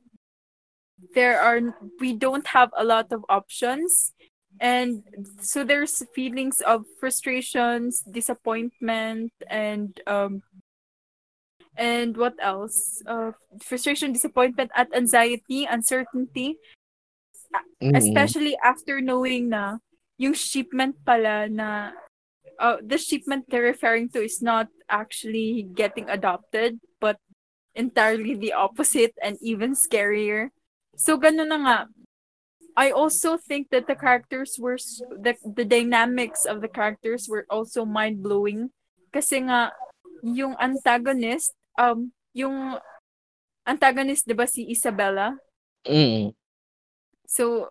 there 1.14 1.40
are 1.40 1.60
we 2.00 2.14
don't 2.14 2.46
have 2.48 2.70
a 2.76 2.84
lot 2.84 3.12
of 3.12 3.24
options 3.28 4.12
and 4.60 5.02
so 5.40 5.64
there's 5.64 6.02
feelings 6.14 6.60
of 6.62 6.84
frustrations 7.00 8.02
disappointment 8.10 9.32
and 9.48 10.00
um 10.06 10.42
and 11.76 12.16
what 12.16 12.34
else? 12.40 13.02
Uh, 13.06 13.32
frustration, 13.62 14.12
disappointment, 14.12 14.70
at 14.74 14.94
anxiety, 14.94 15.66
uncertainty. 15.66 16.56
Mm-hmm. 17.82 17.94
Especially 17.94 18.56
after 18.62 19.00
knowing 19.00 19.50
na 19.50 19.78
yung 20.18 20.34
shipment 20.34 20.94
pala 21.06 21.48
na 21.50 21.90
uh, 22.58 22.78
the 22.82 22.98
shipment 22.98 23.46
they're 23.48 23.66
referring 23.66 24.08
to 24.10 24.22
is 24.22 24.42
not 24.42 24.68
actually 24.88 25.66
getting 25.74 26.08
adopted, 26.10 26.78
but 27.00 27.18
entirely 27.74 28.34
the 28.34 28.52
opposite 28.52 29.14
and 29.22 29.38
even 29.42 29.74
scarier. 29.74 30.50
So 30.96 31.18
ganun 31.18 31.50
na 31.50 31.58
nga. 31.58 31.78
I 32.76 32.90
also 32.90 33.38
think 33.38 33.70
that 33.70 33.86
the 33.86 33.94
characters 33.94 34.58
were 34.58 34.78
the 35.14 35.38
the 35.46 35.64
dynamics 35.64 36.44
of 36.44 36.60
the 36.60 36.68
characters 36.68 37.30
were 37.30 37.46
also 37.46 37.86
mind 37.86 38.18
blowing 38.18 38.74
kasi 39.14 39.46
nga 39.46 39.70
yung 40.26 40.58
antagonist 40.58 41.54
um 41.78 42.10
yung 42.34 42.74
antagonist 43.62 44.26
'di 44.26 44.34
ba 44.34 44.50
si 44.50 44.66
Isabella? 44.66 45.38
Mm. 45.86 46.34
So 47.30 47.70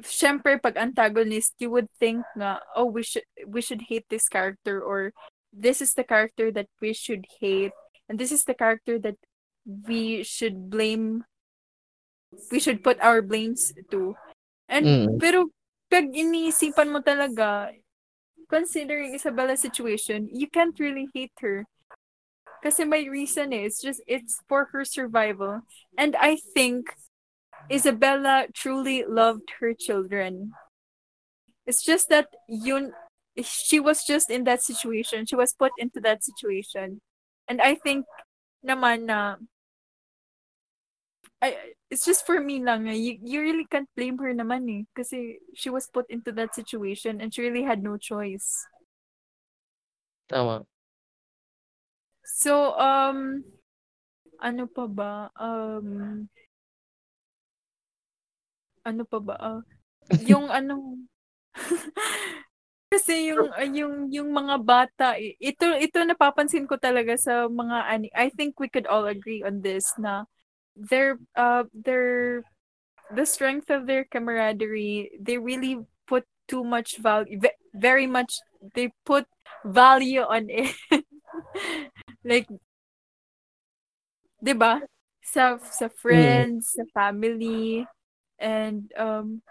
syempre 0.00 0.56
pag 0.62 0.78
antagonist 0.78 1.58
you 1.58 1.68
would 1.74 1.90
think 1.98 2.22
nga 2.38 2.62
oh 2.78 2.86
we 2.86 3.02
should 3.02 3.26
we 3.44 3.58
should 3.58 3.90
hate 3.90 4.06
this 4.08 4.30
character 4.30 4.78
or 4.80 5.10
this 5.52 5.82
is 5.82 5.92
the 5.98 6.06
character 6.06 6.48
that 6.54 6.70
we 6.80 6.94
should 6.94 7.26
hate 7.42 7.74
and 8.08 8.16
this 8.16 8.32
is 8.32 8.46
the 8.46 8.56
character 8.56 9.02
that 9.02 9.18
we 9.66 10.22
should 10.22 10.70
blame 10.70 11.26
we 12.50 12.60
should 12.60 12.82
put 12.82 13.00
our 13.00 13.22
blames 13.22 13.72
to. 13.90 14.16
And 14.68 14.86
mm. 14.86 15.20
pero 15.20 15.52
pag 15.90 16.08
iniisipan 16.12 16.92
mo 16.92 17.00
talaga, 17.00 17.72
considering 18.48 19.14
Isabella's 19.14 19.60
situation, 19.60 20.28
you 20.32 20.48
can't 20.48 20.76
really 20.80 21.08
hate 21.12 21.36
her. 21.40 21.64
Kasi 22.62 22.84
my 22.84 23.04
reason 23.10 23.52
is 23.52 23.82
just 23.82 24.00
it's 24.06 24.40
for 24.48 24.70
her 24.72 24.84
survival. 24.84 25.66
And 25.98 26.14
I 26.16 26.38
think 26.54 26.94
Isabella 27.70 28.46
truly 28.54 29.04
loved 29.04 29.58
her 29.58 29.74
children. 29.74 30.52
It's 31.66 31.82
just 31.82 32.08
that 32.08 32.28
yun 32.48 32.92
she 33.40 33.80
was 33.80 34.04
just 34.04 34.30
in 34.30 34.44
that 34.44 34.62
situation. 34.62 35.26
She 35.26 35.36
was 35.36 35.54
put 35.54 35.72
into 35.78 36.00
that 36.00 36.22
situation. 36.22 37.00
And 37.48 37.60
I 37.60 37.74
think 37.74 38.06
naman 38.62 39.10
na 39.10 39.36
I, 41.42 41.74
it's 41.90 42.06
just 42.06 42.24
for 42.24 42.38
me 42.38 42.62
lang. 42.62 42.86
Eh. 42.86 42.94
You, 42.94 43.12
you 43.18 43.38
really 43.42 43.66
can't 43.66 43.90
blame 43.98 44.16
her 44.22 44.30
naman 44.30 44.62
eh. 44.70 44.82
Kasi 44.94 45.42
she 45.58 45.68
was 45.68 45.90
put 45.90 46.06
into 46.08 46.30
that 46.38 46.54
situation 46.54 47.20
and 47.20 47.34
she 47.34 47.42
really 47.42 47.66
had 47.66 47.82
no 47.82 47.98
choice. 47.98 48.62
Tama. 50.30 50.62
So, 52.22 52.78
um, 52.78 53.42
ano 54.38 54.70
pa 54.70 54.86
ba? 54.86 55.34
Um, 55.34 56.30
ano 58.86 59.02
pa 59.02 59.18
ba? 59.18 59.34
Uh, 59.42 59.60
yung 60.22 60.46
ano, 60.62 61.02
kasi 62.92 63.32
yung 63.32 63.48
yung 63.72 63.94
yung 64.12 64.28
mga 64.28 64.56
bata 64.60 65.06
ito 65.16 65.64
ito 65.80 65.96
napapansin 66.04 66.68
ko 66.68 66.76
talaga 66.76 67.16
sa 67.16 67.48
mga 67.48 67.76
ani 67.88 68.08
I 68.12 68.28
think 68.28 68.60
we 68.60 68.68
could 68.68 68.84
all 68.84 69.08
agree 69.08 69.40
on 69.40 69.64
this 69.64 69.96
na 69.96 70.28
their 70.76 71.18
uh 71.36 71.64
their 71.74 72.42
the 73.14 73.26
strength 73.26 73.68
of 73.68 73.86
their 73.86 74.04
camaraderie 74.04 75.10
they 75.20 75.36
really 75.36 75.78
put 76.06 76.24
too 76.48 76.64
much 76.64 76.96
value 76.98 77.38
very 77.74 78.06
much 78.06 78.40
they 78.74 78.92
put 79.04 79.26
value 79.64 80.22
on 80.22 80.48
it. 80.48 80.74
Like 82.24 82.46
diba 84.38 84.82
sa 85.22 85.58
sa 85.58 85.86
friends 85.90 86.70
mm. 86.70 86.74
sa 86.78 86.84
family 86.94 87.86
and 88.38 88.90
um 88.98 89.42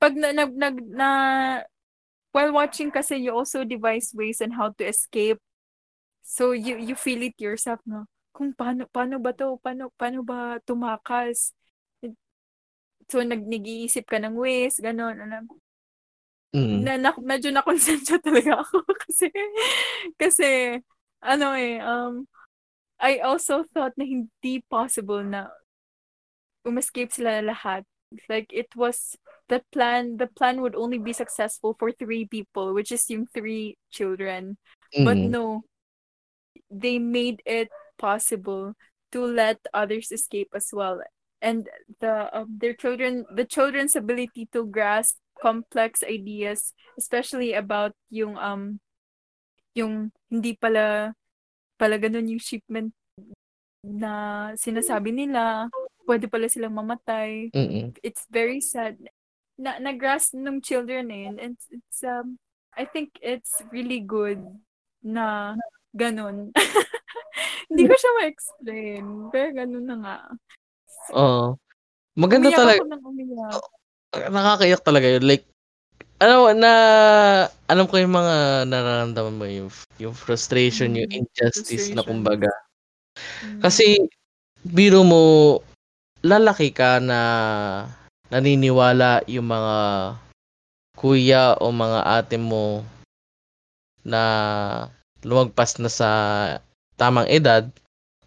pag 0.00 0.16
na, 0.16 0.32
nag 0.32 0.52
nag 0.56 0.76
na 0.84 1.08
while 2.32 2.52
watching 2.52 2.88
kasi 2.92 3.20
you 3.20 3.32
also 3.32 3.64
devise 3.64 4.12
ways 4.16 4.40
on 4.40 4.56
how 4.56 4.72
to 4.76 4.84
escape. 4.84 5.40
So 6.24 6.52
you 6.52 6.80
you 6.80 6.96
feel 6.96 7.20
it 7.20 7.36
yourself 7.36 7.80
no 7.84 8.08
kung 8.34 8.50
paano 8.50 8.90
paano 8.90 9.22
ba 9.22 9.30
'to, 9.30 9.62
paano 9.62 9.94
paano 9.94 10.26
ba 10.26 10.58
tumakas. 10.66 11.54
So 13.06 13.22
nag 13.22 13.46
nag-iisip 13.46 14.10
ka 14.10 14.18
ng 14.18 14.34
ways, 14.34 14.82
gano'n, 14.82 15.22
ano. 15.22 15.46
Mm. 16.54 16.86
Na, 16.86 16.92
na 16.98 17.10
medyo 17.18 17.50
na-konsensya 17.50 18.18
talaga 18.26 18.62
ako 18.62 18.82
kasi 19.06 19.26
kasi 20.18 20.78
ano 21.22 21.54
eh, 21.54 21.78
um, 21.82 22.26
I 22.98 23.22
also 23.22 23.66
thought 23.74 23.94
na 23.98 24.06
hindi 24.06 24.62
possible 24.70 25.22
na 25.22 25.50
umescape 26.66 27.10
sila 27.10 27.42
lahat. 27.42 27.86
Like 28.30 28.50
it 28.54 28.70
was 28.78 29.18
the 29.50 29.60
plan 29.74 30.16
the 30.16 30.30
plan 30.30 30.62
would 30.62 30.78
only 30.78 31.02
be 31.02 31.12
successful 31.12 31.74
for 31.74 31.90
three 31.90 32.24
people, 32.30 32.72
which 32.72 32.94
is 32.94 33.02
yung 33.10 33.26
three 33.26 33.74
children. 33.90 34.56
Mm. 34.94 35.04
But 35.04 35.18
no, 35.18 35.66
they 36.70 37.02
made 37.02 37.42
it 37.44 37.68
possible 37.98 38.74
to 39.12 39.20
let 39.22 39.58
others 39.72 40.10
escape 40.10 40.50
as 40.54 40.70
well. 40.72 41.00
And 41.42 41.68
the 42.00 42.32
um, 42.32 42.56
their 42.56 42.74
children 42.74 43.28
the 43.30 43.44
children's 43.44 43.94
ability 43.94 44.48
to 44.56 44.64
grasp 44.64 45.20
complex 45.36 46.00
ideas 46.00 46.72
especially 46.96 47.52
about 47.52 47.92
yung 48.08 48.38
um 48.38 48.80
yung 49.74 50.14
hindi 50.30 50.56
pala 50.56 51.12
pala 51.76 51.98
ganun 51.98 52.30
yung 52.30 52.40
shipment 52.40 52.94
na 53.84 54.50
sinasabi 54.56 55.12
nila. 55.12 55.68
Pwede 56.08 56.28
pala 56.28 56.48
silang 56.48 56.72
mamatay. 56.72 57.52
Mm-mm. 57.52 57.92
it's 58.00 58.24
very 58.32 58.60
sad. 58.60 58.96
Na 59.60 59.76
na-grasp 59.78 60.34
ng 60.34 60.64
children 60.64 61.12
eh. 61.12 61.24
And 61.28 61.36
it's, 61.38 61.66
it's 61.68 62.00
um 62.02 62.40
I 62.74 62.88
think 62.88 63.14
it's 63.22 63.62
really 63.70 64.02
good 64.02 64.42
na 65.04 65.54
ganun 65.94 66.50
Hindi 67.70 67.82
ko 67.88 67.94
siya 67.94 68.12
ma-explain. 68.20 69.04
Pero 69.30 69.48
ganun 69.54 69.86
na 69.86 69.96
nga. 70.00 70.16
Oo. 71.14 71.46
Maganda 72.14 72.48
umiyak 72.50 72.60
talaga. 72.60 72.80
Ako 72.80 72.88
ng 72.90 73.04
umiyak. 73.04 73.52
Nakakaiyak 74.30 74.82
talaga 74.86 75.06
yun. 75.10 75.24
Like, 75.26 75.44
ano, 76.22 76.54
na, 76.54 76.72
alam 77.66 77.86
ko 77.90 77.98
yung 77.98 78.14
mga 78.14 78.66
nararamdaman 78.70 79.34
mo, 79.34 79.44
yung, 79.50 79.70
yung 79.98 80.14
frustration, 80.14 80.94
mm, 80.94 80.98
yung 81.02 81.10
injustice 81.26 81.90
frustration. 81.90 81.96
na 81.98 82.06
kumbaga. 82.06 82.52
Mm. 83.42 83.60
Kasi, 83.60 83.98
biro 84.62 85.02
mo, 85.02 85.24
lalaki 86.24 86.70
ka 86.70 87.02
na 87.02 87.20
naniniwala 88.30 89.26
yung 89.28 89.50
mga 89.50 89.76
kuya 90.94 91.58
o 91.58 91.74
mga 91.74 92.00
ate 92.06 92.38
mo 92.38 92.86
na 94.06 94.22
lumagpas 95.26 95.76
na 95.82 95.90
sa 95.90 96.10
tamang 96.94 97.28
edad 97.30 97.66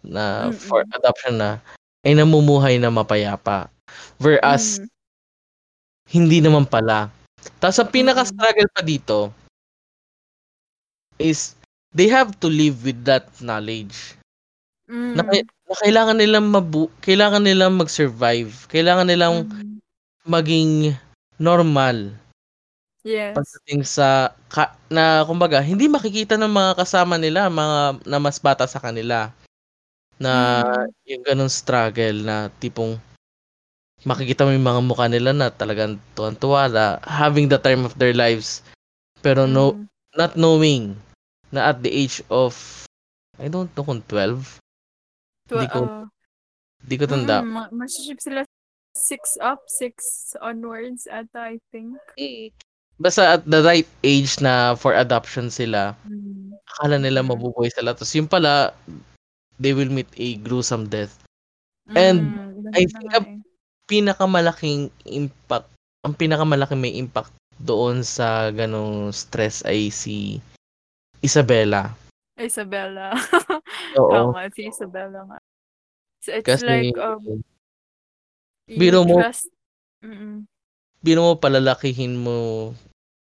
na 0.04 0.48
Mm-mm. 0.48 0.56
for 0.56 0.84
adoption 0.94 1.36
na 1.40 1.50
ay 2.06 2.14
namumuhay 2.14 2.78
na 2.78 2.88
mapayapa. 2.88 3.68
Whereas, 4.22 4.78
mm. 4.78 4.88
hindi 6.08 6.38
naman 6.38 6.64
pala. 6.64 7.10
Tapos 7.58 7.78
ang 7.80 7.90
pinaka-struggle 7.90 8.70
pa 8.70 8.82
dito 8.82 9.30
is 11.18 11.58
they 11.92 12.06
have 12.06 12.36
to 12.38 12.46
live 12.46 12.86
with 12.86 13.02
that 13.04 13.26
knowledge. 13.42 14.14
Mm. 14.88 15.18
Na, 15.18 15.22
na 15.26 15.74
kailangan 15.84 16.16
nilang 16.16 16.46
mabu 16.48 16.88
kailangan 17.02 17.44
nilang 17.44 17.76
mag-survive. 17.76 18.54
Kailangan 18.70 19.10
nilang 19.10 19.44
mm. 19.44 19.82
maging 20.24 20.94
normal 21.36 22.14
Yes. 23.06 23.38
Pagdating 23.38 23.82
sa 23.86 24.34
ka, 24.50 24.74
na 24.90 25.22
kumbaga 25.22 25.62
hindi 25.62 25.86
makikita 25.86 26.34
ng 26.34 26.50
mga 26.50 26.72
kasama 26.82 27.14
nila, 27.14 27.46
mga 27.46 28.02
na 28.04 28.18
mas 28.18 28.42
bata 28.42 28.66
sa 28.66 28.82
kanila 28.82 29.30
na 30.18 30.66
mm. 30.66 30.86
yung 31.06 31.22
ganung 31.22 31.52
struggle 31.52 32.26
na 32.26 32.50
tipong 32.58 32.98
makikita 34.02 34.42
mo 34.42 34.50
yung 34.50 34.66
mga 34.66 34.82
mukha 34.82 35.06
nila 35.06 35.30
na 35.30 35.50
talagang 35.50 35.98
tuwan-tuwa 36.18 36.66
na 36.70 36.84
having 37.06 37.46
the 37.46 37.58
time 37.58 37.86
of 37.86 37.94
their 37.98 38.14
lives 38.14 38.62
pero 39.22 39.46
mm. 39.46 39.54
no 39.54 39.64
not 40.18 40.34
knowing 40.34 40.94
na 41.54 41.70
at 41.70 41.82
the 41.82 41.90
age 41.90 42.22
of 42.30 42.54
I 43.38 43.46
don't 43.46 43.70
know 43.74 43.86
kung 43.86 44.02
12 44.06 44.58
hindi 45.54 45.66
ko 45.70 45.80
uh, 45.86 46.06
hindi 46.82 46.94
ko 46.98 47.04
tanda 47.06 47.42
mm, 47.42 47.70
masiship 47.74 48.18
sila 48.18 48.42
6 48.94 49.38
up 49.38 49.62
6 49.70 50.42
onwards 50.42 51.06
ata 51.06 51.54
I 51.54 51.62
think 51.70 51.98
eh, 52.18 52.50
basta 52.98 53.38
at 53.38 53.42
the 53.46 53.62
right 53.62 53.88
age 54.02 54.42
na 54.42 54.74
for 54.74 54.94
adoption 54.94 55.48
sila, 55.48 55.94
mm. 56.06 56.54
akala 56.76 56.98
nila 56.98 57.22
mabubuhay 57.22 57.70
sila. 57.70 57.94
Tapos 57.94 58.14
yung 58.14 58.30
pala, 58.30 58.74
they 59.62 59.74
will 59.74 59.90
meet 59.90 60.10
a 60.18 60.38
gruesome 60.42 60.90
death. 60.90 61.14
And 61.94 62.36
mm, 62.36 62.76
I 62.76 62.84
think 62.84 63.08
ang 63.14 63.26
pinakamalaking 63.88 64.92
impact, 65.08 65.70
ang 66.04 66.14
pinakamalaking 66.18 66.82
may 66.82 66.94
impact 66.98 67.32
doon 67.58 68.04
sa 68.04 68.50
ganong 68.54 69.10
stress 69.10 69.64
ay 69.64 69.90
si 69.90 70.38
Isabella. 71.24 71.94
Isabella. 72.38 73.16
Oo. 73.98 74.30
Tama, 74.30 74.46
si 74.54 74.70
Isabella 74.70 75.26
nga. 75.26 75.38
So, 76.22 76.30
it's 76.38 76.46
Kasi 76.46 76.66
like, 76.66 76.94
um, 76.98 77.42
Biro 78.68 79.00
mo 79.08 79.16
trust 79.24 79.48
biro 81.00 81.20
mo 81.24 81.32
palalakihin 81.38 82.18
mo 82.18 82.70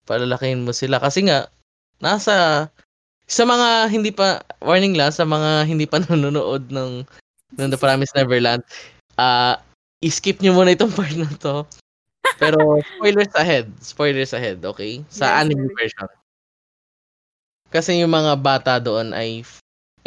palalakihin 0.09 0.65
mo 0.65 0.73
sila 0.73 0.97
kasi 0.97 1.29
nga 1.29 1.53
nasa 2.01 2.67
sa 3.29 3.45
mga 3.45 3.93
hindi 3.93 4.09
pa 4.09 4.41
warning 4.65 4.97
lang 4.97 5.13
sa 5.13 5.29
mga 5.29 5.69
hindi 5.69 5.85
pa 5.85 6.01
nanonood 6.09 6.73
ng 6.73 7.05
ng 7.61 7.69
The 7.73 7.79
Promised 7.81 8.17
Neverland, 8.17 8.65
ah, 9.21 9.61
i-skip 10.01 10.41
niyo 10.41 10.57
muna 10.57 10.73
itong 10.73 10.93
part 10.99 11.13
na 11.13 11.29
'to. 11.37 11.69
Pero 12.41 12.81
spoilers 12.97 13.35
ahead, 13.37 13.67
spoilers 13.83 14.33
ahead, 14.33 14.63
okey? 14.65 15.05
Sa 15.13 15.29
Yes, 15.29 15.37
anime 15.45 15.69
version. 15.77 16.09
Kasi 17.69 18.01
yung 18.01 18.13
mga 18.15 18.41
bata 18.41 18.81
doon 18.81 19.13
ay 19.13 19.45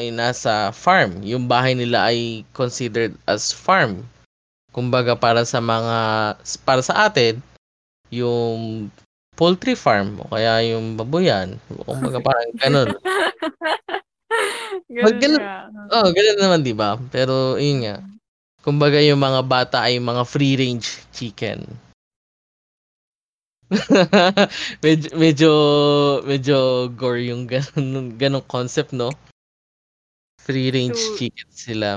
ay 0.01 0.09
nasa 0.09 0.73
farm, 0.73 1.21
yung 1.21 1.45
bahay 1.45 1.77
nila 1.77 2.09
ay 2.09 2.41
considered 2.57 3.13
as 3.29 3.53
farm. 3.53 4.01
Kumbaga 4.73 5.13
para 5.13 5.45
sa 5.45 5.61
mga 5.61 5.97
para 6.65 6.81
sa 6.81 7.05
atin, 7.05 7.37
yung 8.09 8.89
poultry 9.41 9.73
farm 9.73 10.21
o 10.21 10.29
kaya 10.29 10.61
yung 10.69 10.93
babuyan, 10.93 11.57
kumbaga 11.89 12.21
parang. 12.21 12.53
Pag 15.01 15.17
Gano'n 15.17 15.17
gano'n 15.17 15.41
nga, 15.41 15.97
oo, 15.97 16.07
gano'n 16.13 16.37
naman 16.37 16.61
'di 16.61 16.77
ba? 16.77 16.93
Pero 17.09 17.57
yun 17.57 17.81
nga, 17.81 18.05
kumbaga 18.61 19.01
yung 19.01 19.17
mga 19.17 19.41
bata 19.41 19.77
ay 19.89 19.97
mga 19.97 20.23
free 20.29 20.53
range 20.53 21.01
chicken. 21.09 21.65
Medyo 24.85 25.09
medyo 25.17 25.51
medyo 26.27 26.57
gore 26.93 27.25
yung 27.25 27.49
gano'n 27.49 28.13
gano'ng 28.21 28.45
concept 28.45 28.93
'no? 28.93 29.09
Free 30.37 30.69
range 30.69 31.01
To 31.01 31.17
chicken 31.17 31.49
sila. 31.49 31.89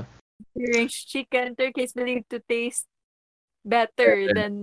Free 0.56 0.70
range 0.80 0.96
chicken, 1.12 1.52
turkey 1.58 1.84
is 1.84 1.92
believed 1.92 2.32
to 2.32 2.40
taste 2.40 2.88
better 3.68 4.32
Better. 4.32 4.32
than 4.32 4.54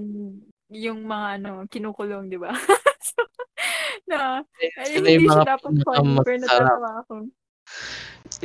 yung 0.71 1.03
mga 1.03 1.27
ano, 1.39 1.51
kinukulong, 1.67 2.31
'di 2.31 2.39
ba? 2.39 2.51
So, 3.01 3.17
na 4.07 4.45
ay 4.77 4.93
Sila 4.93 5.07
hindi 5.09 5.25
siya 5.25 5.43
dapat 5.57 5.71
pinakamasarap. 5.73 6.37
natatawa 6.41 6.91
ako. 7.03 7.13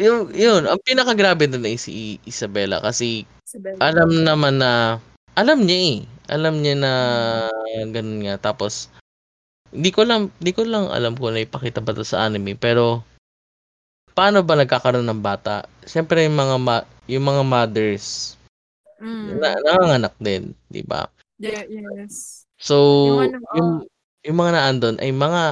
Yung 0.00 0.20
yun, 0.32 0.62
ang 0.64 0.80
pinakagrabe 0.82 1.44
dun 1.46 1.64
ay 1.68 1.76
si 1.76 2.16
Isabela 2.24 2.80
kasi 2.80 3.24
Isabela. 3.44 3.78
alam 3.80 4.10
naman 4.24 4.58
na 4.60 4.96
alam 5.36 5.62
niya, 5.64 5.78
eh, 5.78 5.96
alam 6.32 6.60
niya 6.60 6.74
na 6.76 6.92
Mm. 7.76 7.92
gano'n 7.92 8.18
nga 8.26 8.34
tapos 8.50 8.88
di 9.70 9.92
ko 9.92 10.02
lang 10.08 10.32
di 10.40 10.56
ko 10.56 10.64
lang 10.64 10.88
alam 10.88 11.12
kung 11.16 11.36
naipakita 11.36 11.84
ba 11.84 11.92
'to 11.92 12.02
sa 12.04 12.24
anime 12.24 12.56
pero 12.56 13.04
paano 14.16 14.40
ba 14.40 14.56
nagkakaroon 14.56 15.04
ng 15.06 15.20
bata? 15.22 15.68
Siyempre 15.84 16.24
yung 16.24 16.36
mga 16.40 16.56
ma 16.58 16.76
yung 17.06 17.24
mga 17.28 17.42
mothers 17.44 18.34
na 19.00 19.52
Mm. 19.52 19.60
nanganganak 19.64 20.14
din, 20.18 20.56
'di 20.72 20.82
ba? 20.88 21.06
Yeah, 21.36 21.64
yes. 21.68 22.44
So, 22.56 22.74
Yung 23.06 23.20
ano, 23.20 23.38
yung 23.54 23.70
yung 24.26 24.36
mga 24.40 24.52
naandun 24.56 24.96
ay 24.98 25.12
mga 25.12 25.42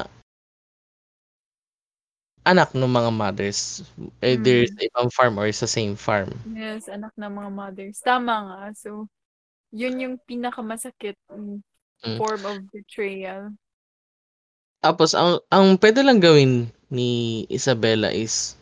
anak 2.45 2.77
nung 2.77 2.93
mga 2.93 3.09
mothers, 3.09 3.81
either 4.21 4.69
Mm. 4.69 4.73
sa 4.73 4.81
ibang 4.85 5.09
farm 5.13 5.35
or 5.41 5.49
sa 5.49 5.65
same 5.65 5.97
farm. 5.97 6.29
Yes, 6.53 6.93
anak 6.93 7.13
ng 7.17 7.33
mga 7.33 7.51
mothers. 7.51 7.97
Tama 8.05 8.35
nga. 8.37 8.61
So, 8.77 9.09
yun 9.73 9.97
yung 9.97 10.17
pinakamasakit, 10.21 11.17
hmm, 11.33 11.65
Hmm. 12.05 12.19
form 12.21 12.43
of 12.45 12.57
betrayal. 12.69 13.57
Tapos 14.85 15.17
ang 15.17 15.41
ang 15.49 15.81
puwede 15.81 16.05
lang 16.05 16.21
gawin 16.21 16.69
ni 16.93 17.43
Isabela 17.49 18.13
is 18.13 18.53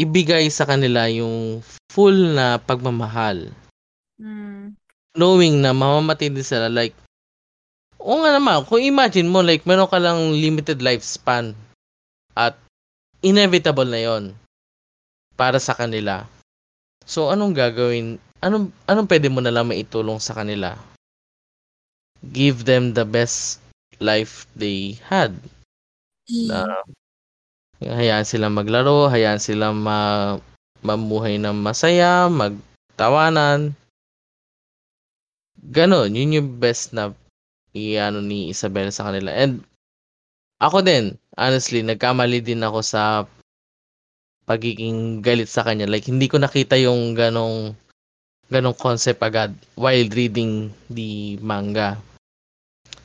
ibigay 0.00 0.48
sa 0.48 0.64
kanila 0.64 1.04
yung 1.12 1.60
full 1.92 2.32
na 2.32 2.56
pagmamahal. 2.56 3.52
Hmm. 4.16 4.72
Knowing 5.14 5.62
na 5.62 5.70
mamamatay 5.70 6.30
din 6.30 6.42
sila 6.42 6.66
like 6.66 6.94
oo 8.04 8.20
nga 8.20 8.36
naman, 8.36 8.66
kung 8.68 8.84
imagine 8.84 9.30
mo 9.30 9.40
like 9.40 9.64
meron 9.64 9.88
ka 9.88 9.96
lang 9.96 10.36
limited 10.36 10.84
lifespan 10.84 11.56
at 12.36 12.52
inevitable 13.24 13.88
na 13.88 14.02
yun 14.02 14.24
para 15.38 15.56
sa 15.56 15.72
kanila. 15.72 16.28
So 17.08 17.32
anong 17.32 17.56
gagawin 17.56 18.20
anong 18.44 18.74
anong 18.84 19.08
puwede 19.08 19.32
mo 19.32 19.40
nalang 19.40 19.72
maitulong 19.72 20.20
sa 20.20 20.36
kanila? 20.36 20.76
Give 22.34 22.64
them 22.68 22.92
the 22.92 23.08
best 23.08 23.60
life 24.00 24.44
they 24.56 25.00
had. 25.08 25.32
Na 26.28 26.84
hayaan 27.80 28.24
silang 28.24 28.56
maglaro, 28.56 29.12
hayaan 29.12 29.40
silang 29.40 29.80
ma 29.80 30.36
mamuhay 30.84 31.40
ng 31.40 31.56
masaya, 31.56 32.28
magtawanan. 32.28 33.76
Gano'n, 35.64 36.12
yun 36.12 36.36
yung 36.36 36.50
best 36.60 36.92
na 36.92 37.16
i-aano 37.72 38.20
ni 38.20 38.52
Isabela 38.52 38.92
sa 38.92 39.08
kanila 39.08 39.32
and 39.32 39.64
ako 40.60 40.84
din, 40.84 41.16
honestly 41.34 41.80
nagkamali 41.80 42.44
din 42.44 42.62
ako 42.62 42.84
sa 42.84 43.24
pagiging 44.44 45.24
galit 45.24 45.48
sa 45.48 45.64
kanya 45.64 45.88
like 45.88 46.04
hindi 46.04 46.28
ko 46.28 46.36
nakita 46.36 46.76
yung 46.76 47.16
gano'ng 47.16 47.72
gano'ng 48.52 48.76
concept 48.76 49.24
agad 49.24 49.56
while 49.74 50.04
reading 50.12 50.68
the 50.92 51.40
manga. 51.40 51.96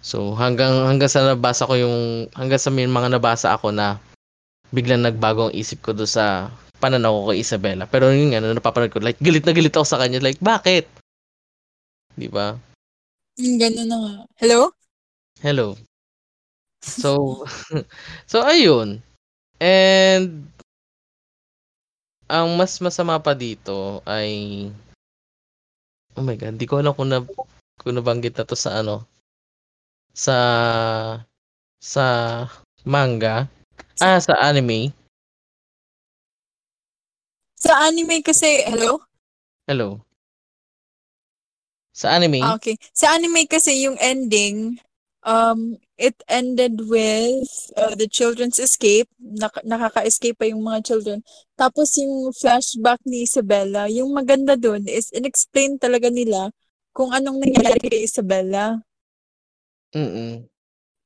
So 0.03 0.35
hanggang 0.35 0.83
hanggang 0.83 1.09
sa 1.11 1.23
nabasa 1.23 1.63
ko 1.63 1.79
yung 1.79 2.27
hanggang 2.35 2.59
sa 2.59 2.69
may 2.69 2.85
mga 2.85 3.15
nabasa 3.15 3.55
ako 3.55 3.71
na 3.71 3.97
biglang 4.75 5.01
nagbago 5.01 5.47
ang 5.49 5.55
isip 5.55 5.79
ko 5.79 5.95
dun 5.95 6.11
sa 6.11 6.51
pananaw 6.83 7.23
ko 7.23 7.31
kay 7.31 7.39
Isabela. 7.41 7.87
Pero 7.87 8.11
yun 8.11 8.35
nga, 8.35 8.43
napapanood 8.43 8.91
ko 8.91 8.99
like 8.99 9.19
galit 9.23 9.47
na 9.47 9.55
galit 9.55 9.73
ako 9.73 9.87
sa 9.87 9.99
kanya 9.99 10.19
like 10.19 10.39
bakit? 10.43 10.85
'Di 12.19 12.27
ba? 12.27 12.59
Hmm, 13.39 13.55
gano'n 13.55 13.87
na 13.87 13.97
nga. 14.03 14.13
Hello? 14.43 14.75
Hello. 15.39 15.79
So 16.79 17.43
so 18.31 18.39
ayun, 18.43 19.03
and 19.59 20.47
ang 22.27 22.55
mas 22.55 22.79
masama 22.79 23.19
pa 23.19 23.35
dito 23.35 23.99
ay 24.07 24.31
oh 26.15 26.23
my 26.23 26.39
God, 26.39 26.55
di 26.55 26.63
ko 26.67 26.79
alam 26.79 26.95
kung 26.95 27.11
na 27.11 27.19
kung 27.79 27.95
nabanggit 27.95 28.35
na 28.35 28.47
'to 28.47 28.55
sa 28.55 28.79
ano 28.79 29.03
sa 30.15 30.37
sa 31.83 32.05
manga, 32.87 33.47
ah, 33.99 34.19
sa 34.23 34.39
anime. 34.39 34.95
Sa 37.59 37.75
anime 37.91 38.23
kasi 38.23 38.63
hello? 38.71 39.03
Hello. 39.67 39.99
Sa 41.99 42.15
anime? 42.15 42.39
Ah, 42.39 42.55
okey. 42.55 42.79
Sa 42.95 43.11
anime 43.11 43.43
kasi 43.43 43.83
yung 43.83 43.99
ending, 43.99 44.79
um, 45.27 45.75
it 45.99 46.15
ended 46.31 46.79
with, 46.87 47.51
uh, 47.75 47.91
the 47.99 48.07
children's 48.07 48.55
escape, 48.55 49.11
naka 49.19 49.59
nakaka-escape 49.67 50.39
pa 50.39 50.47
yung 50.47 50.63
mga 50.63 50.79
children. 50.87 51.19
Tapos 51.59 51.91
yung 51.99 52.31
flashback 52.31 53.03
ni 53.03 53.27
Isabela, 53.27 53.91
yung 53.91 54.15
maganda 54.15 54.55
dun 54.55 54.87
is 54.87 55.11
in-explain 55.11 55.75
talaga 55.75 56.07
nila 56.07 56.55
kung 56.95 57.11
anong 57.11 57.43
nangyari 57.43 57.83
kay 57.83 58.07
Isabela. 58.07 58.79
Mm. 59.91 60.47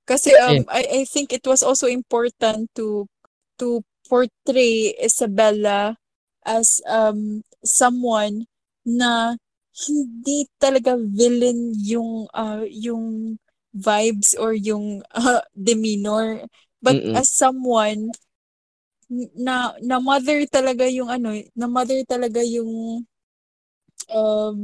Kasi, 0.06 0.30
um, 0.46 0.62
I 0.70 1.02
I 1.02 1.10
think 1.10 1.34
it 1.34 1.42
was 1.50 1.66
also 1.66 1.90
important 1.90 2.70
to 2.78 3.10
to 3.58 3.82
portray 4.06 4.94
Isabela 5.02 5.98
as, 6.46 6.84
um, 6.86 7.42
someone 7.66 8.46
na 8.86 9.40
hindi 9.74 10.46
talaga 10.62 10.96
villain 10.98 11.74
yung, 11.82 12.30
ah, 12.34 12.62
yung 12.70 13.38
vibes 13.74 14.38
or 14.38 14.54
yung, 14.54 15.02
uh, 15.18 15.42
demeanor, 15.58 16.46
but 16.82 16.98
Mm. 17.02 17.18
as 17.18 17.30
someone 17.34 18.14
na 19.38 19.74
na 19.84 19.98
mother 20.02 20.46
talaga 20.50 20.86
yung 20.90 21.10
ano, 21.10 21.34
na 21.58 21.68
mother 21.70 22.02
talaga 22.06 22.42
yung, 22.46 23.04
um 24.10 24.60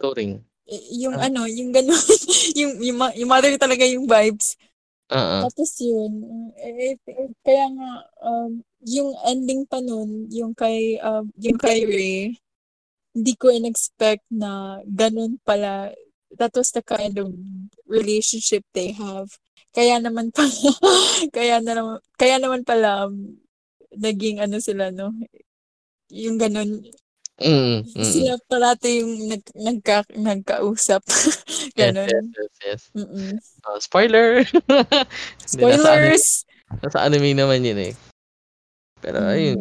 Turing. 0.00 0.44
yung 0.90 1.14
Ah. 1.16 1.30
ano, 1.30 1.46
yung 1.46 1.70
gano'n, 1.70 1.94
yung 2.60 2.72
yung 2.82 2.98
yung 3.14 3.30
mother 3.30 3.54
talaga 3.56 3.86
yung 3.86 4.04
vibes. 4.10 4.58
Oo. 5.14 5.46
Tapos 5.46 5.70
yun, 5.78 6.12
eh, 6.58 6.96
eh, 6.98 7.30
kaya 7.46 7.66
nga, 7.70 7.90
um, 8.24 8.64
yung 8.82 9.14
ending 9.28 9.62
pa 9.68 9.78
nun, 9.84 10.26
yung 10.32 10.52
kay, 10.56 10.98
um, 11.04 11.30
yung 11.38 11.60
kay 11.60 11.86
Rey, 11.86 12.34
hindi 13.16 13.32
ko 13.40 13.48
in-expect 13.48 14.28
na 14.28 14.84
gano'n 14.84 15.40
pala. 15.40 15.88
That 16.36 16.52
was 16.52 16.68
the 16.76 16.84
kind 16.84 17.16
of 17.16 17.32
relationship 17.88 18.60
they 18.76 18.92
have. 18.92 19.32
Kaya 19.72 19.96
naman 19.96 20.28
pala 20.36 20.52
kaya 21.32 21.64
na 21.64 21.72
naman 21.72 21.96
kaya 22.20 22.36
naman 22.36 22.62
pala 22.68 23.08
naging 23.96 24.44
ano 24.44 24.60
sila 24.60 24.92
'no, 24.92 25.16
yung 26.12 26.36
gano'n. 26.36 26.84
Mm, 27.36 27.84
mm. 27.84 28.00
Sila 28.00 28.40
parati 28.48 29.04
yung 29.04 29.28
nag 29.28 29.44
nagka 29.52 30.08
nagkausap, 30.16 31.04
Yes, 31.08 31.32
yes, 31.72 31.72
gano'n. 31.76 32.08
yes, 32.32 32.52
yes. 32.64 32.82
Mm. 32.96 33.36
Oh, 33.68 33.80
spoiler. 33.80 34.44
Hindi, 35.52 35.62
nasa 35.64 35.88
ano 35.92 36.16
Spoilers! 36.16 36.26
Sa 36.92 37.00
anime 37.04 37.36
naman 37.36 37.64
yun 37.64 37.92
eh. 37.92 37.94
Pero 39.04 39.20
mm. 39.20 39.32
ayun. 39.32 39.60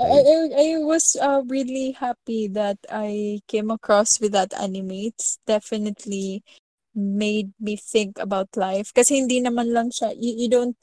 I, 0.00 0.04
I, 0.04 0.74
I 0.74 0.78
was 0.78 1.16
uh, 1.20 1.42
really 1.46 1.92
happy 1.92 2.48
that 2.48 2.78
I 2.90 3.40
came 3.46 3.70
across 3.70 4.20
with 4.20 4.32
that 4.32 4.52
anime. 4.54 4.90
It's 4.90 5.38
definitely 5.46 6.42
made 6.94 7.52
me 7.60 7.76
think 7.76 8.18
about 8.18 8.56
life. 8.56 8.92
Kasi 8.94 9.16
hindi 9.22 9.40
naman 9.40 9.72
lang 9.72 9.90
siya, 9.90 10.14
you, 10.18 10.34
you 10.34 10.48
don't 10.48 10.78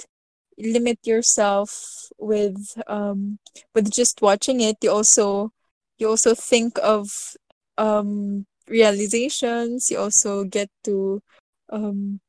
limit 0.58 1.00
yourself 1.04 2.12
with 2.20 2.78
um 2.88 3.40
with 3.74 3.92
just 3.92 4.22
watching 4.22 4.62
it. 4.62 4.78
You 4.82 4.92
also 4.92 5.52
you 5.98 6.08
also 6.10 6.36
think 6.36 6.78
of 6.84 7.36
um 7.78 8.46
realizations. 8.68 9.92
You 9.92 10.00
also 10.00 10.44
get 10.44 10.70
to 10.84 11.22
um 11.70 12.20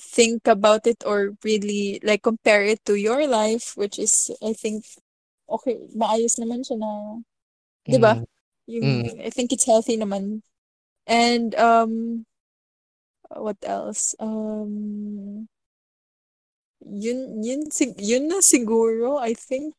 think 0.00 0.46
about 0.46 0.86
it 0.86 1.04
or 1.04 1.36
really 1.44 2.00
like 2.02 2.22
compare 2.22 2.64
it 2.64 2.80
to 2.86 2.94
your 2.96 3.26
life 3.28 3.76
which 3.76 3.98
is 3.98 4.30
I 4.40 4.54
think 4.54 4.84
okay 5.50 5.76
maayos 5.92 6.38
naman 6.38 6.62
siya 6.62 6.78
na 6.78 6.90
mm. 6.90 7.90
'di 7.90 7.98
ba? 7.98 8.14
Yung 8.70 8.86
mm. 8.86 9.26
I 9.26 9.30
think 9.34 9.50
it's 9.50 9.66
healthy 9.66 9.98
naman. 9.98 10.46
And 11.10 11.52
um 11.58 12.24
what 13.34 13.58
else? 13.66 14.14
Um 14.22 15.50
yun 16.80 17.44
yun 17.44 17.68
yun 17.98 18.24
na 18.30 18.40
siguro 18.40 19.18
I 19.18 19.34
think. 19.34 19.74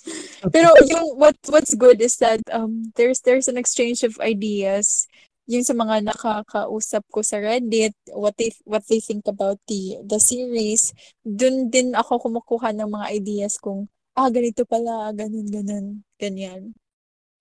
Pero 0.54 0.70
yung 0.86 1.18
what 1.18 1.36
what's 1.50 1.74
good 1.74 1.98
is 1.98 2.16
that 2.22 2.40
um 2.54 2.94
there's 2.94 3.20
there's 3.26 3.50
an 3.50 3.58
exchange 3.58 4.06
of 4.06 4.16
ideas 4.22 5.10
yung 5.46 5.62
sa 5.62 5.78
mga 5.78 6.02
nakakausap 6.10 7.06
ko 7.06 7.22
sa 7.22 7.38
Reddit, 7.38 7.94
what 8.10 8.34
they 8.34 8.50
what 8.66 8.82
they 8.90 8.98
think 8.98 9.30
about 9.30 9.62
the 9.70 9.94
the 10.02 10.18
series, 10.18 10.90
dun 11.22 11.70
din 11.70 11.94
ako 11.94 12.18
kumukuha 12.18 12.74
ng 12.74 12.90
mga 12.90 13.06
ideas 13.14 13.54
kung 13.62 13.86
ah 14.16 14.28
ganito 14.32 14.64
pala, 14.64 15.12
ganun 15.12 15.46
ganun, 15.52 15.86
ganyan. 16.16 16.72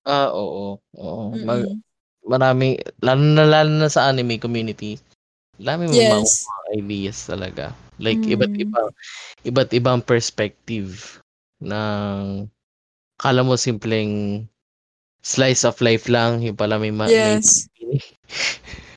Ah, 0.05 0.29
oo. 0.29 0.77
Oo. 0.93 1.33
Mag, 1.33 1.65
marami 2.21 2.77
lalo 3.01 3.23
na 3.25 3.45
lalo 3.47 3.71
na 3.73 3.89
sa 3.89 4.11
anime 4.11 4.37
community. 4.37 5.01
Marami 5.57 5.89
yes. 5.95 6.45
mga 6.45 6.69
ideas 6.77 7.17
talaga. 7.25 7.71
Like 7.97 8.21
mm. 8.21 8.33
iba't 8.35 8.53
ibang 8.59 8.89
iba't 9.47 9.71
ibang 9.71 9.99
perspective 10.03 11.21
ng 11.63 12.45
kala 13.15 13.41
mo 13.41 13.55
simpleng 13.55 14.43
slice 15.25 15.65
of 15.65 15.79
life 15.81 16.05
lang, 16.11 16.43
yung 16.45 16.59
pala 16.59 16.77
may, 16.77 16.93
ma- 16.93 17.09
yes. 17.09 17.65
may 17.81 17.97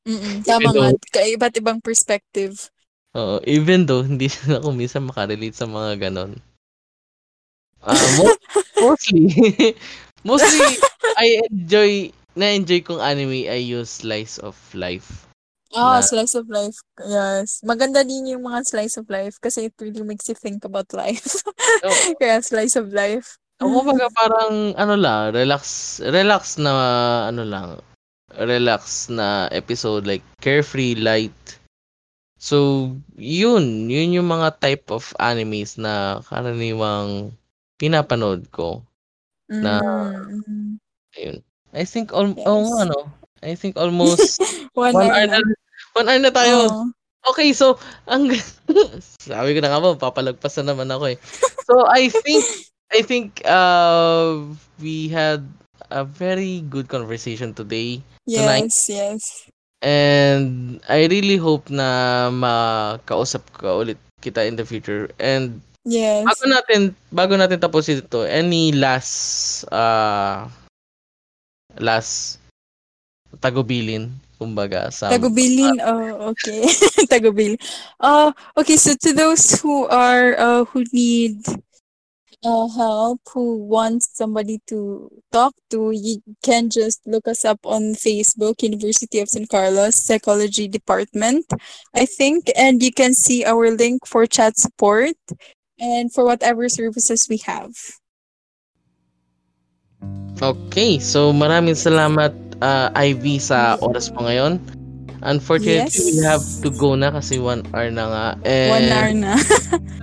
tama 0.48 0.74
nga. 0.76 0.92
Iba't 1.24 1.54
ibang 1.56 1.80
perspective. 1.80 2.68
Oo, 3.16 3.40
even 3.48 3.88
though 3.88 4.04
hindi 4.04 4.28
na 4.44 4.58
ako 4.60 4.76
minsan 4.76 5.08
makarelate 5.08 5.56
sa 5.56 5.64
mga 5.64 6.10
ganon. 6.10 6.36
Uh, 7.82 8.08
mo- 8.18 8.40
mostly, 8.84 9.26
mostly, 10.28 10.68
I 11.16 11.42
enjoy, 11.50 12.10
na-enjoy 12.34 12.82
kong 12.82 13.02
anime 13.02 13.46
ay 13.46 13.70
yung 13.70 13.86
slice 13.86 14.38
of 14.38 14.56
life. 14.74 15.28
Ah, 15.76 16.00
oh, 16.00 16.00
slice 16.00 16.32
of 16.32 16.48
life. 16.48 16.80
Yes. 16.96 17.60
Maganda 17.60 18.00
din 18.00 18.32
yung 18.32 18.48
mga 18.48 18.64
slice 18.64 18.96
of 18.96 19.06
life 19.12 19.36
kasi 19.36 19.68
it 19.68 19.76
really 19.76 20.00
makes 20.00 20.24
you 20.24 20.34
think 20.34 20.64
about 20.64 20.88
life. 20.96 21.44
Oh. 21.84 21.92
Kaya 22.20 22.40
slice 22.40 22.80
of 22.80 22.88
life. 22.88 23.36
Ako 23.60 23.82
kumbaga 23.82 24.08
parang 24.14 24.72
ano 24.78 24.94
lang, 24.94 25.34
relax, 25.34 25.98
relax 26.00 26.56
na 26.62 26.72
ano 27.26 27.42
lang, 27.42 27.68
relax 28.38 29.10
na 29.10 29.50
episode 29.50 30.06
like 30.06 30.22
carefree 30.40 30.94
light. 30.94 31.34
So, 32.38 32.88
yun, 33.18 33.90
yun 33.90 34.14
yung 34.14 34.30
mga 34.30 34.62
type 34.62 34.86
of 34.94 35.10
animes 35.18 35.74
na 35.74 36.22
karaniwang 36.30 37.34
pinapanood 37.78 38.50
ko. 38.50 38.84
Na 39.48 39.80
mm. 39.80 40.76
ayun. 41.16 41.38
I 41.72 41.84
think 41.84 42.12
al- 42.12 42.36
yes. 42.36 42.48
oh, 42.48 42.80
ano, 42.80 42.98
I 43.40 43.54
think 43.54 43.78
almost 43.78 44.42
one, 44.74 44.92
one 44.92 45.08
hour, 45.08 45.26
na. 45.26 45.38
One 45.94 46.08
hour 46.08 46.20
na 46.20 46.32
tayo. 46.34 46.56
Oh. 46.68 46.86
Okay, 47.34 47.52
so 47.52 47.76
ang 48.08 48.30
sabi 49.22 49.52
ko 49.52 49.60
na 49.60 49.70
nga 49.72 49.82
ba, 49.82 49.98
papalagpas 49.98 50.56
na 50.62 50.74
naman 50.74 50.88
ako 50.88 51.12
eh. 51.12 51.18
So 51.66 51.84
I 51.86 52.08
think 52.08 52.44
I 52.96 53.00
think 53.04 53.44
uh 53.44 54.48
we 54.80 55.12
had 55.12 55.44
a 55.92 56.04
very 56.04 56.64
good 56.66 56.88
conversation 56.88 57.52
today. 57.52 58.00
Yes, 58.24 58.44
tonight. 58.44 58.72
yes. 58.88 59.22
And 59.78 60.80
I 60.90 61.06
really 61.06 61.38
hope 61.38 61.70
na 61.70 62.30
makausap 62.32 63.46
ka 63.54 63.78
ulit 63.78 64.00
kita 64.24 64.42
in 64.48 64.56
the 64.56 64.66
future. 64.66 65.12
And 65.20 65.62
yes. 65.84 66.24
bago 66.26 66.44
natin 66.48 66.80
bago 67.12 67.34
natin 67.36 67.58
tapusin 67.60 68.02
ito, 68.02 68.24
any 68.24 68.72
last 68.72 69.62
uh 69.70 70.48
last 71.78 72.42
tagubilin 73.38 74.10
kumbaga 74.38 74.88
sa 74.88 75.10
tagubilin? 75.10 75.78
oh 75.82 76.32
okay. 76.32 76.64
Tagubilin 77.12 77.58
uh 78.00 78.30
okay 78.56 78.78
so 78.78 78.94
to 78.94 79.12
those 79.12 79.58
who 79.60 79.84
are 79.90 80.38
uh 80.38 80.62
who 80.70 80.86
need 80.94 81.42
uh, 82.44 82.68
help, 82.68 83.20
who 83.32 83.56
wants 83.66 84.10
somebody 84.14 84.60
to 84.66 85.10
talk 85.32 85.54
to, 85.70 85.90
you 85.90 86.22
can 86.42 86.70
just 86.70 87.00
look 87.06 87.26
us 87.26 87.44
up 87.44 87.58
on 87.64 87.94
Facebook, 87.94 88.62
University 88.62 89.18
of 89.18 89.28
San 89.28 89.46
Carlos 89.46 89.96
Psychology 89.96 90.68
Department, 90.68 91.46
I 91.94 92.06
think, 92.06 92.50
and 92.56 92.82
you 92.82 92.92
can 92.92 93.14
see 93.14 93.44
our 93.44 93.70
link 93.70 94.06
for 94.06 94.26
chat 94.26 94.56
support 94.56 95.16
and 95.80 96.12
for 96.12 96.24
whatever 96.24 96.68
services 96.68 97.26
we 97.30 97.38
have. 97.46 97.72
Okay, 100.38 100.98
so 101.02 101.34
maraming 101.34 101.74
salamat 101.74 102.30
uh, 102.62 102.90
Ivy 102.94 103.42
sa 103.42 103.74
oras 103.82 104.10
mo 104.14 104.26
ngayon. 104.26 104.62
Unfortunately, 105.22 105.90
yes. 105.90 106.06
we 106.06 106.22
have 106.22 106.46
to 106.62 106.70
go 106.70 106.94
na 106.94 107.10
kasi 107.10 107.42
one 107.42 107.66
hour 107.74 107.90
na 107.90 108.04
nga. 108.06 108.26
And, 108.46 108.70
one 108.70 108.88
hour 108.94 109.10
na. 109.10 109.34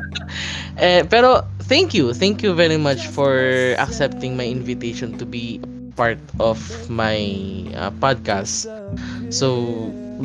eh, 0.83 1.07
pero 1.07 1.47
thank 1.71 1.95
you. 1.95 2.11
Thank 2.11 2.43
you 2.43 2.51
very 2.51 2.75
much 2.75 3.07
for 3.07 3.39
accepting 3.79 4.35
my 4.35 4.43
invitation 4.43 5.15
to 5.15 5.23
be 5.23 5.63
part 5.95 6.19
of 6.37 6.59
my 6.91 7.17
uh, 7.79 7.91
podcast. 8.03 8.67
So, 9.31 9.65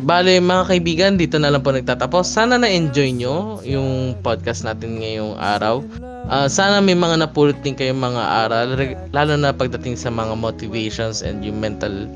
bale 0.06 0.38
mga 0.38 0.64
kaibigan, 0.70 1.12
dito 1.18 1.38
na 1.38 1.50
lang 1.50 1.62
po 1.62 1.74
nagtatapos. 1.74 2.26
Sana 2.26 2.58
na-enjoy 2.58 3.10
nyo 3.16 3.58
yung 3.66 4.18
podcast 4.22 4.62
natin 4.66 5.02
ngayong 5.02 5.34
araw. 5.38 5.82
Uh, 6.30 6.46
sana 6.46 6.78
may 6.78 6.94
mga 6.94 7.26
napulot 7.26 7.58
din 7.62 7.74
kayong 7.74 7.98
mga 7.98 8.22
aral, 8.46 8.68
lalo 9.10 9.34
na 9.34 9.50
pagdating 9.50 9.98
sa 9.98 10.14
mga 10.14 10.38
motivations 10.38 11.26
and 11.26 11.42
yung 11.42 11.58
mental 11.58 12.06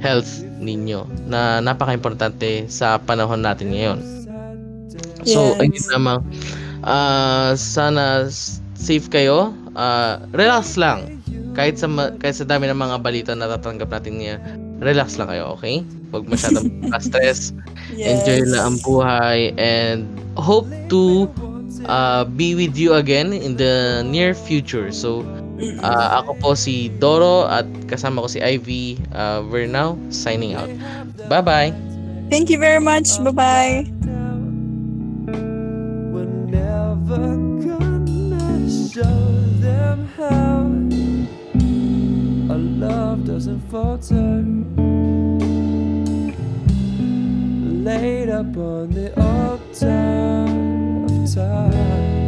health 0.00 0.40
ninyo 0.62 1.04
na 1.26 1.58
napaka-importante 1.58 2.70
sa 2.70 2.96
panahon 3.02 3.42
natin 3.42 3.74
ngayon. 3.74 3.98
So, 5.26 5.58
yes. 5.58 5.60
ayun 5.60 5.86
lamang. 5.92 6.20
Uh, 6.86 7.52
sana 7.58 8.30
safe 8.78 9.10
kayo. 9.10 9.52
Uh, 9.74 10.22
relax 10.32 10.78
lang. 10.78 11.17
Kahit 11.58 11.82
sa 11.82 11.90
kahit 12.22 12.38
sa 12.38 12.46
dami 12.46 12.70
ng 12.70 12.78
mga 12.78 12.96
balita 13.02 13.30
na 13.34 13.50
natatanggap 13.50 13.90
natin 13.90 14.14
niya, 14.22 14.34
relax 14.78 15.18
lang 15.18 15.26
kayo, 15.26 15.58
okay? 15.58 15.82
Huwag 16.14 16.30
masyadong 16.30 16.70
stress. 17.02 17.50
Yes. 17.90 18.22
Enjoy 18.22 18.46
lang 18.46 18.62
ang 18.62 18.76
buhay 18.86 19.50
and 19.58 20.06
hope 20.38 20.70
to 20.86 21.26
uh, 21.90 22.22
be 22.38 22.54
with 22.54 22.78
you 22.78 22.94
again 22.94 23.34
in 23.34 23.58
the 23.58 24.06
near 24.06 24.38
future. 24.38 24.94
So, 24.94 25.26
uh, 25.82 26.22
ako 26.22 26.38
po 26.38 26.50
si 26.54 26.94
Doro 27.02 27.50
at 27.50 27.66
kasama 27.90 28.22
ko 28.22 28.28
si 28.30 28.38
Ivy. 28.38 28.98
Uh, 29.10 29.42
we're 29.50 29.70
now 29.70 29.98
signing 30.14 30.54
out. 30.54 30.70
Bye-bye. 31.26 31.74
Thank 32.30 32.50
you 32.50 32.58
very 32.58 32.80
much. 32.80 33.18
Bye-bye. 33.18 34.17
Falter. 43.70 44.44
Laid 47.84 48.28
up 48.30 48.56
on 48.56 48.90
the 48.90 49.12
altar 49.20 50.44
of 51.04 51.34
time. 51.34 52.27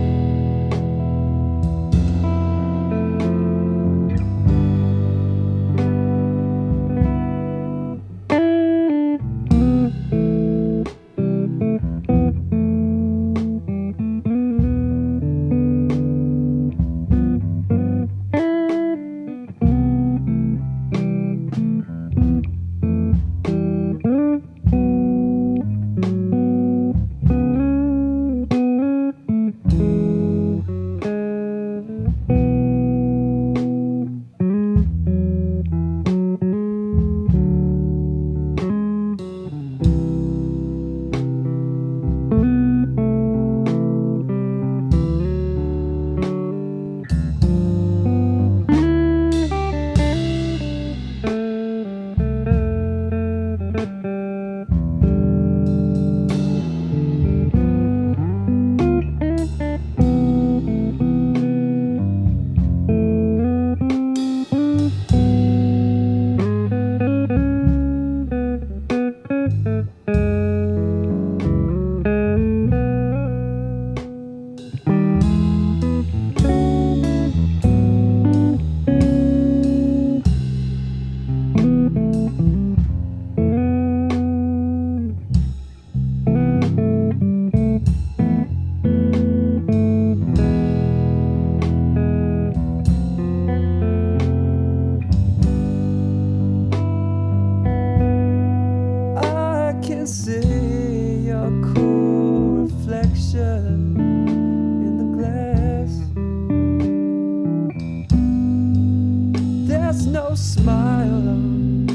Smile 110.34 111.28
on, 111.28 111.86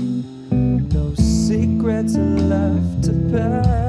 no 0.89 1.13
secrets 1.15 2.15
left 2.15 3.03
to 3.03 3.11
bear. 3.11 3.84